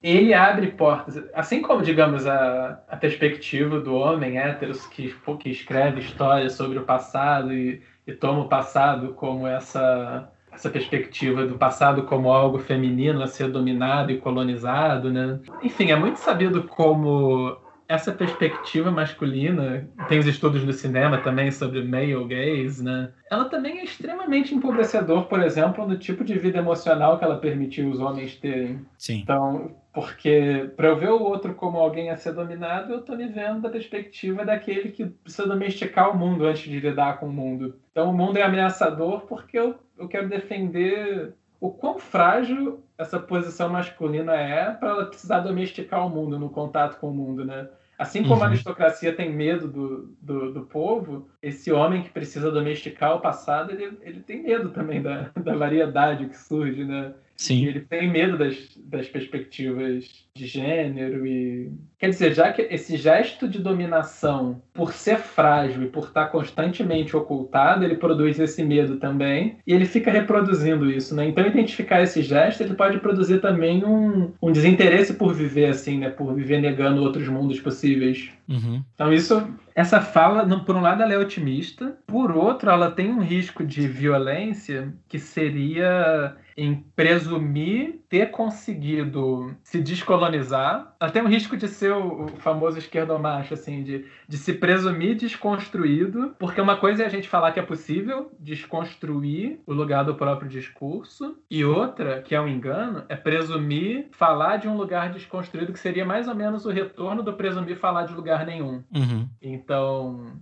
Ele 0.00 0.32
abre 0.32 0.68
portas, 0.68 1.20
assim 1.34 1.60
como, 1.60 1.82
digamos, 1.82 2.24
a, 2.24 2.80
a 2.88 2.96
perspectiva 2.96 3.80
do 3.80 3.96
homem 3.96 4.38
hétero 4.38 4.72
que, 4.90 5.12
que 5.40 5.50
escreve 5.50 5.98
histórias 5.98 6.52
sobre 6.52 6.78
o 6.78 6.84
passado 6.84 7.52
e, 7.52 7.82
e 8.06 8.12
toma 8.12 8.42
o 8.42 8.48
passado 8.48 9.12
como 9.14 9.44
essa 9.44 10.30
essa 10.52 10.70
perspectiva 10.70 11.46
do 11.46 11.56
passado 11.56 12.02
como 12.04 12.32
algo 12.32 12.58
feminino 12.58 13.22
a 13.22 13.28
ser 13.28 13.48
dominado 13.48 14.10
e 14.10 14.18
colonizado, 14.18 15.12
né? 15.12 15.38
Enfim, 15.62 15.90
é 15.90 15.96
muito 15.96 16.18
sabido 16.18 16.64
como 16.64 17.56
essa 17.88 18.12
perspectiva 18.12 18.90
masculina, 18.90 19.88
tem 20.08 20.18
os 20.18 20.26
estudos 20.26 20.62
do 20.62 20.72
cinema 20.74 21.18
também 21.18 21.50
sobre 21.50 21.82
male 21.82 22.22
gaze, 22.26 22.84
né? 22.84 23.10
Ela 23.30 23.46
também 23.46 23.78
é 23.78 23.84
extremamente 23.84 24.54
empobrecedor, 24.54 25.24
por 25.24 25.42
exemplo, 25.42 25.88
no 25.88 25.96
tipo 25.96 26.22
de 26.22 26.38
vida 26.38 26.58
emocional 26.58 27.18
que 27.18 27.24
ela 27.24 27.38
permitiu 27.38 27.90
os 27.90 27.98
homens 27.98 28.36
terem. 28.36 28.84
Sim. 28.98 29.20
Então, 29.20 29.74
porque 29.92 30.70
para 30.76 30.88
eu 30.88 30.96
ver 30.96 31.10
o 31.10 31.22
outro 31.22 31.54
como 31.54 31.78
alguém 31.78 32.10
a 32.10 32.16
ser 32.16 32.34
dominado, 32.34 32.92
eu 32.92 33.00
tô 33.00 33.16
me 33.16 33.26
vendo 33.26 33.62
da 33.62 33.70
perspectiva 33.70 34.44
daquele 34.44 34.90
que 34.90 35.06
precisa 35.06 35.48
domesticar 35.48 36.10
o 36.10 36.18
mundo 36.18 36.44
antes 36.44 36.70
de 36.70 36.78
lidar 36.78 37.18
com 37.18 37.26
o 37.26 37.32
mundo. 37.32 37.74
Então, 37.90 38.10
o 38.10 38.14
mundo 38.14 38.36
é 38.36 38.42
ameaçador 38.42 39.22
porque 39.22 39.58
eu, 39.58 39.76
eu 39.98 40.06
quero 40.06 40.28
defender 40.28 41.32
o 41.60 41.70
quão 41.70 41.98
frágil 41.98 42.84
essa 42.96 43.18
posição 43.18 43.68
masculina 43.68 44.34
é 44.34 44.70
para 44.70 44.90
ela 44.90 45.06
precisar 45.06 45.40
domesticar 45.40 46.06
o 46.06 46.10
mundo 46.10 46.38
no 46.38 46.50
contato 46.50 46.98
com 46.98 47.10
o 47.10 47.14
mundo, 47.14 47.44
né? 47.44 47.68
Assim 47.98 48.22
como 48.22 48.36
uhum. 48.36 48.44
a 48.44 48.46
aristocracia 48.46 49.12
tem 49.12 49.32
medo 49.32 49.66
do, 49.66 50.16
do, 50.22 50.52
do, 50.52 50.62
povo, 50.66 51.28
esse 51.42 51.72
homem 51.72 52.04
que 52.04 52.10
precisa 52.10 52.48
domesticar 52.48 53.16
o 53.16 53.20
passado, 53.20 53.72
ele, 53.72 53.98
ele 54.02 54.20
tem 54.20 54.40
medo 54.40 54.68
também 54.68 55.02
da, 55.02 55.30
da 55.42 55.56
variedade 55.56 56.28
que 56.28 56.36
surge, 56.36 56.84
né? 56.84 57.12
Sim. 57.38 57.62
E 57.64 57.68
ele 57.68 57.80
tem 57.80 58.10
medo 58.10 58.36
das, 58.36 58.56
das 58.76 59.06
perspectivas 59.06 60.04
de 60.34 60.44
gênero 60.44 61.24
e. 61.24 61.70
Quer 61.96 62.10
dizer, 62.10 62.34
já 62.34 62.52
que 62.52 62.62
esse 62.62 62.96
gesto 62.96 63.48
de 63.48 63.60
dominação, 63.60 64.60
por 64.74 64.92
ser 64.92 65.18
frágil 65.18 65.84
e 65.84 65.88
por 65.88 66.04
estar 66.04 66.26
constantemente 66.26 67.16
ocultado, 67.16 67.84
ele 67.84 67.96
produz 67.96 68.38
esse 68.40 68.64
medo 68.64 68.96
também. 68.96 69.58
E 69.64 69.72
ele 69.72 69.84
fica 69.84 70.10
reproduzindo 70.10 70.90
isso, 70.90 71.14
né? 71.14 71.26
Então, 71.26 71.46
identificar 71.46 72.02
esse 72.02 72.22
gesto, 72.22 72.62
ele 72.62 72.74
pode 72.74 72.98
produzir 72.98 73.40
também 73.40 73.84
um, 73.84 74.32
um 74.42 74.50
desinteresse 74.50 75.14
por 75.14 75.32
viver 75.32 75.66
assim, 75.66 75.98
né? 75.98 76.10
Por 76.10 76.34
viver 76.34 76.60
negando 76.60 77.02
outros 77.02 77.28
mundos 77.28 77.60
possíveis. 77.60 78.30
Uhum. 78.48 78.82
Então, 78.94 79.12
isso 79.12 79.48
essa 79.78 80.00
fala, 80.00 80.44
por 80.64 80.74
um 80.74 80.80
lado, 80.80 81.04
ela 81.04 81.14
é 81.14 81.16
otimista, 81.16 81.96
por 82.04 82.32
outro, 82.32 82.68
ela 82.68 82.90
tem 82.90 83.12
um 83.12 83.20
risco 83.20 83.64
de 83.64 83.86
violência 83.86 84.92
que 85.06 85.20
seria 85.20 86.36
em 86.58 86.74
presumir 86.74 88.00
ter 88.08 88.32
conseguido 88.32 89.54
se 89.62 89.80
descolonizar. 89.80 90.92
Ela 90.98 91.12
tem 91.12 91.22
um 91.22 91.28
risco 91.28 91.56
de 91.56 91.68
ser 91.68 91.92
o, 91.92 92.26
famoso 92.38 92.76
esquerdomacho, 92.76 93.54
assim, 93.54 93.84
de, 93.84 94.06
de 94.26 94.36
se 94.36 94.54
presumir 94.54 95.14
desconstruído, 95.14 96.34
porque 96.36 96.60
uma 96.60 96.76
coisa 96.76 97.04
é 97.04 97.06
a 97.06 97.10
gente 97.10 97.28
falar 97.28 97.52
que 97.52 97.60
é 97.60 97.62
possível 97.62 98.32
desconstruir 98.40 99.60
o 99.64 99.72
lugar 99.72 100.04
do 100.04 100.16
próprio 100.16 100.48
discurso, 100.48 101.38
e 101.48 101.64
outra, 101.64 102.22
que 102.22 102.34
é 102.34 102.40
um 102.40 102.48
engano, 102.48 103.04
é 103.08 103.14
presumir 103.14 104.08
falar 104.10 104.56
de 104.56 104.66
um 104.66 104.76
lugar 104.76 105.12
desconstruído, 105.12 105.72
que 105.72 105.78
seria 105.78 106.04
mais 106.04 106.26
ou 106.26 106.34
menos 106.34 106.66
o 106.66 106.70
retorno 106.70 107.22
do 107.22 107.34
presumir 107.34 107.76
falar 107.76 108.02
de 108.02 108.14
lugar 108.14 108.44
nenhum. 108.44 108.82
Uhum. 108.92 109.28
Então, 109.40 109.67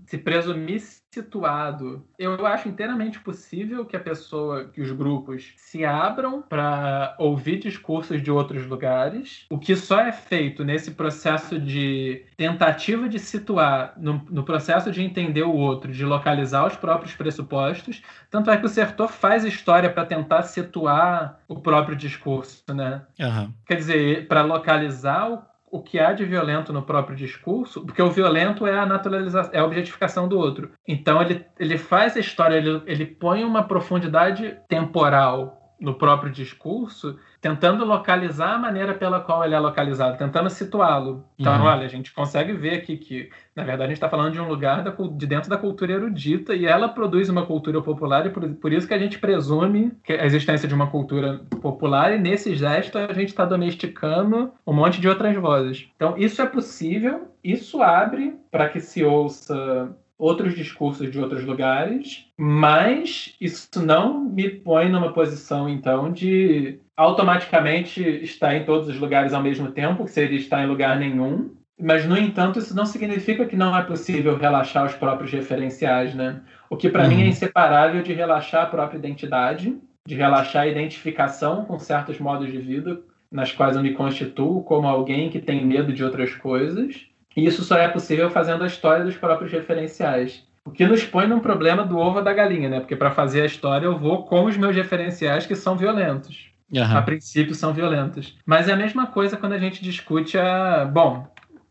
se 0.06 0.18
presumir 0.18 0.80
situado, 1.16 2.06
eu 2.18 2.46
acho 2.46 2.68
inteiramente 2.68 3.18
possível 3.20 3.86
que 3.86 3.96
a 3.96 4.00
pessoa, 4.00 4.66
que 4.66 4.82
os 4.82 4.92
grupos 4.92 5.54
se 5.56 5.82
abram 5.82 6.42
para 6.42 7.16
ouvir 7.18 7.58
discursos 7.58 8.22
de 8.22 8.30
outros 8.30 8.66
lugares. 8.66 9.46
O 9.50 9.58
que 9.58 9.74
só 9.74 10.00
é 10.00 10.12
feito 10.12 10.62
nesse 10.62 10.90
processo 10.90 11.58
de 11.58 12.26
tentativa 12.36 13.08
de 13.08 13.18
situar, 13.18 13.94
no, 13.96 14.22
no 14.30 14.44
processo 14.44 14.90
de 14.90 15.02
entender 15.02 15.42
o 15.42 15.54
outro, 15.54 15.90
de 15.90 16.04
localizar 16.04 16.66
os 16.66 16.76
próprios 16.76 17.14
pressupostos. 17.14 18.02
Tanto 18.30 18.50
é 18.50 18.56
que 18.58 18.66
o 18.66 18.68
Sertor 18.68 19.08
faz 19.08 19.44
história 19.44 19.90
para 19.90 20.04
tentar 20.04 20.42
situar 20.42 21.40
o 21.48 21.60
próprio 21.60 21.96
discurso, 21.96 22.62
né? 22.74 23.02
Uhum. 23.18 23.52
Quer 23.66 23.76
dizer, 23.76 24.28
para 24.28 24.42
localizar 24.42 25.30
o 25.30 25.55
o 25.70 25.82
que 25.82 25.98
há 25.98 26.12
de 26.12 26.24
violento 26.24 26.72
no 26.72 26.82
próprio 26.82 27.16
discurso, 27.16 27.84
porque 27.84 28.00
o 28.00 28.10
violento 28.10 28.66
é 28.66 28.78
a 28.78 28.86
naturalização, 28.86 29.52
é 29.52 29.58
a 29.58 29.64
objetificação 29.64 30.28
do 30.28 30.38
outro. 30.38 30.70
Então 30.86 31.20
ele, 31.20 31.44
ele 31.58 31.76
faz 31.76 32.16
a 32.16 32.20
história, 32.20 32.56
ele, 32.56 32.82
ele 32.86 33.06
põe 33.06 33.44
uma 33.44 33.64
profundidade 33.64 34.56
temporal 34.68 35.66
no 35.80 35.94
próprio 35.94 36.32
discurso, 36.32 37.18
tentando 37.46 37.84
localizar 37.84 38.54
a 38.54 38.58
maneira 38.58 38.92
pela 38.92 39.20
qual 39.20 39.44
ele 39.44 39.54
é 39.54 39.58
localizado, 39.60 40.18
tentando 40.18 40.50
situá-lo. 40.50 41.24
Então, 41.38 41.56
uhum. 41.56 41.66
olha, 41.66 41.86
a 41.86 41.88
gente 41.88 42.12
consegue 42.12 42.52
ver 42.52 42.74
aqui 42.74 42.96
que, 42.96 43.30
na 43.54 43.62
verdade, 43.62 43.84
a 43.84 43.86
gente 43.86 43.98
está 43.98 44.08
falando 44.08 44.32
de 44.32 44.40
um 44.40 44.48
lugar 44.48 44.82
da, 44.82 44.90
de 44.90 45.26
dentro 45.26 45.48
da 45.48 45.56
cultura 45.56 45.92
erudita 45.92 46.56
e 46.56 46.66
ela 46.66 46.88
produz 46.88 47.28
uma 47.28 47.46
cultura 47.46 47.80
popular 47.80 48.26
e 48.26 48.30
por, 48.30 48.48
por, 48.54 48.72
isso 48.72 48.88
que 48.88 48.94
a 48.94 48.98
gente 48.98 49.20
presume 49.20 49.92
que 50.02 50.12
a 50.12 50.26
existência 50.26 50.66
de 50.66 50.74
uma 50.74 50.88
cultura 50.88 51.40
popular 51.62 52.12
e 52.12 52.18
nesse 52.18 52.56
gesto 52.56 52.98
a 52.98 53.12
gente 53.12 53.28
está 53.28 53.44
domesticando 53.44 54.50
um 54.66 54.72
monte 54.72 55.00
de 55.00 55.08
outras 55.08 55.36
vozes. 55.36 55.88
Então, 55.94 56.18
isso 56.18 56.42
é 56.42 56.46
possível, 56.46 57.28
isso 57.44 57.80
abre 57.80 58.34
para 58.50 58.68
que 58.68 58.80
se 58.80 59.04
ouça 59.04 59.94
outros 60.18 60.54
discursos 60.54 61.10
de 61.10 61.18
outros 61.18 61.44
lugares, 61.44 62.26
mas 62.36 63.34
isso 63.40 63.84
não 63.84 64.20
me 64.20 64.48
põe 64.48 64.88
numa 64.88 65.12
posição, 65.12 65.68
então, 65.68 66.10
de 66.10 66.78
automaticamente 66.96 68.02
estar 68.22 68.54
em 68.54 68.64
todos 68.64 68.88
os 68.88 68.98
lugares 68.98 69.34
ao 69.34 69.42
mesmo 69.42 69.70
tempo, 69.70 70.04
que 70.04 70.10
seria 70.10 70.38
estar 70.38 70.62
em 70.62 70.66
lugar 70.66 70.98
nenhum. 70.98 71.50
Mas, 71.78 72.06
no 72.06 72.16
entanto, 72.16 72.58
isso 72.58 72.74
não 72.74 72.86
significa 72.86 73.44
que 73.44 73.54
não 73.54 73.76
é 73.76 73.82
possível 73.82 74.36
relaxar 74.38 74.86
os 74.86 74.94
próprios 74.94 75.30
referenciais, 75.30 76.14
né? 76.14 76.40
O 76.70 76.76
que, 76.76 76.88
para 76.88 77.02
uhum. 77.02 77.08
mim, 77.10 77.20
é 77.20 77.24
uhum. 77.24 77.28
inseparável 77.28 78.02
de 78.02 78.14
relaxar 78.14 78.62
a 78.62 78.66
própria 78.66 78.96
identidade, 78.96 79.76
de 80.06 80.14
relaxar 80.14 80.62
a 80.62 80.66
identificação 80.66 81.66
com 81.66 81.78
certos 81.78 82.18
modos 82.18 82.50
de 82.50 82.58
vida, 82.58 82.98
nas 83.30 83.52
quais 83.52 83.76
eu 83.76 83.82
me 83.82 83.92
constituo 83.92 84.62
como 84.62 84.86
alguém 84.86 85.28
que 85.28 85.40
tem 85.40 85.66
medo 85.66 85.92
de 85.92 86.02
outras 86.02 86.34
coisas, 86.34 87.06
e 87.36 87.44
isso 87.44 87.62
só 87.62 87.76
é 87.76 87.86
possível 87.86 88.30
fazendo 88.30 88.64
a 88.64 88.66
história 88.66 89.04
dos 89.04 89.16
próprios 89.16 89.52
referenciais. 89.52 90.42
O 90.64 90.70
que 90.70 90.86
nos 90.86 91.04
põe 91.04 91.28
num 91.28 91.38
problema 91.38 91.84
do 91.84 91.98
ovo 91.98 92.22
da 92.22 92.32
galinha, 92.32 92.68
né? 92.68 92.80
Porque 92.80 92.96
para 92.96 93.10
fazer 93.10 93.42
a 93.42 93.46
história 93.46 93.86
eu 93.86 93.96
vou 93.96 94.24
com 94.24 94.44
os 94.46 94.56
meus 94.56 94.74
referenciais 94.74 95.46
que 95.46 95.54
são 95.54 95.76
violentos. 95.76 96.50
Uhum. 96.72 96.96
A 96.96 97.02
princípio 97.02 97.54
são 97.54 97.72
violentos. 97.72 98.36
Mas 98.44 98.68
é 98.68 98.72
a 98.72 98.76
mesma 98.76 99.06
coisa 99.06 99.36
quando 99.36 99.52
a 99.52 99.58
gente 99.58 99.82
discute 99.82 100.36
a. 100.36 100.84
Bom, 100.84 101.28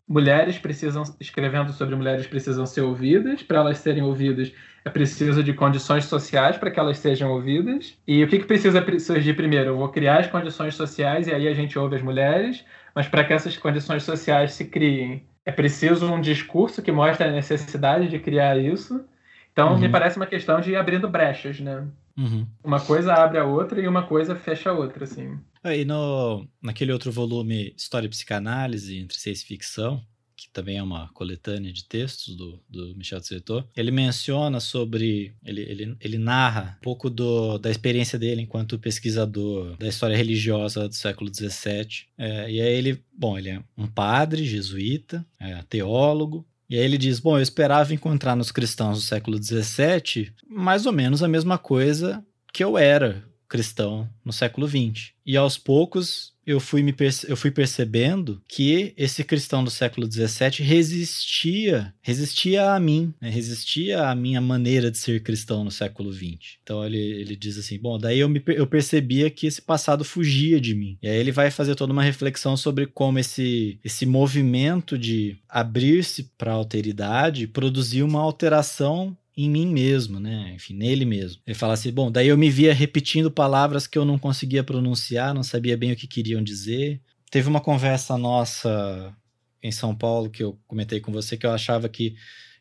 mulheres 0.07 0.57
precisam. 0.57 1.03
Escrevendo 1.19 1.73
sobre 1.73 1.95
mulheres 1.95 2.27
precisam 2.27 2.65
ser 2.65 2.81
ouvidas. 2.81 3.43
Para 3.43 3.57
elas 3.57 3.79
serem 3.79 4.03
ouvidas, 4.03 4.53
é 4.85 4.89
preciso 4.89 5.43
de 5.43 5.51
condições 5.51 6.05
sociais 6.05 6.57
para 6.57 6.71
que 6.71 6.79
elas 6.79 6.99
sejam 6.99 7.31
ouvidas. 7.31 7.97
E 8.07 8.23
o 8.23 8.27
que, 8.29 8.39
que 8.39 8.45
precisa 8.45 8.85
surgir 8.99 9.33
primeiro? 9.33 9.71
Eu 9.71 9.77
vou 9.77 9.89
criar 9.89 10.19
as 10.19 10.27
condições 10.27 10.75
sociais 10.75 11.27
e 11.27 11.33
aí 11.33 11.49
a 11.49 11.53
gente 11.53 11.77
ouve 11.77 11.95
as 11.97 12.01
mulheres. 12.01 12.63
Mas 12.93 13.09
para 13.09 13.25
que 13.25 13.33
essas 13.33 13.57
condições 13.57 14.03
sociais 14.03 14.53
se 14.53 14.63
criem 14.65 15.25
é 15.45 15.51
preciso 15.51 16.11
um 16.11 16.19
discurso 16.19 16.81
que 16.81 16.91
mostre 16.91 17.27
a 17.27 17.31
necessidade 17.31 18.09
de 18.09 18.19
criar 18.19 18.57
isso. 18.57 19.05
Então, 19.51 19.73
uhum. 19.73 19.79
me 19.79 19.87
parece 19.87 20.17
uma 20.17 20.25
questão 20.25 20.59
de 20.59 20.71
ir 20.71 20.75
abrindo 20.75 21.07
brechas, 21.07 21.59
né? 21.59 21.87
Uhum. 22.17 22.47
Uma 22.63 22.79
coisa 22.79 23.13
abre 23.13 23.37
a 23.37 23.45
outra 23.45 23.79
e 23.79 23.87
uma 23.87 24.03
coisa 24.03 24.35
fecha 24.35 24.71
a 24.71 24.73
outra, 24.73 25.03
assim. 25.03 25.39
Aí, 25.63 25.85
no, 25.85 26.47
naquele 26.61 26.91
outro 26.91 27.11
volume, 27.11 27.73
História 27.77 28.07
e 28.07 28.09
Psicanálise, 28.09 28.97
entre 28.97 29.17
ciência 29.17 29.43
e 29.43 29.47
ficção, 29.47 30.03
que 30.35 30.49
também 30.49 30.77
é 30.77 30.83
uma 30.83 31.09
coletânea 31.13 31.71
de 31.71 31.85
textos 31.85 32.35
do, 32.35 32.61
do 32.69 32.95
Michel 32.95 33.21
Tsetor, 33.21 33.65
ele 33.75 33.91
menciona 33.91 34.59
sobre, 34.59 35.33
ele, 35.43 35.61
ele, 35.61 35.97
ele 35.99 36.17
narra 36.17 36.77
um 36.77 36.83
pouco 36.83 37.09
do, 37.09 37.57
da 37.57 37.71
experiência 37.71 38.19
dele 38.19 38.41
enquanto 38.41 38.79
pesquisador 38.79 39.77
da 39.77 39.87
história 39.87 40.15
religiosa 40.15 40.87
do 40.87 40.95
século 40.95 41.33
XVII. 41.33 42.05
É, 42.17 42.51
e 42.51 42.61
aí 42.61 42.73
ele, 42.73 43.03
bom, 43.17 43.37
ele 43.37 43.49
é 43.49 43.63
um 43.77 43.87
padre 43.87 44.45
jesuíta, 44.45 45.25
é, 45.39 45.61
teólogo, 45.69 46.45
e 46.69 46.77
aí 46.77 46.83
ele 46.83 46.97
diz: 46.97 47.19
Bom, 47.19 47.37
eu 47.37 47.43
esperava 47.43 47.93
encontrar 47.93 48.35
nos 48.35 48.51
cristãos 48.51 48.97
do 48.97 49.03
século 49.03 49.41
XVII 49.41 50.33
mais 50.49 50.85
ou 50.85 50.91
menos 50.91 51.21
a 51.21 51.27
mesma 51.27 51.57
coisa 51.57 52.25
que 52.51 52.63
eu 52.63 52.77
era 52.77 53.23
cristão 53.47 54.09
no 54.23 54.33
século 54.33 54.67
XX. 54.67 55.13
E 55.25 55.35
aos 55.35 55.57
poucos 55.57 56.35
eu 56.45 56.59
fui, 56.59 56.83
me 56.83 56.95
eu 57.27 57.35
fui 57.35 57.49
percebendo 57.49 58.39
que 58.47 58.93
esse 58.95 59.23
cristão 59.23 59.63
do 59.63 59.71
século 59.71 60.05
XVII 60.05 60.63
resistia, 60.63 61.93
resistia 62.01 62.71
a 62.71 62.79
mim, 62.79 63.11
né? 63.19 63.29
resistia 63.29 64.07
à 64.07 64.13
minha 64.13 64.39
maneira 64.39 64.91
de 64.91 64.97
ser 64.99 65.23
cristão 65.23 65.63
no 65.63 65.71
século 65.71 66.13
XX. 66.13 66.59
Então 66.61 66.85
ele, 66.85 66.99
ele 66.99 67.35
diz 67.35 67.57
assim: 67.57 67.79
bom, 67.79 67.97
daí 67.97 68.19
eu, 68.19 68.29
me, 68.29 68.43
eu 68.47 68.67
percebia 68.67 69.29
que 69.31 69.47
esse 69.47 69.61
passado 69.61 70.05
fugia 70.05 70.61
de 70.61 70.75
mim. 70.75 70.97
E 71.01 71.07
aí 71.07 71.17
ele 71.17 71.31
vai 71.31 71.49
fazer 71.49 71.73
toda 71.73 71.91
uma 71.91 72.03
reflexão 72.03 72.55
sobre 72.55 72.85
como 72.85 73.17
esse, 73.17 73.79
esse 73.83 74.05
movimento 74.05 74.97
de 74.99 75.39
abrir-se 75.49 76.31
para 76.37 76.51
a 76.51 76.55
alteridade 76.55 77.47
produziu 77.47 78.05
uma 78.05 78.21
alteração 78.21 79.17
em 79.37 79.49
mim 79.49 79.65
mesmo, 79.67 80.19
né? 80.19 80.53
Enfim, 80.55 80.73
nele 80.73 81.05
mesmo. 81.05 81.41
Ele 81.45 81.55
fala 81.55 81.73
assim: 81.73 81.91
bom, 81.91 82.11
daí 82.11 82.27
eu 82.27 82.37
me 82.37 82.49
via 82.49 82.73
repetindo 82.73 83.29
palavras 83.29 83.87
que 83.87 83.97
eu 83.97 84.05
não 84.05 84.17
conseguia 84.17 84.63
pronunciar, 84.63 85.33
não 85.33 85.43
sabia 85.43 85.77
bem 85.77 85.91
o 85.91 85.95
que 85.95 86.07
queriam 86.07 86.43
dizer. 86.43 87.01
Teve 87.29 87.49
uma 87.49 87.59
conversa 87.59 88.17
nossa 88.17 89.15
em 89.61 89.71
São 89.71 89.95
Paulo 89.95 90.29
que 90.29 90.43
eu 90.43 90.57
comentei 90.67 90.99
com 90.99 91.11
você 91.11 91.35
que 91.35 91.45
eu 91.45 91.51
achava 91.51 91.89
que 91.89 92.15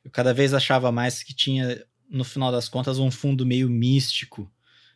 eu 0.04 0.10
cada 0.10 0.34
vez 0.34 0.52
achava 0.52 0.90
mais 0.90 1.22
que 1.22 1.34
tinha, 1.34 1.82
no 2.10 2.24
final 2.24 2.50
das 2.50 2.68
contas, 2.68 2.98
um 2.98 3.10
fundo 3.10 3.46
meio 3.46 3.68
místico 3.68 4.50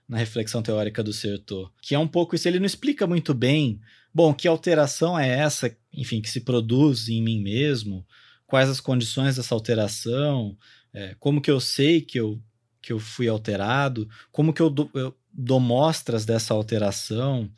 na 0.08 0.16
reflexão 0.16 0.62
teórica 0.62 1.02
do 1.02 1.12
Sertor, 1.12 1.70
que 1.82 1.94
é 1.94 1.98
um 1.98 2.08
pouco 2.08 2.34
isso. 2.34 2.48
Ele 2.48 2.58
não 2.58 2.66
explica 2.66 3.06
muito 3.06 3.34
bem, 3.34 3.80
bom, 4.12 4.32
que 4.32 4.48
alteração 4.48 5.18
é 5.18 5.28
essa, 5.28 5.74
enfim, 5.92 6.20
que 6.20 6.30
se 6.30 6.40
produz 6.40 7.08
em 7.08 7.22
mim 7.22 7.42
mesmo, 7.42 8.06
quais 8.46 8.70
as 8.70 8.80
condições 8.80 9.36
dessa 9.36 9.54
alteração, 9.54 10.56
é, 10.98 11.14
como 11.20 11.40
que 11.40 11.48
eu 11.48 11.60
sei 11.60 12.00
que 12.00 12.18
eu, 12.18 12.42
que 12.82 12.92
eu 12.92 12.98
fui 12.98 13.28
alterado? 13.28 14.08
Como 14.32 14.52
que 14.52 14.60
eu, 14.60 14.68
do, 14.68 14.90
eu 14.94 15.16
dou 15.32 15.60
mostras 15.60 16.24
dessa 16.24 16.52
alteração? 16.52 17.48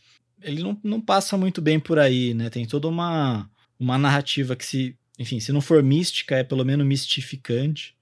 Ele 0.43 0.62
não, 0.62 0.78
não 0.84 1.01
passa 1.01 1.38
muito 1.38 1.62
bem 1.62 1.80
por 1.80 1.99
aí, 1.99 2.34
né? 2.34 2.51
Tem 2.51 2.66
toda 2.66 2.86
uma, 2.86 3.51
uma 3.78 3.97
narrativa 3.97 4.55
que 4.55 4.66
se, 4.66 4.95
enfim, 5.18 5.41
se 5.41 5.53
não 5.53 5.62
for 5.62 5.82
mística, 5.82 6.36
é 6.36 6.45
pelo 6.45 6.66
menos 6.66 6.86
mistificante. 6.86 7.97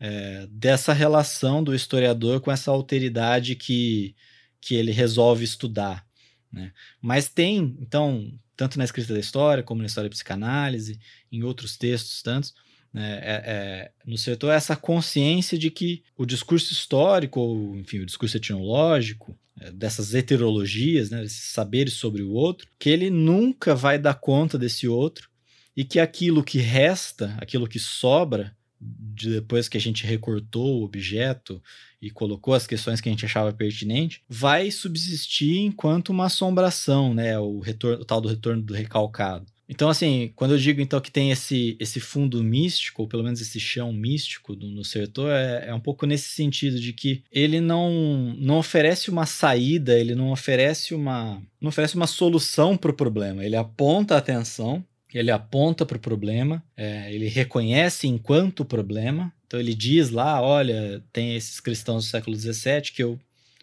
É, 0.00 0.46
dessa 0.50 0.92
relação 0.92 1.62
do 1.62 1.74
historiador 1.74 2.40
com 2.40 2.52
essa 2.52 2.70
alteridade 2.70 3.56
que, 3.56 4.14
que 4.60 4.74
ele 4.74 4.92
resolve 4.92 5.44
estudar. 5.44 6.06
Né? 6.50 6.72
Mas 7.02 7.28
tem, 7.28 7.76
então, 7.80 8.32
tanto 8.56 8.78
na 8.78 8.84
escrita 8.84 9.12
da 9.12 9.20
história, 9.20 9.62
como 9.62 9.82
na 9.82 9.86
história 9.86 10.08
da 10.08 10.14
psicanálise, 10.14 11.00
em 11.32 11.42
outros 11.42 11.76
textos 11.76 12.22
tantos, 12.22 12.54
né, 12.98 13.20
é, 13.22 13.42
é, 13.46 13.90
no 14.04 14.18
setor 14.18 14.50
essa 14.50 14.74
consciência 14.74 15.56
de 15.56 15.70
que 15.70 16.02
o 16.16 16.26
discurso 16.26 16.72
histórico, 16.72 17.38
ou 17.38 17.76
enfim, 17.76 18.00
o 18.00 18.06
discurso 18.06 18.36
etnológico, 18.36 19.38
é, 19.60 19.70
dessas 19.70 20.14
heterologias, 20.14 21.08
né, 21.08 21.22
esses 21.22 21.52
saberes 21.52 21.92
sobre 21.94 22.22
o 22.22 22.32
outro, 22.32 22.66
que 22.76 22.90
ele 22.90 23.08
nunca 23.08 23.72
vai 23.72 24.00
dar 24.00 24.14
conta 24.14 24.58
desse 24.58 24.88
outro 24.88 25.28
e 25.76 25.84
que 25.84 26.00
aquilo 26.00 26.42
que 26.42 26.58
resta, 26.58 27.36
aquilo 27.38 27.68
que 27.68 27.78
sobra, 27.78 28.52
depois 28.80 29.68
que 29.68 29.76
a 29.76 29.80
gente 29.80 30.04
recortou 30.04 30.80
o 30.80 30.84
objeto 30.84 31.62
e 32.02 32.10
colocou 32.10 32.52
as 32.52 32.66
questões 32.66 33.00
que 33.00 33.08
a 33.08 33.12
gente 33.12 33.24
achava 33.24 33.52
pertinente, 33.52 34.22
vai 34.28 34.72
subsistir 34.72 35.58
enquanto 35.58 36.08
uma 36.08 36.26
assombração, 36.26 37.14
né, 37.14 37.38
o, 37.38 37.60
retorno, 37.60 38.02
o 38.02 38.04
tal 38.04 38.20
do 38.20 38.28
retorno 38.28 38.60
do 38.60 38.74
recalcado. 38.74 39.46
Então, 39.68 39.90
assim, 39.90 40.32
quando 40.34 40.52
eu 40.52 40.58
digo 40.58 40.80
então 40.80 40.98
que 40.98 41.10
tem 41.10 41.30
esse, 41.30 41.76
esse 41.78 42.00
fundo 42.00 42.42
místico, 42.42 43.02
ou 43.02 43.08
pelo 43.08 43.22
menos 43.22 43.40
esse 43.40 43.60
chão 43.60 43.92
místico 43.92 44.56
do, 44.56 44.66
no 44.66 44.82
setor, 44.82 45.30
é, 45.30 45.66
é 45.68 45.74
um 45.74 45.80
pouco 45.80 46.06
nesse 46.06 46.30
sentido 46.30 46.80
de 46.80 46.94
que 46.94 47.22
ele 47.30 47.60
não, 47.60 48.34
não 48.38 48.58
oferece 48.58 49.10
uma 49.10 49.26
saída, 49.26 49.98
ele 49.98 50.14
não 50.14 50.30
oferece 50.32 50.94
uma, 50.94 51.42
não 51.60 51.68
oferece 51.68 51.96
uma 51.96 52.06
solução 52.06 52.78
para 52.78 52.90
o 52.90 52.94
problema. 52.94 53.44
Ele 53.44 53.56
aponta 53.56 54.14
a 54.14 54.18
atenção, 54.18 54.82
ele 55.12 55.30
aponta 55.30 55.84
para 55.84 55.98
o 55.98 56.00
problema, 56.00 56.62
é, 56.74 57.12
ele 57.12 57.28
reconhece 57.28 58.06
enquanto 58.06 58.64
problema. 58.64 59.30
Então 59.46 59.60
ele 59.60 59.74
diz 59.74 60.08
lá, 60.08 60.40
olha, 60.40 61.02
tem 61.12 61.34
esses 61.36 61.60
cristãos 61.60 62.06
do 62.06 62.10
século 62.10 62.34
XVII 62.34 62.92
que 62.94 63.02
eu 63.02 63.18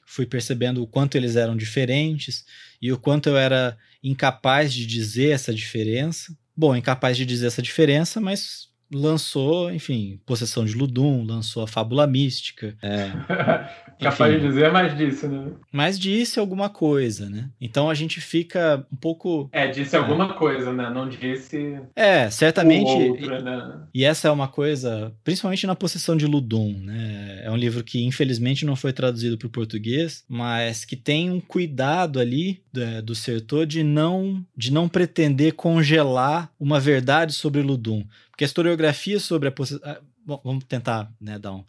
fui 0.06 0.26
percebendo 0.28 0.84
o 0.84 0.88
quanto 0.88 1.16
eles 1.16 1.36
eram 1.36 1.58
diferentes 1.58 2.46
e 2.80 2.92
o 2.92 2.98
quanto 2.98 3.28
eu 3.28 3.38
era 3.38 3.76
incapaz 4.06 4.72
de 4.72 4.86
dizer 4.86 5.32
essa 5.32 5.54
diferença. 5.54 6.38
Bom, 6.56 6.76
incapaz 6.76 7.18
de 7.18 7.26
dizer 7.26 7.48
essa 7.48 7.62
diferença, 7.62 8.22
mas 8.22 8.70
lançou, 8.92 9.72
enfim, 9.72 10.20
Possessão 10.26 10.66
de 10.66 10.76
Ludum, 10.76 11.26
lançou 11.26 11.64
a 11.64 11.68
Fábula 11.68 12.06
Mística. 12.08 12.76
É, 12.82 13.12
Capaz 14.00 14.34
de 14.34 14.48
dizer 14.48 14.72
mais 14.72 14.96
disso, 14.98 15.28
né? 15.28 15.52
Mas 15.72 15.98
disse 15.98 16.40
alguma 16.40 16.70
coisa, 16.70 17.30
né? 17.30 17.50
Então 17.60 17.90
a 17.90 17.94
gente 17.94 18.20
fica 18.20 18.86
um 18.92 18.96
pouco. 18.96 19.50
É, 19.52 19.68
disse 19.68 19.96
é. 19.96 20.00
alguma 20.00 20.34
coisa, 20.34 20.74
né? 20.74 20.90
Não 20.90 21.08
disse. 21.08 21.80
É, 21.96 22.30
certamente. 22.30 22.92
Outra, 22.92 23.42
né? 23.42 23.80
E 23.94 24.04
essa 24.04 24.28
é 24.28 24.32
uma 24.32 24.48
coisa, 24.48 25.14
principalmente 25.24 25.66
na 25.66 25.76
Possessão 25.76 26.18
de 26.18 26.26
Ludum, 26.26 26.78
né? 26.82 27.42
É 27.44 27.52
um 27.52 27.56
livro 27.56 27.84
que 27.84 28.04
infelizmente 28.04 28.66
não 28.66 28.76
foi 28.76 28.92
traduzido 28.92 29.38
para 29.38 29.48
o 29.48 29.52
português, 29.52 30.26
mas 30.28 30.84
que 30.84 30.96
tem 30.96 31.30
um 31.30 31.40
cuidado 31.40 32.20
ali 32.20 32.62
do, 32.74 32.84
é, 32.84 33.02
do 33.02 33.16
Sertor 33.16 33.66
de 33.66 33.84
não, 33.84 34.46
de 34.56 34.72
não 34.72 34.90
pretender 34.90 35.54
congelar 35.54 36.52
uma 36.60 36.80
verdade 36.80 37.34
sobre 37.34 37.62
Ludum. 37.62 38.04
Porque 38.36 38.44
a 38.44 38.48
historiografia 38.48 39.18
sobre 39.18 39.48
a 39.48 39.52
possessão. 39.52 39.82
Ah, 39.90 40.02
vamos 40.44 40.66
tentar 40.66 41.10
né, 41.22 41.40
dar 41.40 41.54
um. 41.54 41.64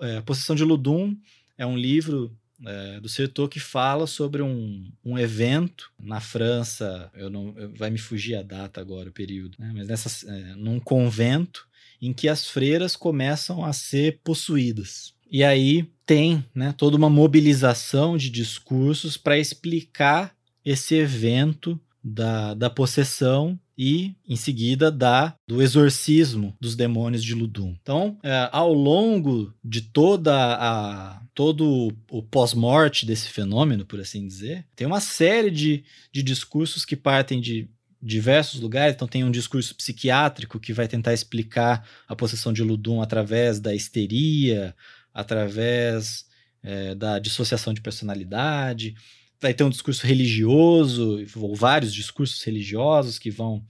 É, 0.00 0.16
a 0.16 0.22
possessão 0.22 0.56
de 0.56 0.64
Ludum 0.64 1.14
é 1.58 1.66
um 1.66 1.76
livro 1.76 2.34
é, 2.64 2.98
do 2.98 3.10
Sertor 3.10 3.46
que 3.46 3.60
fala 3.60 4.06
sobre 4.06 4.40
um, 4.40 4.90
um 5.04 5.18
evento 5.18 5.92
na 6.00 6.18
França, 6.18 7.10
eu 7.14 7.28
não, 7.28 7.54
vai 7.76 7.90
me 7.90 7.98
fugir 7.98 8.36
a 8.36 8.42
data 8.42 8.80
agora, 8.80 9.10
o 9.10 9.12
período, 9.12 9.56
né? 9.58 9.70
mas 9.74 9.86
nessa, 9.86 10.30
é, 10.32 10.54
num 10.54 10.80
convento 10.80 11.68
em 12.00 12.12
que 12.12 12.26
as 12.26 12.48
freiras 12.48 12.96
começam 12.96 13.62
a 13.62 13.72
ser 13.74 14.20
possuídas. 14.24 15.14
E 15.30 15.44
aí 15.44 15.90
tem 16.06 16.42
né, 16.54 16.72
toda 16.76 16.96
uma 16.96 17.10
mobilização 17.10 18.16
de 18.16 18.30
discursos 18.30 19.18
para 19.18 19.38
explicar 19.38 20.34
esse 20.64 20.94
evento 20.94 21.78
da, 22.02 22.54
da 22.54 22.70
possessão 22.70 23.60
e, 23.78 24.16
em 24.28 24.34
seguida, 24.34 24.90
da 24.90 25.36
do 25.46 25.62
exorcismo 25.62 26.56
dos 26.60 26.74
demônios 26.74 27.22
de 27.22 27.32
Ludum. 27.32 27.76
Então, 27.80 28.18
é, 28.24 28.48
ao 28.50 28.72
longo 28.72 29.54
de 29.62 29.82
toda 29.82 30.34
a 30.34 31.22
todo 31.32 31.96
o 32.10 32.20
pós-morte 32.20 33.06
desse 33.06 33.28
fenômeno, 33.28 33.86
por 33.86 34.00
assim 34.00 34.26
dizer, 34.26 34.66
tem 34.74 34.84
uma 34.84 34.98
série 34.98 35.52
de, 35.52 35.84
de 36.12 36.20
discursos 36.20 36.84
que 36.84 36.96
partem 36.96 37.40
de 37.40 37.70
diversos 38.02 38.60
lugares. 38.60 38.96
Então, 38.96 39.06
tem 39.06 39.22
um 39.22 39.30
discurso 39.30 39.76
psiquiátrico 39.76 40.58
que 40.58 40.72
vai 40.72 40.88
tentar 40.88 41.14
explicar 41.14 41.88
a 42.08 42.16
possessão 42.16 42.52
de 42.52 42.64
Ludum 42.64 43.00
através 43.00 43.60
da 43.60 43.72
histeria, 43.72 44.74
através 45.14 46.24
é, 46.64 46.96
da 46.96 47.20
dissociação 47.20 47.72
de 47.72 47.80
personalidade 47.80 48.96
vai 49.40 49.54
ter 49.54 49.64
um 49.64 49.70
discurso 49.70 50.06
religioso, 50.06 51.24
ou 51.36 51.54
vários 51.54 51.92
discursos 51.94 52.42
religiosos 52.42 53.18
que 53.18 53.30
vão 53.30 53.64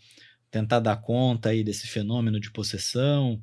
tentar 0.51 0.81
dar 0.81 0.97
conta 0.97 1.51
aí 1.51 1.63
desse 1.63 1.87
fenômeno 1.87 2.41
de 2.41 2.51
possessão. 2.51 3.43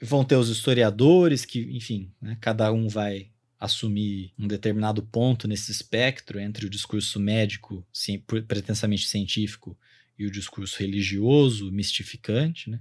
Vão 0.00 0.24
ter 0.24 0.36
os 0.36 0.48
historiadores 0.48 1.44
que, 1.44 1.60
enfim, 1.76 2.12
né, 2.20 2.36
cada 2.40 2.72
um 2.72 2.88
vai 2.88 3.30
assumir 3.58 4.32
um 4.36 4.48
determinado 4.48 5.02
ponto 5.04 5.46
nesse 5.46 5.70
espectro 5.70 6.40
entre 6.40 6.66
o 6.66 6.70
discurso 6.70 7.20
médico, 7.20 7.86
sim, 7.92 8.18
pretensamente 8.18 9.06
científico, 9.06 9.78
e 10.18 10.26
o 10.26 10.30
discurso 10.30 10.78
religioso, 10.80 11.70
mistificante, 11.70 12.68
né? 12.68 12.80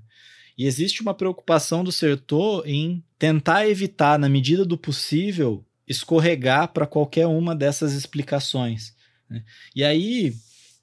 E 0.57 0.65
existe 0.65 1.01
uma 1.01 1.13
preocupação 1.13 1.83
do 1.83 1.91
Sertor 1.91 2.63
em 2.67 3.03
tentar 3.17 3.67
evitar, 3.67 4.19
na 4.19 4.27
medida 4.27 4.65
do 4.65 4.77
possível, 4.77 5.65
escorregar 5.91 6.69
para 6.69 6.87
qualquer 6.87 7.27
uma 7.27 7.55
dessas 7.55 7.93
explicações. 7.93 8.95
Né? 9.29 9.43
E 9.75 9.83
aí 9.83 10.33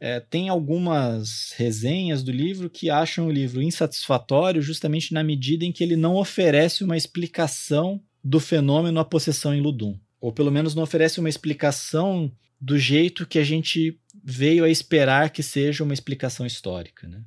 é, 0.01 0.21
tem 0.21 0.49
algumas 0.49 1.53
resenhas 1.57 2.23
do 2.23 2.31
livro 2.31 2.71
que 2.71 2.91
acham 2.91 3.27
o 3.27 3.33
livro 3.33 3.61
insatisfatório 3.61 4.63
justamente 4.63 5.13
na 5.13 5.25
medida 5.25 5.65
em 5.65 5.73
que 5.73 5.83
ele 5.83 5.97
não 5.97 6.17
oferece 6.17 6.85
uma 6.85 6.97
explicação 6.97 8.01
do 8.23 8.39
fenômeno 8.39 9.01
a 9.01 9.05
possessão 9.05 9.55
em 9.55 9.61
Ludum. 9.61 9.99
Ou 10.21 10.33
pelo 10.33 10.53
menos 10.53 10.75
não 10.75 10.83
oferece 10.83 11.19
uma 11.19 11.29
explicação 11.29 12.31
do 12.61 12.79
jeito 12.79 13.27
que 13.27 13.39
a 13.39 13.45
gente 13.45 13.99
veio 14.23 14.65
a 14.65 14.71
esperar 14.71 15.31
que 15.31 15.43
seja 15.43 15.85
uma 15.85 15.95
explicação 15.95 16.45
histórica, 16.45 17.09
né? 17.09 17.23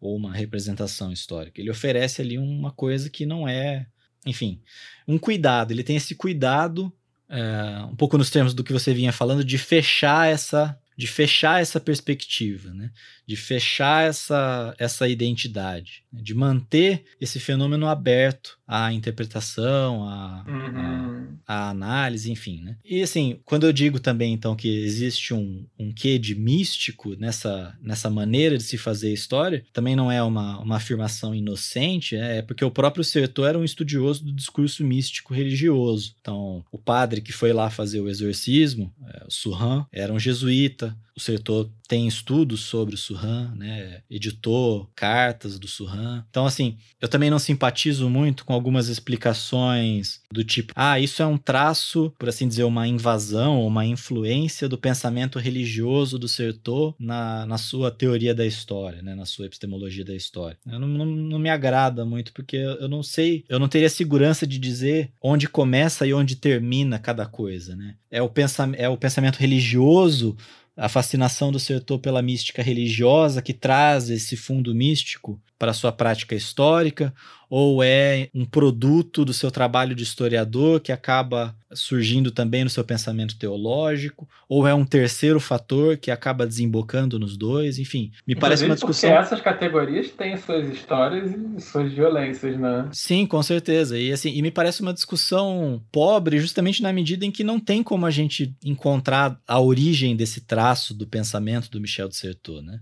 ou 0.00 0.16
uma 0.16 0.32
representação 0.32 1.10
histórica. 1.10 1.60
Ele 1.60 1.70
oferece 1.70 2.20
ali 2.20 2.36
uma 2.36 2.70
coisa 2.70 3.08
que 3.08 3.24
não 3.24 3.48
é, 3.48 3.86
enfim, 4.26 4.60
um 5.08 5.18
cuidado. 5.18 5.72
Ele 5.72 5.82
tem 5.82 5.96
esse 5.96 6.14
cuidado 6.14 6.92
é, 7.28 7.84
um 7.90 7.96
pouco 7.96 8.18
nos 8.18 8.30
termos 8.30 8.54
do 8.54 8.64
que 8.64 8.72
você 8.72 8.92
vinha 8.92 9.12
falando, 9.12 9.44
de 9.44 9.58
fechar 9.58 10.28
essa 10.28 10.78
de 10.96 11.06
fechar 11.06 11.60
essa 11.60 11.80
perspectiva, 11.80 12.72
né? 12.72 12.90
de 13.26 13.36
fechar 13.36 14.06
essa, 14.06 14.74
essa 14.78 15.08
identidade, 15.08 16.02
né? 16.12 16.20
de 16.22 16.34
manter 16.34 17.04
esse 17.20 17.40
fenômeno 17.40 17.86
aberto 17.86 18.58
à 18.66 18.92
interpretação, 18.92 20.06
à, 20.08 20.44
uhum. 20.46 21.38
à, 21.46 21.54
à, 21.54 21.70
análise, 21.70 22.30
enfim. 22.30 22.60
Né? 22.62 22.76
E 22.84 23.02
assim, 23.02 23.40
quando 23.44 23.66
eu 23.66 23.72
digo 23.72 23.98
também 23.98 24.32
então 24.32 24.54
que 24.54 24.68
existe 24.68 25.32
um, 25.32 25.66
um 25.78 25.92
quê 25.92 26.18
de 26.18 26.34
místico 26.34 27.16
nessa, 27.16 27.76
nessa 27.80 28.10
maneira 28.10 28.58
de 28.58 28.62
se 28.62 28.76
fazer 28.76 29.12
história, 29.12 29.64
também 29.72 29.96
não 29.96 30.12
é 30.12 30.22
uma, 30.22 30.58
uma 30.60 30.76
afirmação 30.76 31.34
inocente, 31.34 32.16
é 32.16 32.42
porque 32.42 32.64
o 32.64 32.70
próprio 32.70 33.04
Sertor 33.04 33.48
era 33.48 33.58
um 33.58 33.64
estudioso 33.64 34.24
do 34.24 34.32
discurso 34.32 34.84
místico 34.84 35.32
religioso. 35.32 36.14
Então, 36.20 36.64
o 36.70 36.78
padre 36.78 37.20
que 37.20 37.32
foi 37.32 37.52
lá 37.52 37.70
fazer 37.70 38.00
o 38.00 38.08
exorcismo, 38.08 38.92
é, 39.08 39.24
o 39.26 39.30
Surran, 39.30 39.86
era 39.90 40.12
um 40.12 40.18
jesuíta, 40.18 40.83
o 41.16 41.20
Sertor 41.20 41.70
tem 41.86 42.08
estudos 42.08 42.62
sobre 42.62 42.94
o 42.94 42.98
Surran, 42.98 43.52
né? 43.54 44.00
Editou 44.10 44.90
cartas 44.96 45.58
do 45.58 45.68
Surran. 45.68 46.24
Então, 46.28 46.44
assim, 46.44 46.76
eu 47.00 47.08
também 47.08 47.30
não 47.30 47.38
simpatizo 47.38 48.10
muito 48.10 48.44
com 48.44 48.52
algumas 48.52 48.88
explicações 48.88 50.20
do 50.32 50.42
tipo, 50.42 50.72
ah, 50.74 50.98
isso 50.98 51.22
é 51.22 51.26
um 51.26 51.36
traço, 51.38 52.12
por 52.18 52.28
assim 52.28 52.48
dizer, 52.48 52.64
uma 52.64 52.88
invasão 52.88 53.64
uma 53.64 53.86
influência 53.86 54.68
do 54.68 54.76
pensamento 54.76 55.38
religioso 55.38 56.18
do 56.18 56.26
Sertor 56.26 56.94
na, 56.98 57.46
na 57.46 57.58
sua 57.58 57.90
teoria 57.90 58.34
da 58.34 58.44
história, 58.44 59.02
né? 59.02 59.14
Na 59.14 59.26
sua 59.26 59.46
epistemologia 59.46 60.04
da 60.04 60.14
história. 60.14 60.58
Não, 60.66 60.80
não, 60.80 61.06
não 61.06 61.38
me 61.38 61.48
agrada 61.48 62.04
muito, 62.04 62.32
porque 62.32 62.56
eu 62.56 62.88
não 62.88 63.02
sei, 63.02 63.44
eu 63.48 63.58
não 63.58 63.68
teria 63.68 63.88
segurança 63.88 64.46
de 64.46 64.58
dizer 64.58 65.12
onde 65.22 65.48
começa 65.48 66.06
e 66.06 66.14
onde 66.14 66.34
termina 66.34 66.98
cada 66.98 67.26
coisa, 67.26 67.76
né? 67.76 67.94
É 68.10 68.22
o, 68.22 68.28
pensa, 68.28 68.70
é 68.76 68.88
o 68.88 68.96
pensamento 68.96 69.36
religioso 69.36 70.36
a 70.76 70.88
fascinação 70.88 71.52
do 71.52 71.60
setor 71.60 71.98
pela 71.98 72.22
mística 72.22 72.62
religiosa 72.62 73.40
que 73.40 73.52
traz 73.52 74.10
esse 74.10 74.36
fundo 74.36 74.74
místico 74.74 75.40
para 75.64 75.70
a 75.70 75.74
sua 75.74 75.90
prática 75.90 76.34
histórica, 76.34 77.14
ou 77.48 77.82
é 77.82 78.28
um 78.34 78.44
produto 78.44 79.24
do 79.24 79.32
seu 79.32 79.50
trabalho 79.50 79.94
de 79.94 80.02
historiador 80.02 80.78
que 80.78 80.92
acaba 80.92 81.56
surgindo 81.72 82.30
também 82.30 82.64
no 82.64 82.68
seu 82.68 82.84
pensamento 82.84 83.38
teológico, 83.38 84.28
ou 84.46 84.68
é 84.68 84.74
um 84.74 84.84
terceiro 84.84 85.40
fator 85.40 85.96
que 85.96 86.10
acaba 86.10 86.46
desembocando 86.46 87.18
nos 87.18 87.34
dois, 87.34 87.78
enfim, 87.78 88.12
me 88.26 88.34
parece 88.34 88.66
uma 88.66 88.74
discussão. 88.74 89.08
Porque 89.08 89.22
essas 89.22 89.40
categorias 89.40 90.10
têm 90.10 90.36
suas 90.36 90.68
histórias 90.68 91.32
e 91.32 91.60
suas 91.62 91.90
violências, 91.94 92.58
né? 92.58 92.90
Sim, 92.92 93.26
com 93.26 93.42
certeza. 93.42 93.98
E 93.98 94.12
assim, 94.12 94.34
e 94.34 94.42
me 94.42 94.50
parece 94.50 94.82
uma 94.82 94.92
discussão 94.92 95.82
pobre, 95.90 96.38
justamente 96.38 96.82
na 96.82 96.92
medida 96.92 97.24
em 97.24 97.30
que 97.30 97.42
não 97.42 97.58
tem 97.58 97.82
como 97.82 98.04
a 98.04 98.10
gente 98.10 98.54
encontrar 98.62 99.40
a 99.48 99.58
origem 99.58 100.14
desse 100.14 100.42
traço 100.42 100.92
do 100.92 101.06
pensamento 101.06 101.70
do 101.70 101.80
Michel 101.80 102.08
de 102.08 102.16
Certeau, 102.16 102.60
né? 102.60 102.80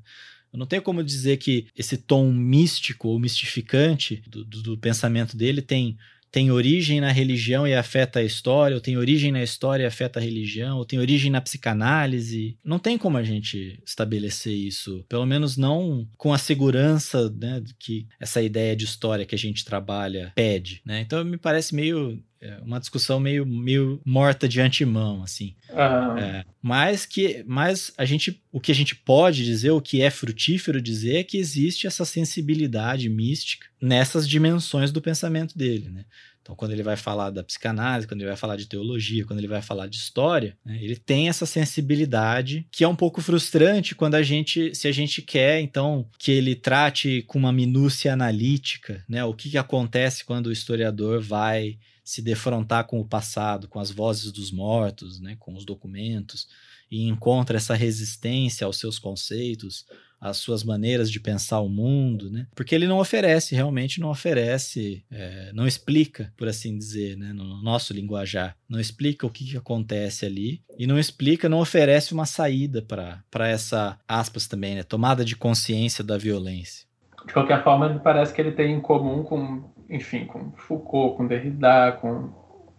Eu 0.52 0.58
não 0.58 0.66
tenho 0.66 0.82
como 0.82 1.02
dizer 1.02 1.38
que 1.38 1.66
esse 1.76 1.96
tom 1.96 2.30
místico 2.32 3.08
ou 3.08 3.18
mistificante 3.18 4.22
do, 4.26 4.44
do, 4.44 4.62
do 4.62 4.78
pensamento 4.78 5.36
dele 5.36 5.62
tem 5.62 5.96
tem 6.32 6.50
origem 6.50 6.98
na 6.98 7.12
religião 7.12 7.68
e 7.68 7.74
afeta 7.74 8.18
a 8.18 8.22
história, 8.22 8.74
ou 8.74 8.80
tem 8.80 8.96
origem 8.96 9.30
na 9.30 9.42
história 9.42 9.84
e 9.84 9.86
afeta 9.86 10.18
a 10.18 10.22
religião, 10.22 10.78
ou 10.78 10.84
tem 10.86 10.98
origem 10.98 11.30
na 11.30 11.42
psicanálise. 11.42 12.56
Não 12.64 12.78
tem 12.78 12.96
como 12.96 13.18
a 13.18 13.22
gente 13.22 13.78
estabelecer 13.84 14.54
isso, 14.54 15.04
pelo 15.10 15.26
menos 15.26 15.58
não 15.58 16.08
com 16.16 16.32
a 16.32 16.38
segurança 16.38 17.28
né, 17.38 17.62
que 17.78 18.06
essa 18.18 18.40
ideia 18.40 18.74
de 18.74 18.86
história 18.86 19.26
que 19.26 19.34
a 19.34 19.38
gente 19.38 19.62
trabalha 19.62 20.32
pede. 20.34 20.80
Né? 20.86 21.02
Então 21.02 21.22
me 21.22 21.36
parece 21.36 21.74
meio 21.74 22.18
uma 22.64 22.80
discussão 22.80 23.20
meio, 23.20 23.46
meio 23.46 24.00
morta 24.04 24.48
de 24.48 24.60
antemão, 24.60 25.22
assim. 25.22 25.54
Uhum. 25.70 26.18
É, 26.18 26.44
mas 26.60 27.06
que, 27.06 27.44
mas 27.46 27.92
a 27.96 28.04
gente, 28.04 28.42
o 28.50 28.60
que 28.60 28.72
a 28.72 28.74
gente 28.74 28.94
pode 28.94 29.44
dizer, 29.44 29.70
o 29.70 29.80
que 29.80 30.02
é 30.02 30.10
frutífero 30.10 30.80
dizer, 30.80 31.16
é 31.16 31.24
que 31.24 31.38
existe 31.38 31.86
essa 31.86 32.04
sensibilidade 32.04 33.08
mística 33.08 33.66
nessas 33.80 34.28
dimensões 34.28 34.90
do 34.90 35.00
pensamento 35.00 35.56
dele, 35.56 35.88
né? 35.88 36.04
Então, 36.42 36.56
quando 36.56 36.72
ele 36.72 36.82
vai 36.82 36.96
falar 36.96 37.30
da 37.30 37.44
psicanálise, 37.44 38.06
quando 38.06 38.20
ele 38.20 38.28
vai 38.28 38.36
falar 38.36 38.56
de 38.56 38.66
teologia, 38.66 39.24
quando 39.24 39.38
ele 39.38 39.46
vai 39.46 39.62
falar 39.62 39.86
de 39.86 39.96
história, 39.96 40.56
né, 40.64 40.76
ele 40.82 40.96
tem 40.96 41.28
essa 41.28 41.46
sensibilidade 41.46 42.66
que 42.70 42.82
é 42.82 42.88
um 42.88 42.96
pouco 42.96 43.20
frustrante 43.20 43.94
quando 43.94 44.16
a 44.16 44.22
gente, 44.22 44.74
se 44.74 44.88
a 44.88 44.92
gente 44.92 45.22
quer, 45.22 45.60
então, 45.60 46.04
que 46.18 46.32
ele 46.32 46.56
trate 46.56 47.22
com 47.28 47.38
uma 47.38 47.52
minúcia 47.52 48.12
analítica, 48.12 49.04
né? 49.08 49.24
O 49.24 49.32
que, 49.32 49.50
que 49.50 49.58
acontece 49.58 50.24
quando 50.24 50.48
o 50.48 50.52
historiador 50.52 51.20
vai 51.20 51.78
se 52.04 52.22
defrontar 52.22 52.86
com 52.86 53.00
o 53.00 53.06
passado, 53.06 53.68
com 53.68 53.78
as 53.78 53.90
vozes 53.90 54.32
dos 54.32 54.50
mortos, 54.50 55.20
né, 55.20 55.36
com 55.38 55.54
os 55.54 55.64
documentos, 55.64 56.48
e 56.90 57.08
encontra 57.08 57.56
essa 57.56 57.74
resistência 57.74 58.66
aos 58.66 58.78
seus 58.78 58.98
conceitos, 58.98 59.86
às 60.20 60.36
suas 60.36 60.62
maneiras 60.62 61.10
de 61.10 61.18
pensar 61.18 61.58
o 61.60 61.68
mundo, 61.68 62.30
né? 62.30 62.46
Porque 62.54 62.76
ele 62.76 62.86
não 62.86 62.98
oferece, 62.98 63.56
realmente 63.56 64.00
não 64.00 64.08
oferece, 64.08 65.04
é, 65.10 65.50
não 65.52 65.66
explica, 65.66 66.32
por 66.36 66.46
assim 66.46 66.78
dizer, 66.78 67.16
né, 67.16 67.32
no 67.32 67.60
nosso 67.60 67.92
linguajar, 67.92 68.56
não 68.68 68.78
explica 68.78 69.26
o 69.26 69.30
que, 69.30 69.44
que 69.44 69.56
acontece 69.56 70.24
ali 70.24 70.62
e 70.78 70.86
não 70.86 70.96
explica, 70.96 71.48
não 71.48 71.58
oferece 71.58 72.14
uma 72.14 72.24
saída 72.24 72.80
para 72.82 73.48
essa, 73.48 73.98
aspas 74.06 74.46
também, 74.46 74.76
né, 74.76 74.84
tomada 74.84 75.24
de 75.24 75.34
consciência 75.34 76.04
da 76.04 76.16
violência. 76.16 76.86
De 77.26 77.32
qualquer 77.32 77.62
forma, 77.64 77.88
me 77.88 77.98
parece 77.98 78.32
que 78.32 78.40
ele 78.40 78.52
tem 78.52 78.74
em 78.74 78.80
comum 78.80 79.24
com 79.24 79.72
enfim, 79.92 80.24
com 80.24 80.52
Foucault, 80.56 81.16
com 81.16 81.26
Derrida, 81.26 81.92
com 82.00 82.30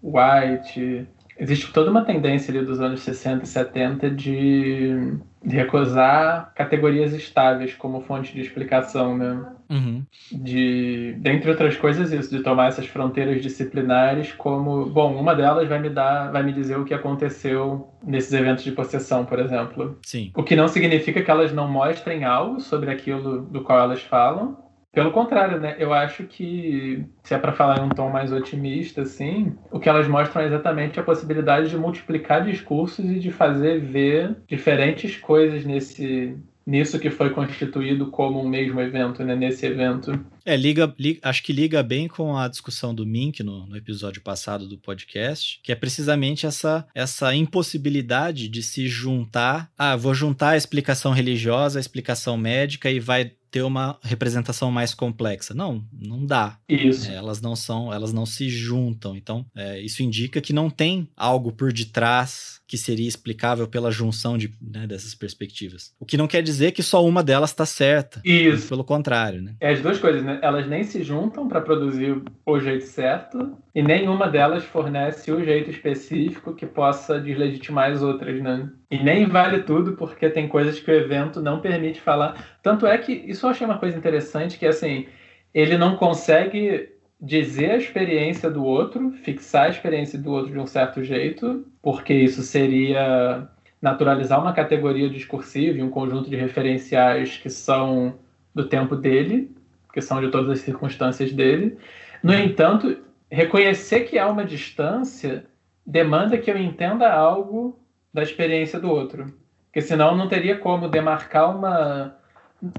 White, 0.04 1.08
existe 1.38 1.72
toda 1.72 1.90
uma 1.90 2.04
tendência 2.04 2.54
ali 2.54 2.66
dos 2.66 2.80
anos 2.82 3.02
60 3.02 3.44
e 3.44 3.48
70 3.48 4.10
de, 4.10 5.18
recusar 5.46 6.54
categorias 6.56 7.14
estáveis 7.14 7.74
como 7.74 8.02
fonte 8.02 8.34
de 8.34 8.42
explicação, 8.42 9.18
né? 9.18 9.46
Uhum. 9.70 10.04
De, 10.32 11.16
dentre 11.20 11.50
outras 11.50 11.76
coisas, 11.76 12.12
isso, 12.12 12.30
de 12.30 12.44
tomar 12.44 12.68
essas 12.68 12.86
fronteiras 12.86 13.42
disciplinares 13.42 14.32
como, 14.34 14.86
bom, 14.86 15.16
uma 15.16 15.34
delas 15.34 15.68
vai 15.68 15.80
me 15.80 15.90
dar, 15.90 16.32
vai 16.32 16.44
me 16.44 16.54
dizer 16.54 16.78
o 16.78 16.86
que 16.86 16.94
aconteceu 16.94 17.90
nesses 18.04 18.32
eventos 18.34 18.64
de 18.64 18.72
possessão, 18.72 19.26
por 19.26 19.40
exemplo. 19.40 19.98
Sim. 20.06 20.32
O 20.36 20.44
que 20.44 20.56
não 20.56 20.68
significa 20.68 21.22
que 21.22 21.32
elas 21.32 21.52
não 21.52 21.68
mostrem 21.68 22.24
algo 22.24 22.60
sobre 22.60 22.92
aquilo 22.92 23.42
do 23.42 23.62
qual 23.62 23.80
elas 23.80 24.02
falam, 24.02 24.63
pelo 24.94 25.12
contrário, 25.12 25.60
né? 25.60 25.76
Eu 25.80 25.92
acho 25.92 26.24
que, 26.26 27.04
se 27.24 27.34
é 27.34 27.38
para 27.40 27.52
falar 27.52 27.80
em 27.80 27.88
um 27.88 27.90
tom 27.90 28.10
mais 28.10 28.32
otimista, 28.32 29.02
assim, 29.02 29.56
o 29.72 29.80
que 29.80 29.90
elas 29.90 30.08
mostram 30.08 30.44
é 30.44 30.46
exatamente 30.46 31.00
a 31.00 31.04
possibilidade 31.04 31.70
de 31.70 31.78
multiplicar 31.78 32.46
discursos 32.46 33.04
e 33.04 33.20
de 33.20 33.32
fazer 33.32 33.82
ver 33.82 34.38
diferentes 34.48 35.18
coisas 35.18 35.66
nesse 35.66 36.38
nisso 36.66 36.98
que 36.98 37.10
foi 37.10 37.30
constituído 37.32 38.10
como 38.10 38.42
um 38.42 38.48
mesmo 38.48 38.80
evento, 38.80 39.24
né? 39.24 39.36
Nesse 39.36 39.66
evento. 39.66 40.18
É, 40.46 40.56
liga, 40.56 40.94
acho 41.22 41.44
que 41.44 41.52
liga 41.52 41.82
bem 41.84 42.08
com 42.08 42.38
a 42.38 42.48
discussão 42.48 42.94
do 42.94 43.06
Mink 43.06 43.44
no, 43.44 43.66
no, 43.66 43.76
episódio 43.76 44.22
passado 44.22 44.68
do 44.68 44.78
podcast, 44.78 45.60
que 45.62 45.72
é 45.72 45.76
precisamente 45.76 46.46
essa, 46.46 46.86
essa 46.94 47.36
impossibilidade 47.36 48.48
de 48.48 48.64
se 48.64 48.88
juntar. 48.88 49.70
Ah, 49.78 49.96
vou 49.96 50.14
juntar 50.14 50.52
a 50.52 50.58
explicação 50.58 51.12
religiosa, 51.12 51.80
a 51.80 51.82
explicação 51.82 52.38
médica 52.38 52.90
e 52.90 53.00
vai 53.00 53.34
ter 53.54 53.62
uma 53.62 54.00
representação 54.02 54.72
mais 54.72 54.96
complexa. 54.96 55.54
Não, 55.54 55.86
não 55.94 56.26
dá. 56.26 56.58
Isso. 56.68 57.12
É, 57.12 57.14
elas 57.14 57.40
não 57.40 57.56
são, 57.56 57.94
elas 57.94 58.12
não 58.12 58.26
se 58.26 58.50
juntam. 58.50 59.16
Então, 59.16 59.46
é, 59.56 59.80
isso 59.80 60.02
indica 60.02 60.42
que 60.42 60.52
não 60.52 60.72
tem 60.72 61.08
algo 61.16 61.52
por 61.52 61.72
detrás 61.72 62.63
que 62.74 62.78
seria 62.80 63.08
explicável 63.08 63.68
pela 63.68 63.92
junção 63.92 64.36
de, 64.36 64.52
né, 64.60 64.88
dessas 64.88 65.14
perspectivas. 65.14 65.94
O 66.00 66.06
que 66.08 66.18
não 66.18 66.26
quer 66.26 66.42
dizer 66.42 66.72
que 66.72 66.82
só 66.82 67.06
uma 67.06 67.22
delas 67.22 67.52
está 67.52 67.68
certa. 67.68 68.20
Isso. 68.26 68.68
Pelo 68.68 68.84
contrário, 68.84 69.44
né? 69.44 69.54
É 69.60 69.74
as 69.74 69.80
duas 69.80 70.00
coisas, 70.00 70.24
né? 70.24 70.40
Elas 70.42 70.66
nem 70.68 70.84
se 70.84 71.04
juntam 71.04 71.48
para 71.48 71.62
produzir 71.62 72.20
o 72.44 72.60
jeito 72.60 72.86
certo 72.86 73.56
e 73.76 73.84
nenhuma 73.84 74.28
delas 74.28 74.64
fornece 74.64 75.32
o 75.32 75.46
jeito 75.46 75.70
específico 75.70 76.56
que 76.56 76.66
possa 76.66 77.20
deslegitimar 77.20 77.92
as 77.92 78.02
outras, 78.02 78.42
né? 78.42 78.68
E 78.90 78.98
nem 78.98 79.28
vale 79.28 79.62
tudo 79.62 79.92
porque 79.92 80.28
tem 80.28 80.48
coisas 80.48 80.80
que 80.80 80.90
o 80.90 80.96
evento 80.96 81.44
não 81.44 81.62
permite 81.62 82.02
falar. 82.02 82.58
Tanto 82.64 82.88
é 82.88 82.98
que 82.98 83.12
isso 83.12 83.46
eu 83.46 83.52
achei 83.52 83.68
uma 83.68 83.78
coisa 83.78 83.96
interessante 83.96 84.58
que 84.58 84.66
assim, 84.66 85.06
ele 85.54 85.78
não 85.78 85.96
consegue 85.96 86.90
dizer 87.24 87.72
a 87.72 87.78
experiência 87.78 88.52
do 88.52 88.66
outro, 88.66 89.12
fixar 89.12 89.68
a 89.68 89.70
experiência 89.70 90.20
do 90.20 90.30
outro 90.30 90.52
de 90.52 90.60
um 90.60 90.68
certo 90.68 91.02
jeito, 91.02 91.66
porque 91.82 92.14
isso 92.14 92.42
seria 92.42 93.48
naturalizar 93.82 94.42
uma 94.42 94.52
categoria 94.52 95.10
discursiva 95.10 95.78
e 95.78 95.82
um 95.82 95.90
conjunto 95.90 96.30
de 96.30 96.36
referenciais 96.36 97.38
que 97.38 97.50
são 97.50 98.16
do 98.54 98.68
tempo 98.68 98.98
dele, 98.98 99.56
que 99.94 100.02
são 100.02 100.20
de 100.20 100.30
todas 100.30 100.50
as 100.50 100.60
circunstâncias 100.60 101.32
dele. 101.32 101.78
No 102.22 102.34
entanto, 102.34 102.98
reconhecer 103.32 104.02
que 104.02 104.20
há 104.20 104.28
uma 104.28 104.44
distância 104.44 105.46
demanda 105.86 106.38
que 106.38 106.52
eu 106.52 106.58
entenda 106.58 107.10
algo 107.10 107.80
da 108.14 108.22
experiência 108.22 108.82
do 108.82 108.92
outro, 108.92 109.34
porque 109.68 109.82
senão 109.82 110.16
não 110.16 110.28
teria 110.28 110.58
como 110.58 110.90
demarcar 110.90 111.58
uma 111.58 112.18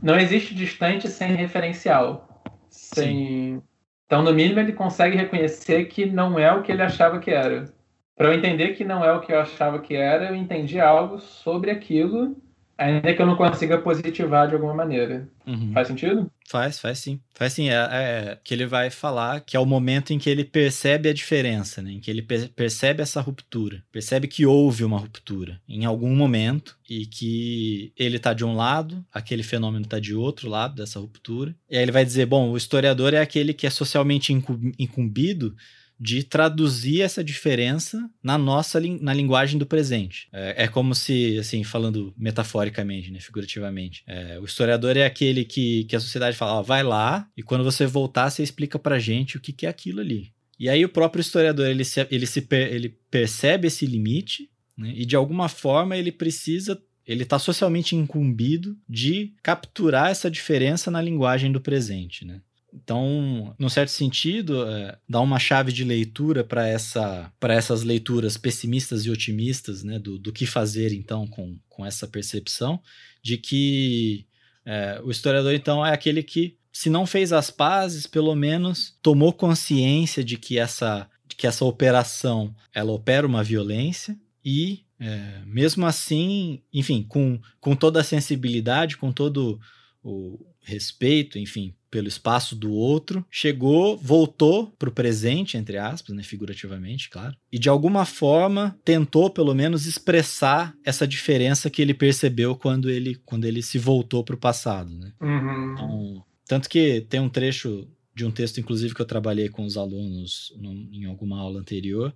não 0.03 0.19
existe 0.19 0.55
distante 0.55 1.09
sem 1.09 1.35
referencial, 1.35 2.43
sem 2.71 3.61
Sim 3.61 3.63
então, 4.07 4.23
no 4.23 4.33
mínimo, 4.35 4.61
ele 4.61 4.73
consegue 4.73 5.17
reconhecer 5.17 5.87
que 5.87 6.07
não 6.07 6.39
é 6.39 6.53
o 6.53 6.63
que 6.63 6.71
ele 6.71 6.83
achava 6.83 7.19
que 7.19 7.31
era. 7.31 7.73
Para 8.17 8.29
eu 8.29 8.35
entender 8.35 8.75
que 8.75 8.85
não 8.85 9.05
é 9.05 9.13
o 9.13 9.21
que 9.21 9.33
eu 9.33 9.41
achava 9.41 9.81
que 9.81 9.95
era, 9.95 10.29
eu 10.29 10.37
entendi 10.37 10.79
algo 10.81 11.19
sobre 11.19 11.71
aquilo 11.71 12.37
Ainda 12.77 13.15
que 13.15 13.23
eu 13.23 13.27
não 13.27 13.37
consiga 13.37 13.79
positivar 13.79 14.49
de 14.49 14.55
alguma 14.55 14.75
maneira. 14.75 15.29
Uhum. 15.47 15.73
Faz 15.73 15.89
sentido? 15.89 16.31
Faz, 16.49 16.79
faz 16.79 16.99
sim. 16.99 17.21
Faz 17.33 17.53
sim. 17.53 17.69
É, 17.71 17.75
é, 17.75 18.39
que 18.43 18.53
ele 18.53 18.67
vai 18.67 18.91
falar 18.91 19.41
que 19.41 19.57
é 19.57 19.61
o 19.61 19.67
momento 19.67 20.13
em 20.13 20.19
que 20.19 20.29
ele 20.29 20.45
percebe 20.45 21.09
a 21.09 21.13
diferença, 21.13 21.81
né? 21.81 21.93
Em 21.93 22.01
que 22.01 22.11
ele 22.11 22.21
per 22.21 22.49
percebe 22.49 23.03
essa 23.03 23.21
ruptura. 23.21 23.83
Percebe 23.93 24.27
que 24.27 24.45
houve 24.45 24.85
uma 24.85 24.99
ruptura 24.99 25.61
em 25.69 25.85
algum 25.85 26.15
momento 26.15 26.77
e 26.89 27.07
que 27.07 27.93
ele 27.97 28.19
tá 28.19 28.35
de 28.35 28.45
um 28.45 28.57
lado, 28.57 29.05
aquele 29.13 29.43
fenômeno 29.43 29.87
tá 29.87 30.01
de 30.01 30.15
outro 30.15 30.49
lado 30.49 30.75
dessa 30.75 30.99
ruptura. 30.99 31.55
E 31.71 31.77
aí 31.77 31.83
ele 31.83 31.93
vai 31.93 32.05
dizer: 32.05 32.27
bom, 32.27 32.51
o 32.51 32.57
historiador 32.57 33.15
é 33.15 33.21
aquele 33.21 33.55
que 33.55 33.67
é 33.67 33.71
socialmente 33.71 34.33
incumbido 34.33 35.55
de 35.99 36.23
traduzir 36.23 37.03
essa 37.03 37.23
diferença 37.23 38.11
na 38.23 38.37
nossa 38.37 38.81
na 39.01 39.15
linguagem 39.15 39.59
do 39.59 39.67
presente. 39.67 40.29
É, 40.33 40.65
é 40.65 40.69
como 40.69 40.95
se, 40.95 41.39
assim, 41.39 41.63
falando 41.63 42.13
metaforicamente, 42.17 43.11
né, 43.11 43.21
figurativamente, 43.21 44.03
é, 44.07 44.39
o 44.41 44.45
historiador 44.45 44.97
é 44.97 45.05
aquele 45.05 45.45
que, 45.45 45.85
que 45.85 45.97
a 45.97 46.01
sociedade 46.01 46.37
fala, 46.37 46.63
vai 46.63 46.83
lá 46.83 47.29
e 47.37 47.43
quando 47.43 47.65
você 47.65 47.87
voltar 47.87 48.31
você 48.31 48.43
explica 48.43 48.79
pra 48.79 48.99
gente 48.99 49.37
o 49.37 49.41
que, 49.41 49.53
que 49.53 49.67
é 49.67 49.69
aquilo 49.69 50.01
ali. 50.01 50.33
E 50.59 50.69
aí 50.69 50.85
o 50.85 50.89
próprio 50.89 51.21
historiador 51.21 51.67
ele 51.67 51.85
se, 51.85 52.07
ele 52.11 52.27
se 52.27 52.47
ele 52.51 52.97
percebe 53.11 53.69
esse 53.69 53.87
limite 53.87 54.49
né, 54.77 54.93
e 54.95 55.05
de 55.05 55.17
alguma 55.17 55.49
forma 55.49 55.97
ele 55.97 56.13
precisa 56.13 56.81
ele 57.07 57.23
está 57.23 57.39
socialmente 57.39 57.95
incumbido 57.95 58.77
de 58.89 59.35
capturar 59.43 60.11
essa 60.11 60.31
diferença 60.31 60.91
na 60.91 61.03
linguagem 61.03 61.53
do 61.53 61.61
presente, 61.61 62.25
né? 62.25 62.41
Então, 62.75 63.55
num 63.57 63.69
certo 63.69 63.91
sentido, 63.91 64.69
é, 64.69 64.99
dá 65.09 65.21
uma 65.21 65.39
chave 65.39 65.73
de 65.73 65.85
leitura 65.85 66.43
para 66.43 66.67
essa, 66.67 67.33
essas 67.43 67.85
leituras 67.85 68.37
pessimistas 68.37 69.07
e 69.07 69.11
otimistas, 69.11 69.85
né, 69.85 69.99
do, 69.99 70.19
do 70.19 70.33
que 70.33 70.45
fazer 70.45 70.93
então 70.93 71.27
com, 71.27 71.57
com 71.69 71.87
essa 71.87 72.09
percepção 72.09 72.81
de 73.23 73.39
que 73.39 74.27
é, 74.67 75.01
o 75.05 75.11
historiador 75.11 75.55
então 75.55 75.87
é 75.87 75.93
aquele 75.93 76.23
que, 76.23 76.59
se 76.73 76.91
não 76.91 77.07
fez 77.07 77.33
as 77.33 77.51
pazes, 77.51 78.07
pelo 78.07 78.35
menos 78.35 78.99
tomou 79.01 79.33
consciência 79.33 80.25
de 80.25 80.37
que 80.37 80.59
essa, 80.59 81.09
de 81.29 81.37
que 81.37 81.47
essa 81.47 81.65
operação 81.65 82.55
ela 82.75 82.91
opera 82.91 83.27
uma 83.27 83.45
violência 83.45 84.19
e 84.45 84.85
é, 84.99 85.43
mesmo 85.47 85.87
assim, 85.87 86.63
enfim, 86.73 87.05
com, 87.05 87.41
com 87.61 87.77
toda 87.77 88.01
a 88.01 88.05
sensibilidade, 88.05 88.97
com 88.97 89.13
todo 89.13 89.61
o 90.03 90.45
respeito, 90.63 91.39
enfim, 91.39 91.75
pelo 91.95 92.09
espaço 92.09 92.57
do 92.57 92.73
outro, 92.73 93.25
chegou, 93.31 93.97
voltou 93.97 94.67
para 94.77 94.89
o 94.89 94.93
presente, 94.93 95.57
entre 95.57 95.79
aspas, 95.79 96.13
né, 96.17 96.25
figurativamente, 96.25 97.09
claro, 97.09 97.37
e 97.53 97.57
de 97.57 97.69
alguma 97.69 98.05
forma 98.05 98.77
tentou, 98.85 99.31
pelo 99.31 99.55
menos, 99.55 99.87
expressar 99.87 100.77
essa 100.85 101.07
diferença 101.07 101.71
que 101.71 101.81
ele 101.81 101.95
percebeu 101.95 102.57
quando 102.57 102.91
ele, 102.91 103.15
quando 103.25 103.45
ele 103.45 103.63
se 103.63 103.79
voltou 103.79 104.25
para 104.25 104.35
o 104.35 104.39
passado. 104.39 104.93
Né? 104.93 105.13
Uhum. 105.21 105.73
Então, 105.73 106.25
tanto 106.49 106.69
que 106.69 107.03
tem 107.03 107.21
um 107.21 107.29
trecho 107.29 107.87
de 108.13 108.27
um 108.27 108.31
texto, 108.33 108.59
inclusive, 108.59 108.93
que 108.93 109.01
eu 109.01 109.07
trabalhei 109.07 109.49
com 109.49 109.65
os 109.65 109.77
alunos 109.77 110.53
no, 110.57 110.73
em 110.73 111.05
alguma 111.05 111.39
aula 111.39 111.61
anterior, 111.61 112.13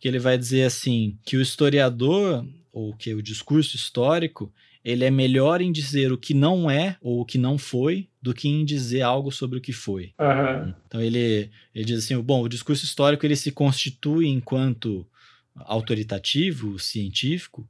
que 0.00 0.08
ele 0.08 0.18
vai 0.18 0.36
dizer 0.36 0.64
assim 0.64 1.16
que 1.24 1.36
o 1.36 1.40
historiador 1.40 2.44
ou 2.72 2.92
que 2.96 3.14
o 3.14 3.22
discurso 3.22 3.76
histórico 3.76 4.52
ele 4.84 5.04
é 5.04 5.10
melhor 5.10 5.60
em 5.60 5.72
dizer 5.72 6.12
o 6.12 6.18
que 6.18 6.34
não 6.34 6.70
é 6.70 6.96
ou 7.00 7.20
o 7.20 7.24
que 7.24 7.38
não 7.38 7.56
foi 7.56 8.08
do 8.20 8.34
que 8.34 8.48
em 8.48 8.64
dizer 8.64 9.00
algo 9.00 9.32
sobre 9.32 9.58
o 9.58 9.60
que 9.60 9.72
foi. 9.72 10.12
Uhum. 10.18 10.74
Então 10.86 11.00
ele, 11.00 11.50
ele 11.74 11.84
diz 11.84 12.04
assim, 12.04 12.20
bom, 12.20 12.42
o 12.42 12.48
discurso 12.48 12.84
histórico 12.84 13.24
ele 13.24 13.36
se 13.36 13.50
constitui 13.50 14.28
enquanto 14.28 15.06
autoritativo, 15.56 16.78
científico, 16.78 17.66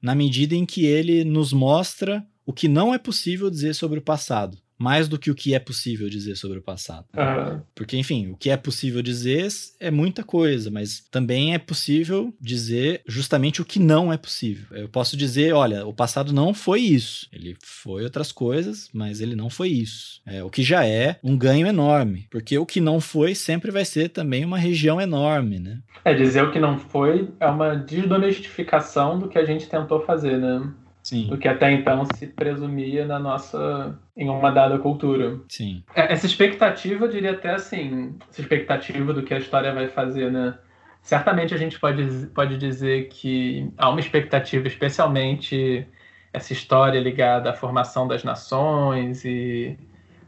na 0.00 0.14
medida 0.14 0.54
em 0.54 0.64
que 0.64 0.86
ele 0.86 1.24
nos 1.24 1.52
mostra 1.52 2.26
o 2.44 2.52
que 2.52 2.68
não 2.68 2.94
é 2.94 2.98
possível 2.98 3.50
dizer 3.50 3.74
sobre 3.74 3.98
o 3.98 4.02
passado 4.02 4.56
mais 4.78 5.08
do 5.08 5.18
que 5.18 5.30
o 5.30 5.34
que 5.34 5.54
é 5.54 5.58
possível 5.58 6.08
dizer 6.08 6.36
sobre 6.36 6.58
o 6.58 6.62
passado. 6.62 7.06
Uhum. 7.16 7.60
Porque, 7.74 7.96
enfim, 7.96 8.30
o 8.30 8.36
que 8.36 8.50
é 8.50 8.56
possível 8.56 9.02
dizer 9.02 9.46
é 9.80 9.90
muita 9.90 10.22
coisa, 10.22 10.70
mas 10.70 11.00
também 11.10 11.54
é 11.54 11.58
possível 11.58 12.34
dizer 12.40 13.02
justamente 13.06 13.62
o 13.62 13.64
que 13.64 13.78
não 13.78 14.12
é 14.12 14.16
possível. 14.16 14.66
Eu 14.76 14.88
posso 14.88 15.16
dizer, 15.16 15.52
olha, 15.52 15.86
o 15.86 15.92
passado 15.92 16.32
não 16.32 16.52
foi 16.52 16.80
isso. 16.80 17.28
Ele 17.32 17.56
foi 17.62 18.02
outras 18.02 18.32
coisas, 18.32 18.88
mas 18.92 19.20
ele 19.20 19.34
não 19.34 19.48
foi 19.48 19.68
isso. 19.68 20.20
É, 20.26 20.42
o 20.42 20.50
que 20.50 20.62
já 20.62 20.86
é 20.86 21.18
um 21.22 21.36
ganho 21.36 21.66
enorme, 21.66 22.26
porque 22.30 22.58
o 22.58 22.66
que 22.66 22.80
não 22.80 23.00
foi 23.00 23.34
sempre 23.34 23.70
vai 23.70 23.84
ser 23.84 24.08
também 24.10 24.44
uma 24.44 24.58
região 24.58 25.00
enorme, 25.00 25.58
né? 25.58 25.78
É, 26.04 26.14
dizer 26.14 26.44
o 26.44 26.50
que 26.50 26.58
não 26.58 26.78
foi 26.78 27.30
é 27.40 27.46
uma 27.46 27.74
desdomestificação 27.74 29.18
do 29.18 29.28
que 29.28 29.38
a 29.38 29.44
gente 29.44 29.68
tentou 29.68 30.00
fazer, 30.00 30.38
né? 30.38 30.72
Sim. 31.06 31.28
do 31.28 31.38
que 31.38 31.46
até 31.46 31.70
então 31.70 32.04
se 32.16 32.26
presumia 32.26 33.06
na 33.06 33.16
nossa 33.16 33.96
em 34.16 34.28
uma 34.28 34.50
dada 34.50 34.76
cultura. 34.76 35.38
Sim. 35.48 35.84
É, 35.94 36.12
essa 36.12 36.26
expectativa, 36.26 37.04
eu 37.04 37.08
diria 37.08 37.30
até 37.30 37.50
assim, 37.50 38.16
essa 38.28 38.40
expectativa 38.40 39.12
do 39.12 39.22
que 39.22 39.32
a 39.32 39.38
história 39.38 39.72
vai 39.72 39.86
fazer, 39.86 40.32
né? 40.32 40.58
Certamente 41.00 41.54
a 41.54 41.56
gente 41.56 41.78
pode, 41.78 42.26
pode 42.34 42.58
dizer 42.58 43.06
que 43.06 43.70
há 43.78 43.88
uma 43.88 44.00
expectativa, 44.00 44.66
especialmente 44.66 45.86
essa 46.32 46.52
história 46.52 46.98
ligada 46.98 47.50
à 47.50 47.54
formação 47.54 48.08
das 48.08 48.24
nações 48.24 49.24
e 49.24 49.78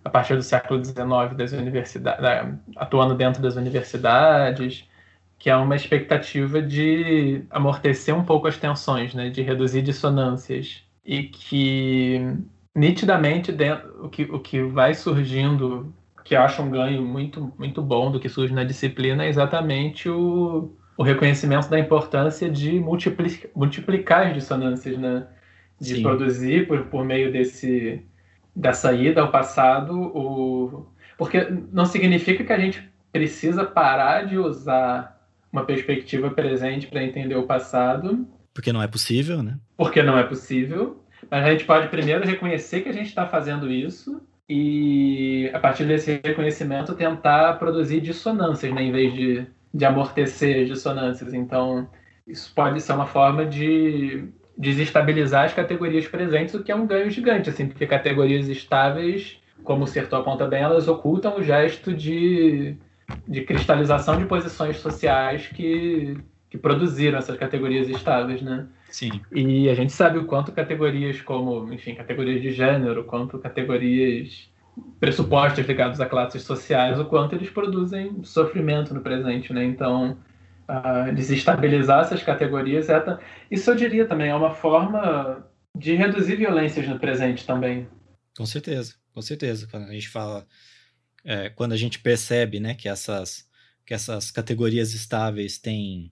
a 0.05 0.09
partir 0.09 0.37
do 0.37 0.43
século 0.43 0.85
XIX 0.85 1.03
das 1.37 1.51
universidades, 1.51 2.24
atuando 2.76 3.16
dentro 3.16 3.43
das 3.43 3.57
universidades, 3.57 4.88
que 5.39 5.49
é 5.49 5.57
uma 5.57 5.76
expectativa 5.76 6.61
de 6.61 7.43
amortecer 7.51 8.14
um 8.14 8.24
pouco 8.24 8.49
as 8.49 8.57
tensões, 8.57 9.14
né, 9.14 9.30
de 9.30 9.43
reduzir 9.43 9.82
dissonâncias 9.82 10.82
e 11.05 11.24
que 11.24 12.20
nitidamente 12.74 13.53
dentro, 13.53 14.05
o, 14.05 14.09
que, 14.09 14.22
o 14.24 14.41
que 14.41 14.62
vai 14.62 14.95
surgindo, 14.95 15.93
que 16.24 16.34
eu 16.34 16.41
acho 16.41 16.62
um 16.62 16.70
ganho 16.70 17.03
muito, 17.03 17.53
muito 17.59 17.80
bom 17.80 18.11
do 18.11 18.20
que 18.20 18.28
surge 18.28 18.53
na 18.53 18.64
disciplina, 18.64 19.24
é 19.24 19.28
exatamente 19.28 20.09
o, 20.09 20.72
o 20.97 21.03
reconhecimento 21.03 21.68
da 21.68 21.78
importância 21.78 22.51
de 22.51 22.78
multiplicar, 22.80 23.51
multiplicar 23.55 24.26
as 24.26 24.34
dissonâncias, 24.34 24.99
né? 24.99 25.26
de 25.80 25.97
Sim. 25.97 26.03
produzir 26.03 26.66
por, 26.66 26.86
por 26.86 27.05
meio 27.05 27.32
desse 27.32 28.05
dessa 28.55 28.93
ida 28.93 29.20
ao 29.20 29.30
passado 29.30 29.93
o 29.97 30.86
porque 31.16 31.49
não 31.72 31.84
significa 31.84 32.45
que 32.45 32.53
a 32.53 32.59
gente 32.59 32.89
precisa 33.12 33.64
parar 33.64 34.26
de 34.26 34.39
usar 34.39 35.17
uma 35.53 35.64
perspectiva 35.64 36.30
presente 36.30 36.86
para 36.86 37.03
entender 37.03 37.36
o 37.36 37.44
passado. 37.44 38.26
Porque 38.55 38.72
não 38.72 38.82
é 38.82 38.86
possível, 38.86 39.42
né? 39.42 39.59
Porque 39.76 40.03
não 40.03 40.18
é 40.18 40.24
possível. 40.24 41.03
Mas 41.30 41.44
a 41.44 41.51
gente 41.51 41.64
pode 41.64 41.88
primeiro 41.88 42.26
reconhecer 42.26 42.80
que 42.82 42.88
a 42.88 42.92
gente 42.92 43.09
está 43.09 43.26
fazendo 43.26 43.70
isso 43.70 44.20
e, 44.49 45.51
a 45.53 45.59
partir 45.59 45.84
desse 45.84 46.20
reconhecimento, 46.24 46.94
tentar 46.94 47.55
produzir 47.55 48.01
dissonâncias, 48.01 48.72
né? 48.72 48.82
em 48.82 48.92
vez 48.92 49.12
de, 49.12 49.46
de 49.74 49.84
amortecer 49.84 50.62
as 50.62 50.68
dissonâncias. 50.68 51.34
Então, 51.34 51.88
isso 52.26 52.53
pode 52.55 52.80
ser 52.80 52.92
uma 52.92 53.07
forma 53.07 53.44
de 53.44 54.28
desestabilizar 54.57 55.44
as 55.44 55.55
categorias 55.55 56.07
presentes, 56.09 56.55
o 56.55 56.62
que 56.62 56.72
é 56.72 56.74
um 56.74 56.86
ganho 56.86 57.11
gigante, 57.11 57.49
assim, 57.49 57.66
porque 57.68 57.86
categorias 57.86 58.49
estáveis, 58.49 59.38
como 59.62 59.84
o 59.84 59.86
Sertor 59.86 60.20
aponta 60.20 60.46
bem, 60.46 60.62
elas 60.62 60.88
ocultam 60.88 61.38
o 61.38 61.42
gesto 61.42 61.94
de 61.94 62.76
de 63.26 63.42
cristalização 63.42 64.18
de 64.18 64.26
posições 64.26 64.78
sociais 64.78 65.46
que, 65.48 66.16
que 66.50 66.59
produziram 66.59 67.18
essas 67.18 67.36
categorias 67.36 67.88
estáveis, 67.88 68.42
né? 68.42 68.66
Sim. 68.90 69.20
E 69.32 69.68
a 69.68 69.74
gente 69.74 69.92
sabe 69.92 70.18
o 70.18 70.24
quanto 70.24 70.52
categorias 70.52 71.20
como, 71.20 71.72
enfim, 71.72 71.94
categorias 71.94 72.40
de 72.40 72.50
gênero, 72.50 73.04
quanto 73.04 73.38
categorias 73.38 74.48
pressupostas 75.00 75.66
ligados 75.66 76.00
a 76.00 76.06
classes 76.06 76.42
sociais, 76.42 76.98
o 76.98 77.04
quanto 77.04 77.34
eles 77.34 77.50
produzem 77.50 78.22
sofrimento 78.22 78.94
no 78.94 79.00
presente, 79.00 79.52
né? 79.52 79.64
Então, 79.64 80.16
uh, 80.68 81.14
desestabilizar 81.14 82.00
essas 82.00 82.22
categorias 82.22 82.88
é 82.88 83.18
isso 83.50 83.70
eu 83.70 83.74
diria 83.74 84.06
também 84.06 84.30
é 84.30 84.34
uma 84.34 84.54
forma 84.54 85.44
de 85.74 85.94
reduzir 85.94 86.36
violências 86.36 86.86
no 86.86 86.98
presente 86.98 87.46
também. 87.46 87.88
Com 88.36 88.46
certeza, 88.46 88.94
com 89.12 89.20
certeza. 89.20 89.66
Quando 89.70 89.88
a 89.88 89.92
gente 89.92 90.09
fala 90.09 90.46
é, 91.29 91.51
quando 91.51 91.74
a 91.74 91.76
gente 91.76 91.99
percebe 91.99 92.59
né, 92.59 92.74
que, 92.74 92.89
essas, 92.89 93.47
que 93.85 93.93
essas 93.93 94.31
categorias 94.31 94.95
estáveis 94.95 95.59
têm, 95.59 96.11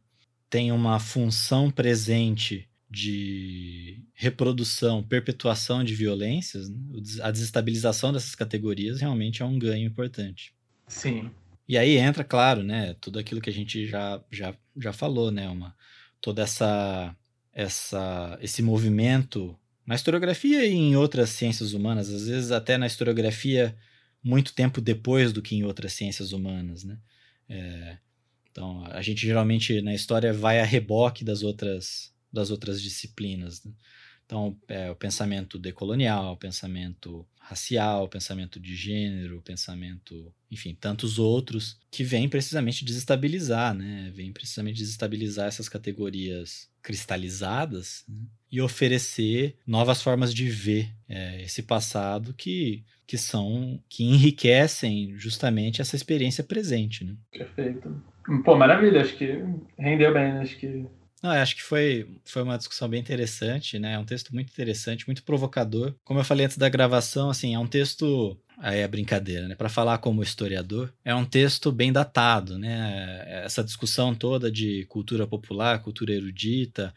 têm 0.51 0.71
uma 0.71 1.01
função 1.01 1.71
presente 1.71 2.69
de 2.89 4.05
reprodução, 4.13 5.03
perpetuação 5.03 5.83
de 5.83 5.95
violências, 5.95 6.69
né, 6.69 6.77
a 7.23 7.31
desestabilização 7.31 8.13
dessas 8.13 8.35
categorias 8.35 9.01
realmente 9.01 9.41
é 9.41 9.47
um 9.47 9.59
ganho 9.59 9.87
importante. 9.87 10.55
Sim. 10.87 11.31
E 11.67 11.79
aí 11.79 11.97
entra, 11.97 12.23
claro, 12.23 12.63
né, 12.63 12.95
tudo 13.01 13.19
aquilo 13.19 13.41
que 13.41 13.49
a 13.49 13.53
gente 13.53 13.87
já, 13.87 14.23
já, 14.31 14.55
já 14.77 14.93
falou, 14.93 15.31
né, 15.31 15.49
uma, 15.49 15.75
toda 16.21 16.43
essa, 16.43 17.17
essa 17.55 18.39
esse 18.43 18.61
movimento 18.61 19.59
na 19.87 19.95
historiografia 19.95 20.67
e 20.67 20.75
em 20.75 20.95
outras 20.95 21.31
ciências 21.31 21.73
humanas, 21.73 22.11
às 22.11 22.29
vezes 22.29 22.51
até 22.51 22.77
na 22.77 22.87
historiografia 22.87 23.75
muito 24.27 24.53
tempo 24.53 24.81
depois 24.81 25.33
do 25.33 25.41
que 25.41 25.55
em 25.55 25.63
outras 25.63 25.93
ciências 25.93 26.33
humanas, 26.33 26.83
né? 26.83 26.99
É, 27.49 27.97
então, 28.51 28.85
a 28.87 29.01
gente 29.01 29.21
geralmente 29.25 29.81
na 29.83 29.95
história 29.95 30.33
vai 30.33 30.59
a 30.59 30.65
reboque 30.65 31.25
das 31.25 31.45
outras, 31.45 32.13
das 32.33 32.51
outras 32.51 32.83
disciplinas. 32.83 33.63
Né? 33.63 33.73
Então, 34.25 34.59
é, 34.67 34.91
o 34.91 34.97
pensamento 34.97 35.59
decolonial, 35.59 36.33
o 36.33 36.37
pensamento 36.37 37.25
racial, 37.49 38.09
pensamento 38.09 38.59
de 38.59 38.75
gênero, 38.75 39.41
pensamento, 39.41 40.33
enfim, 40.51 40.77
tantos 40.79 41.17
outros 41.19 41.79
que 41.93 42.03
vêm 42.03 42.29
precisamente 42.29 42.85
desestabilizar, 42.85 43.73
né? 43.73 44.11
Vêm 44.13 44.33
precisamente 44.33 44.79
desestabilizar 44.79 45.47
essas 45.47 45.69
categorias 45.69 46.69
cristalizadas 46.83 48.05
né? 48.09 48.27
e 48.51 48.61
oferecer 48.61 49.57
novas 49.67 50.03
formas 50.03 50.35
de 50.35 50.49
ver 50.49 50.93
é, 51.09 51.43
esse 51.43 51.63
passado 51.63 52.35
que 52.35 52.85
que 53.07 53.17
são 53.17 53.81
que 53.89 54.03
enriquecem 54.03 55.17
justamente 55.17 55.81
essa 55.81 55.95
experiência 55.95 56.43
presente, 56.43 57.05
né? 57.05 57.15
Perfeito. 57.31 58.03
Pô, 58.45 58.57
maravilha, 58.57 59.01
acho 59.01 59.17
que 59.17 59.39
rendeu 59.79 60.13
bem, 60.13 60.33
acho 60.39 60.59
que 60.59 60.85
não, 61.23 61.31
acho 61.31 61.57
que 61.57 61.63
foi, 61.63 62.07
foi 62.25 62.43
uma 62.43 62.59
discussão 62.59 62.89
bem 62.89 63.01
interessante, 63.01 63.79
né? 63.79 63.95
É 63.95 63.99
um 63.99 64.05
texto 64.05 64.35
muito 64.35 64.51
interessante, 64.51 65.07
muito 65.07 65.23
provocador. 65.23 65.95
Como 66.05 66.21
eu 66.21 66.25
falei 66.25 66.47
antes 66.47 66.59
da 66.59 66.69
gravação, 66.69 67.31
assim, 67.31 67.55
é 67.55 67.59
um 67.59 67.67
texto 67.67 68.39
aí 68.59 68.79
é 68.81 68.89
brincadeira, 68.89 69.49
né? 69.49 69.55
Para 69.55 69.69
falar 69.69 69.99
como 69.99 70.23
historiador, 70.23 70.93
é 71.05 71.15
um 71.15 71.25
texto 71.25 71.71
bem 71.71 71.93
datado, 71.93 72.59
né? 72.59 73.25
Essa 73.45 73.63
discussão 73.63 74.15
toda 74.15 74.51
de 74.51 74.85
cultura 74.87 75.27
popular, 75.27 75.83
cultura 75.83 76.15
erudita, 76.15 76.95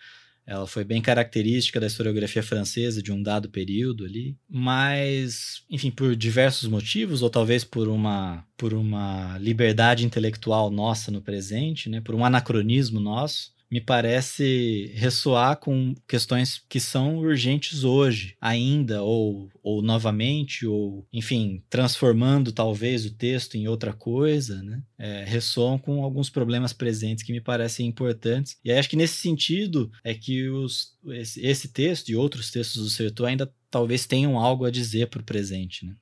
ela 0.50 0.66
foi 0.66 0.84
bem 0.84 1.00
característica 1.00 1.80
da 1.80 1.86
historiografia 1.86 2.42
francesa 2.42 3.04
de 3.04 3.12
um 3.12 3.22
dado 3.22 3.50
período 3.50 4.04
ali, 4.04 4.36
mas, 4.50 5.62
enfim, 5.70 5.92
por 5.92 6.16
diversos 6.16 6.68
motivos, 6.68 7.22
ou 7.22 7.30
talvez 7.30 7.64
por 7.64 7.88
uma, 7.88 8.44
por 8.58 8.74
uma 8.74 9.38
liberdade 9.38 10.04
intelectual 10.04 10.72
nossa 10.72 11.12
no 11.12 11.22
presente, 11.22 11.88
né, 11.88 12.02
por 12.02 12.16
um 12.16 12.26
anacronismo 12.26 13.00
nosso, 13.00 13.52
me 13.72 13.80
parece 13.80 14.92
ressoar 14.96 15.58
com 15.58 15.94
questões 16.08 16.64
que 16.68 16.80
são 16.80 17.18
urgentes 17.18 17.84
hoje, 17.84 18.36
ainda, 18.42 19.04
ou, 19.04 19.50
ou 19.62 19.82
novamente, 19.82 20.66
ou, 20.66 21.06
enfim, 21.14 21.64
transformando 21.70 22.52
talvez 22.52 23.06
o 23.06 23.14
texto 23.14 23.56
em 23.56 23.68
outra 23.68 23.94
coisa, 23.94 24.62
né? 24.64 24.82
É, 24.98 25.24
ressoam 25.26 25.78
com 25.78 26.04
alguns 26.04 26.30
problemas 26.30 26.74
presentes 26.74 27.24
que 27.24 27.32
me 27.32 27.40
parecem 27.40 27.88
importantes. 27.88 28.58
E 28.66 28.72
acho 28.72 28.90
que 28.90 28.98
nesse 28.98 29.22
sentido 29.22 29.92
é 30.04 30.14
que 30.14 30.50
os, 30.50 30.98
esse, 31.08 31.46
esse 31.46 31.72
texto 31.72 32.10
e 32.10 32.16
outros 32.16 32.52
textos 32.52 32.84
do 32.84 32.90
Sertor 32.90 33.28
ainda 33.28 33.52
talvez 33.72 34.08
tenham 34.08 34.38
algo 34.38 34.66
a 34.66 34.72
dizer 34.72 35.08
para 35.08 35.22
o 35.22 35.24
presente, 35.24 35.86
né? 35.86 35.96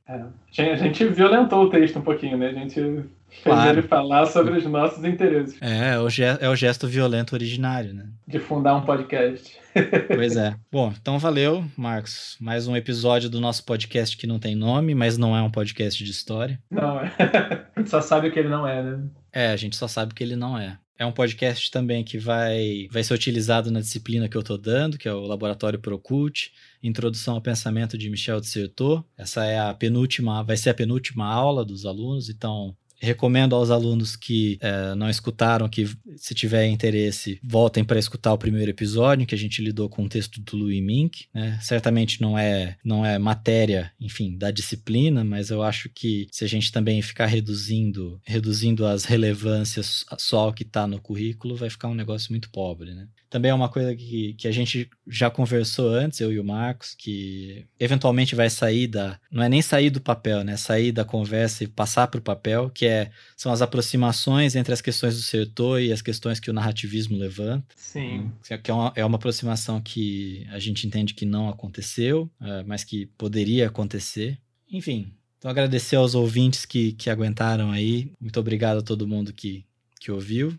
É, 0.57 0.72
a 0.72 0.76
gente 0.78 1.05
violentou 1.09 1.65
o 1.65 1.70
texto 1.70 1.99
um 1.99 2.01
pouquinho, 2.01 2.38
né? 2.38 2.47
A 2.47 2.53
gente 2.53 3.03
Claro. 3.43 3.80
ele 3.80 3.88
falar 3.88 4.25
sobre 4.25 4.57
os 4.57 4.65
nossos 4.65 5.03
interesses. 5.03 5.57
É, 5.61 5.93
é 5.93 5.99
o, 5.99 6.09
gesto, 6.09 6.43
é 6.43 6.49
o 6.49 6.55
gesto 6.55 6.88
violento 6.88 7.34
originário, 7.34 7.93
né? 7.93 8.07
De 8.28 8.39
fundar 8.39 8.75
um 8.75 8.82
podcast. 8.82 9.57
Pois 10.07 10.36
é. 10.36 10.55
Bom, 10.71 10.91
então 10.99 11.19
valeu, 11.19 11.63
Marcos. 11.78 12.36
Mais 12.39 12.67
um 12.67 12.75
episódio 12.75 13.30
do 13.30 13.39
nosso 13.39 13.63
podcast 13.63 14.17
que 14.17 14.25
não 14.25 14.39
tem 14.39 14.55
nome, 14.55 14.95
mas 14.95 15.19
não 15.19 15.38
é 15.38 15.41
um 15.43 15.51
podcast 15.51 16.03
de 16.03 16.09
história. 16.09 16.59
Não, 16.71 16.99
é. 16.99 17.13
a 17.75 17.80
gente 17.80 17.89
só 17.91 18.01
sabe 18.01 18.28
o 18.28 18.32
que 18.32 18.39
ele 18.39 18.49
não 18.49 18.67
é, 18.67 18.82
né? 18.82 19.03
É, 19.32 19.47
a 19.49 19.55
gente 19.55 19.75
só 19.75 19.88
sabe 19.88 20.15
que 20.15 20.23
ele 20.23 20.36
não 20.36 20.57
é. 20.57 20.80
É 20.97 21.05
um 21.05 21.11
podcast 21.11 21.69
também 21.69 22.03
que 22.03 22.17
vai, 22.17 22.88
vai 22.91 23.03
ser 23.03 23.13
utilizado 23.13 23.69
na 23.69 23.80
disciplina 23.80 24.28
que 24.28 24.36
eu 24.36 24.41
estou 24.41 24.57
dando, 24.57 24.97
que 24.97 25.07
é 25.07 25.13
o 25.13 25.28
Laboratório 25.28 25.78
Procult, 25.78 26.51
Introdução 26.82 27.36
ao 27.36 27.41
Pensamento 27.41 27.95
de 27.99 28.09
Michel 28.09 28.39
de 28.39 28.47
Certeau. 28.47 29.05
Essa 29.15 29.45
é 29.45 29.59
a 29.59 29.71
penúltima, 29.75 30.43
vai 30.43 30.57
ser 30.57 30.71
a 30.71 30.73
penúltima 30.73 31.28
aula 31.28 31.63
dos 31.63 31.86
alunos, 31.86 32.30
então 32.30 32.75
Recomendo 32.99 33.55
aos 33.55 33.69
alunos 33.69 34.15
que 34.15 34.57
é, 34.61 34.95
não 34.95 35.09
escutaram, 35.09 35.69
que 35.69 35.87
se 36.15 36.33
tiver 36.33 36.67
interesse, 36.67 37.39
voltem 37.43 37.83
para 37.83 37.99
escutar 37.99 38.33
o 38.33 38.37
primeiro 38.37 38.71
episódio, 38.71 39.25
que 39.25 39.35
a 39.35 39.37
gente 39.37 39.61
lidou 39.61 39.87
com 39.87 40.03
o 40.03 40.09
texto 40.09 40.41
do 40.41 40.57
Louis 40.57 40.81
Mink. 40.81 41.25
Né? 41.33 41.59
Certamente 41.61 42.21
não 42.21 42.37
é, 42.37 42.75
não 42.83 43.05
é 43.05 43.17
matéria, 43.17 43.91
enfim, 43.99 44.37
da 44.37 44.51
disciplina, 44.51 45.23
mas 45.23 45.49
eu 45.49 45.61
acho 45.61 45.89
que 45.89 46.27
se 46.31 46.43
a 46.43 46.47
gente 46.47 46.71
também 46.71 47.01
ficar 47.01 47.27
reduzindo, 47.27 48.19
reduzindo 48.25 48.85
as 48.85 49.05
relevâncias 49.05 50.03
só 50.17 50.39
ao 50.39 50.53
que 50.53 50.63
está 50.63 50.87
no 50.87 50.99
currículo, 50.99 51.55
vai 51.55 51.69
ficar 51.69 51.87
um 51.87 51.95
negócio 51.95 52.31
muito 52.31 52.49
pobre, 52.49 52.93
né? 52.93 53.07
Também 53.29 53.51
é 53.51 53.53
uma 53.53 53.67
coisa 53.67 53.93
que, 53.93 54.33
que 54.35 54.47
a 54.47 54.51
gente 54.51 54.89
já 55.05 55.29
conversou 55.29 55.89
antes, 55.89 56.19
eu 56.21 56.31
e 56.31 56.39
o 56.39 56.43
Marcos, 56.43 56.95
que 56.97 57.65
eventualmente 57.77 58.35
vai 58.35 58.49
sair 58.49 58.87
da. 58.87 59.19
Não 59.29 59.43
é 59.43 59.49
nem 59.49 59.61
sair 59.61 59.89
do 59.89 59.99
papel, 59.99 60.43
né? 60.43 60.55
Sair 60.55 60.93
da 60.93 61.03
conversa 61.03 61.63
e 61.63 61.67
passar 61.67 62.07
para 62.07 62.19
o 62.19 62.23
papel, 62.23 62.69
que 62.69 62.85
é, 62.88 63.11
são 63.35 63.51
as 63.51 63.61
aproximações 63.61 64.55
entre 64.55 64.73
as 64.73 64.81
questões 64.81 65.15
do 65.15 65.21
setor 65.21 65.81
e 65.81 65.91
as 65.91 66.01
questões 66.01 66.39
que 66.39 66.49
o 66.49 66.53
narrativismo 66.53 67.17
levanta. 67.17 67.67
Sim. 67.75 68.31
Que 68.63 68.71
é 68.71 68.73
uma, 68.73 68.93
é 68.95 69.05
uma 69.05 69.17
aproximação 69.17 69.81
que 69.81 70.47
a 70.49 70.59
gente 70.59 70.88
entende 70.88 71.13
que 71.13 71.25
não 71.25 71.49
aconteceu, 71.49 72.30
é, 72.41 72.64
mas 72.64 72.84
que 72.84 73.05
poderia 73.18 73.68
acontecer. 73.68 74.38
Enfim, 74.69 75.11
então 75.38 75.51
agradecer 75.51 75.95
aos 75.95 76.15
ouvintes 76.15 76.65
que, 76.65 76.93
que 76.93 77.09
aguentaram 77.09 77.72
aí. 77.72 78.11
Muito 78.19 78.39
obrigado 78.39 78.80
a 78.80 78.84
todo 78.84 79.07
mundo 79.07 79.31
que, 79.31 79.65
que 79.99 80.11
ouviu. 80.11 80.57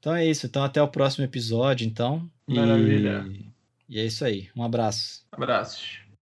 Então 0.00 0.14
é 0.14 0.26
isso. 0.26 0.46
Então 0.46 0.62
até 0.62 0.82
o 0.82 0.88
próximo 0.88 1.24
episódio, 1.24 1.86
então. 1.86 2.28
Maravilha. 2.46 3.26
E, 3.30 3.96
e 3.96 3.98
é 3.98 4.04
isso 4.04 4.24
aí. 4.24 4.48
Um 4.56 4.62
abraço. 4.62 5.24
Abraços. 5.32 6.07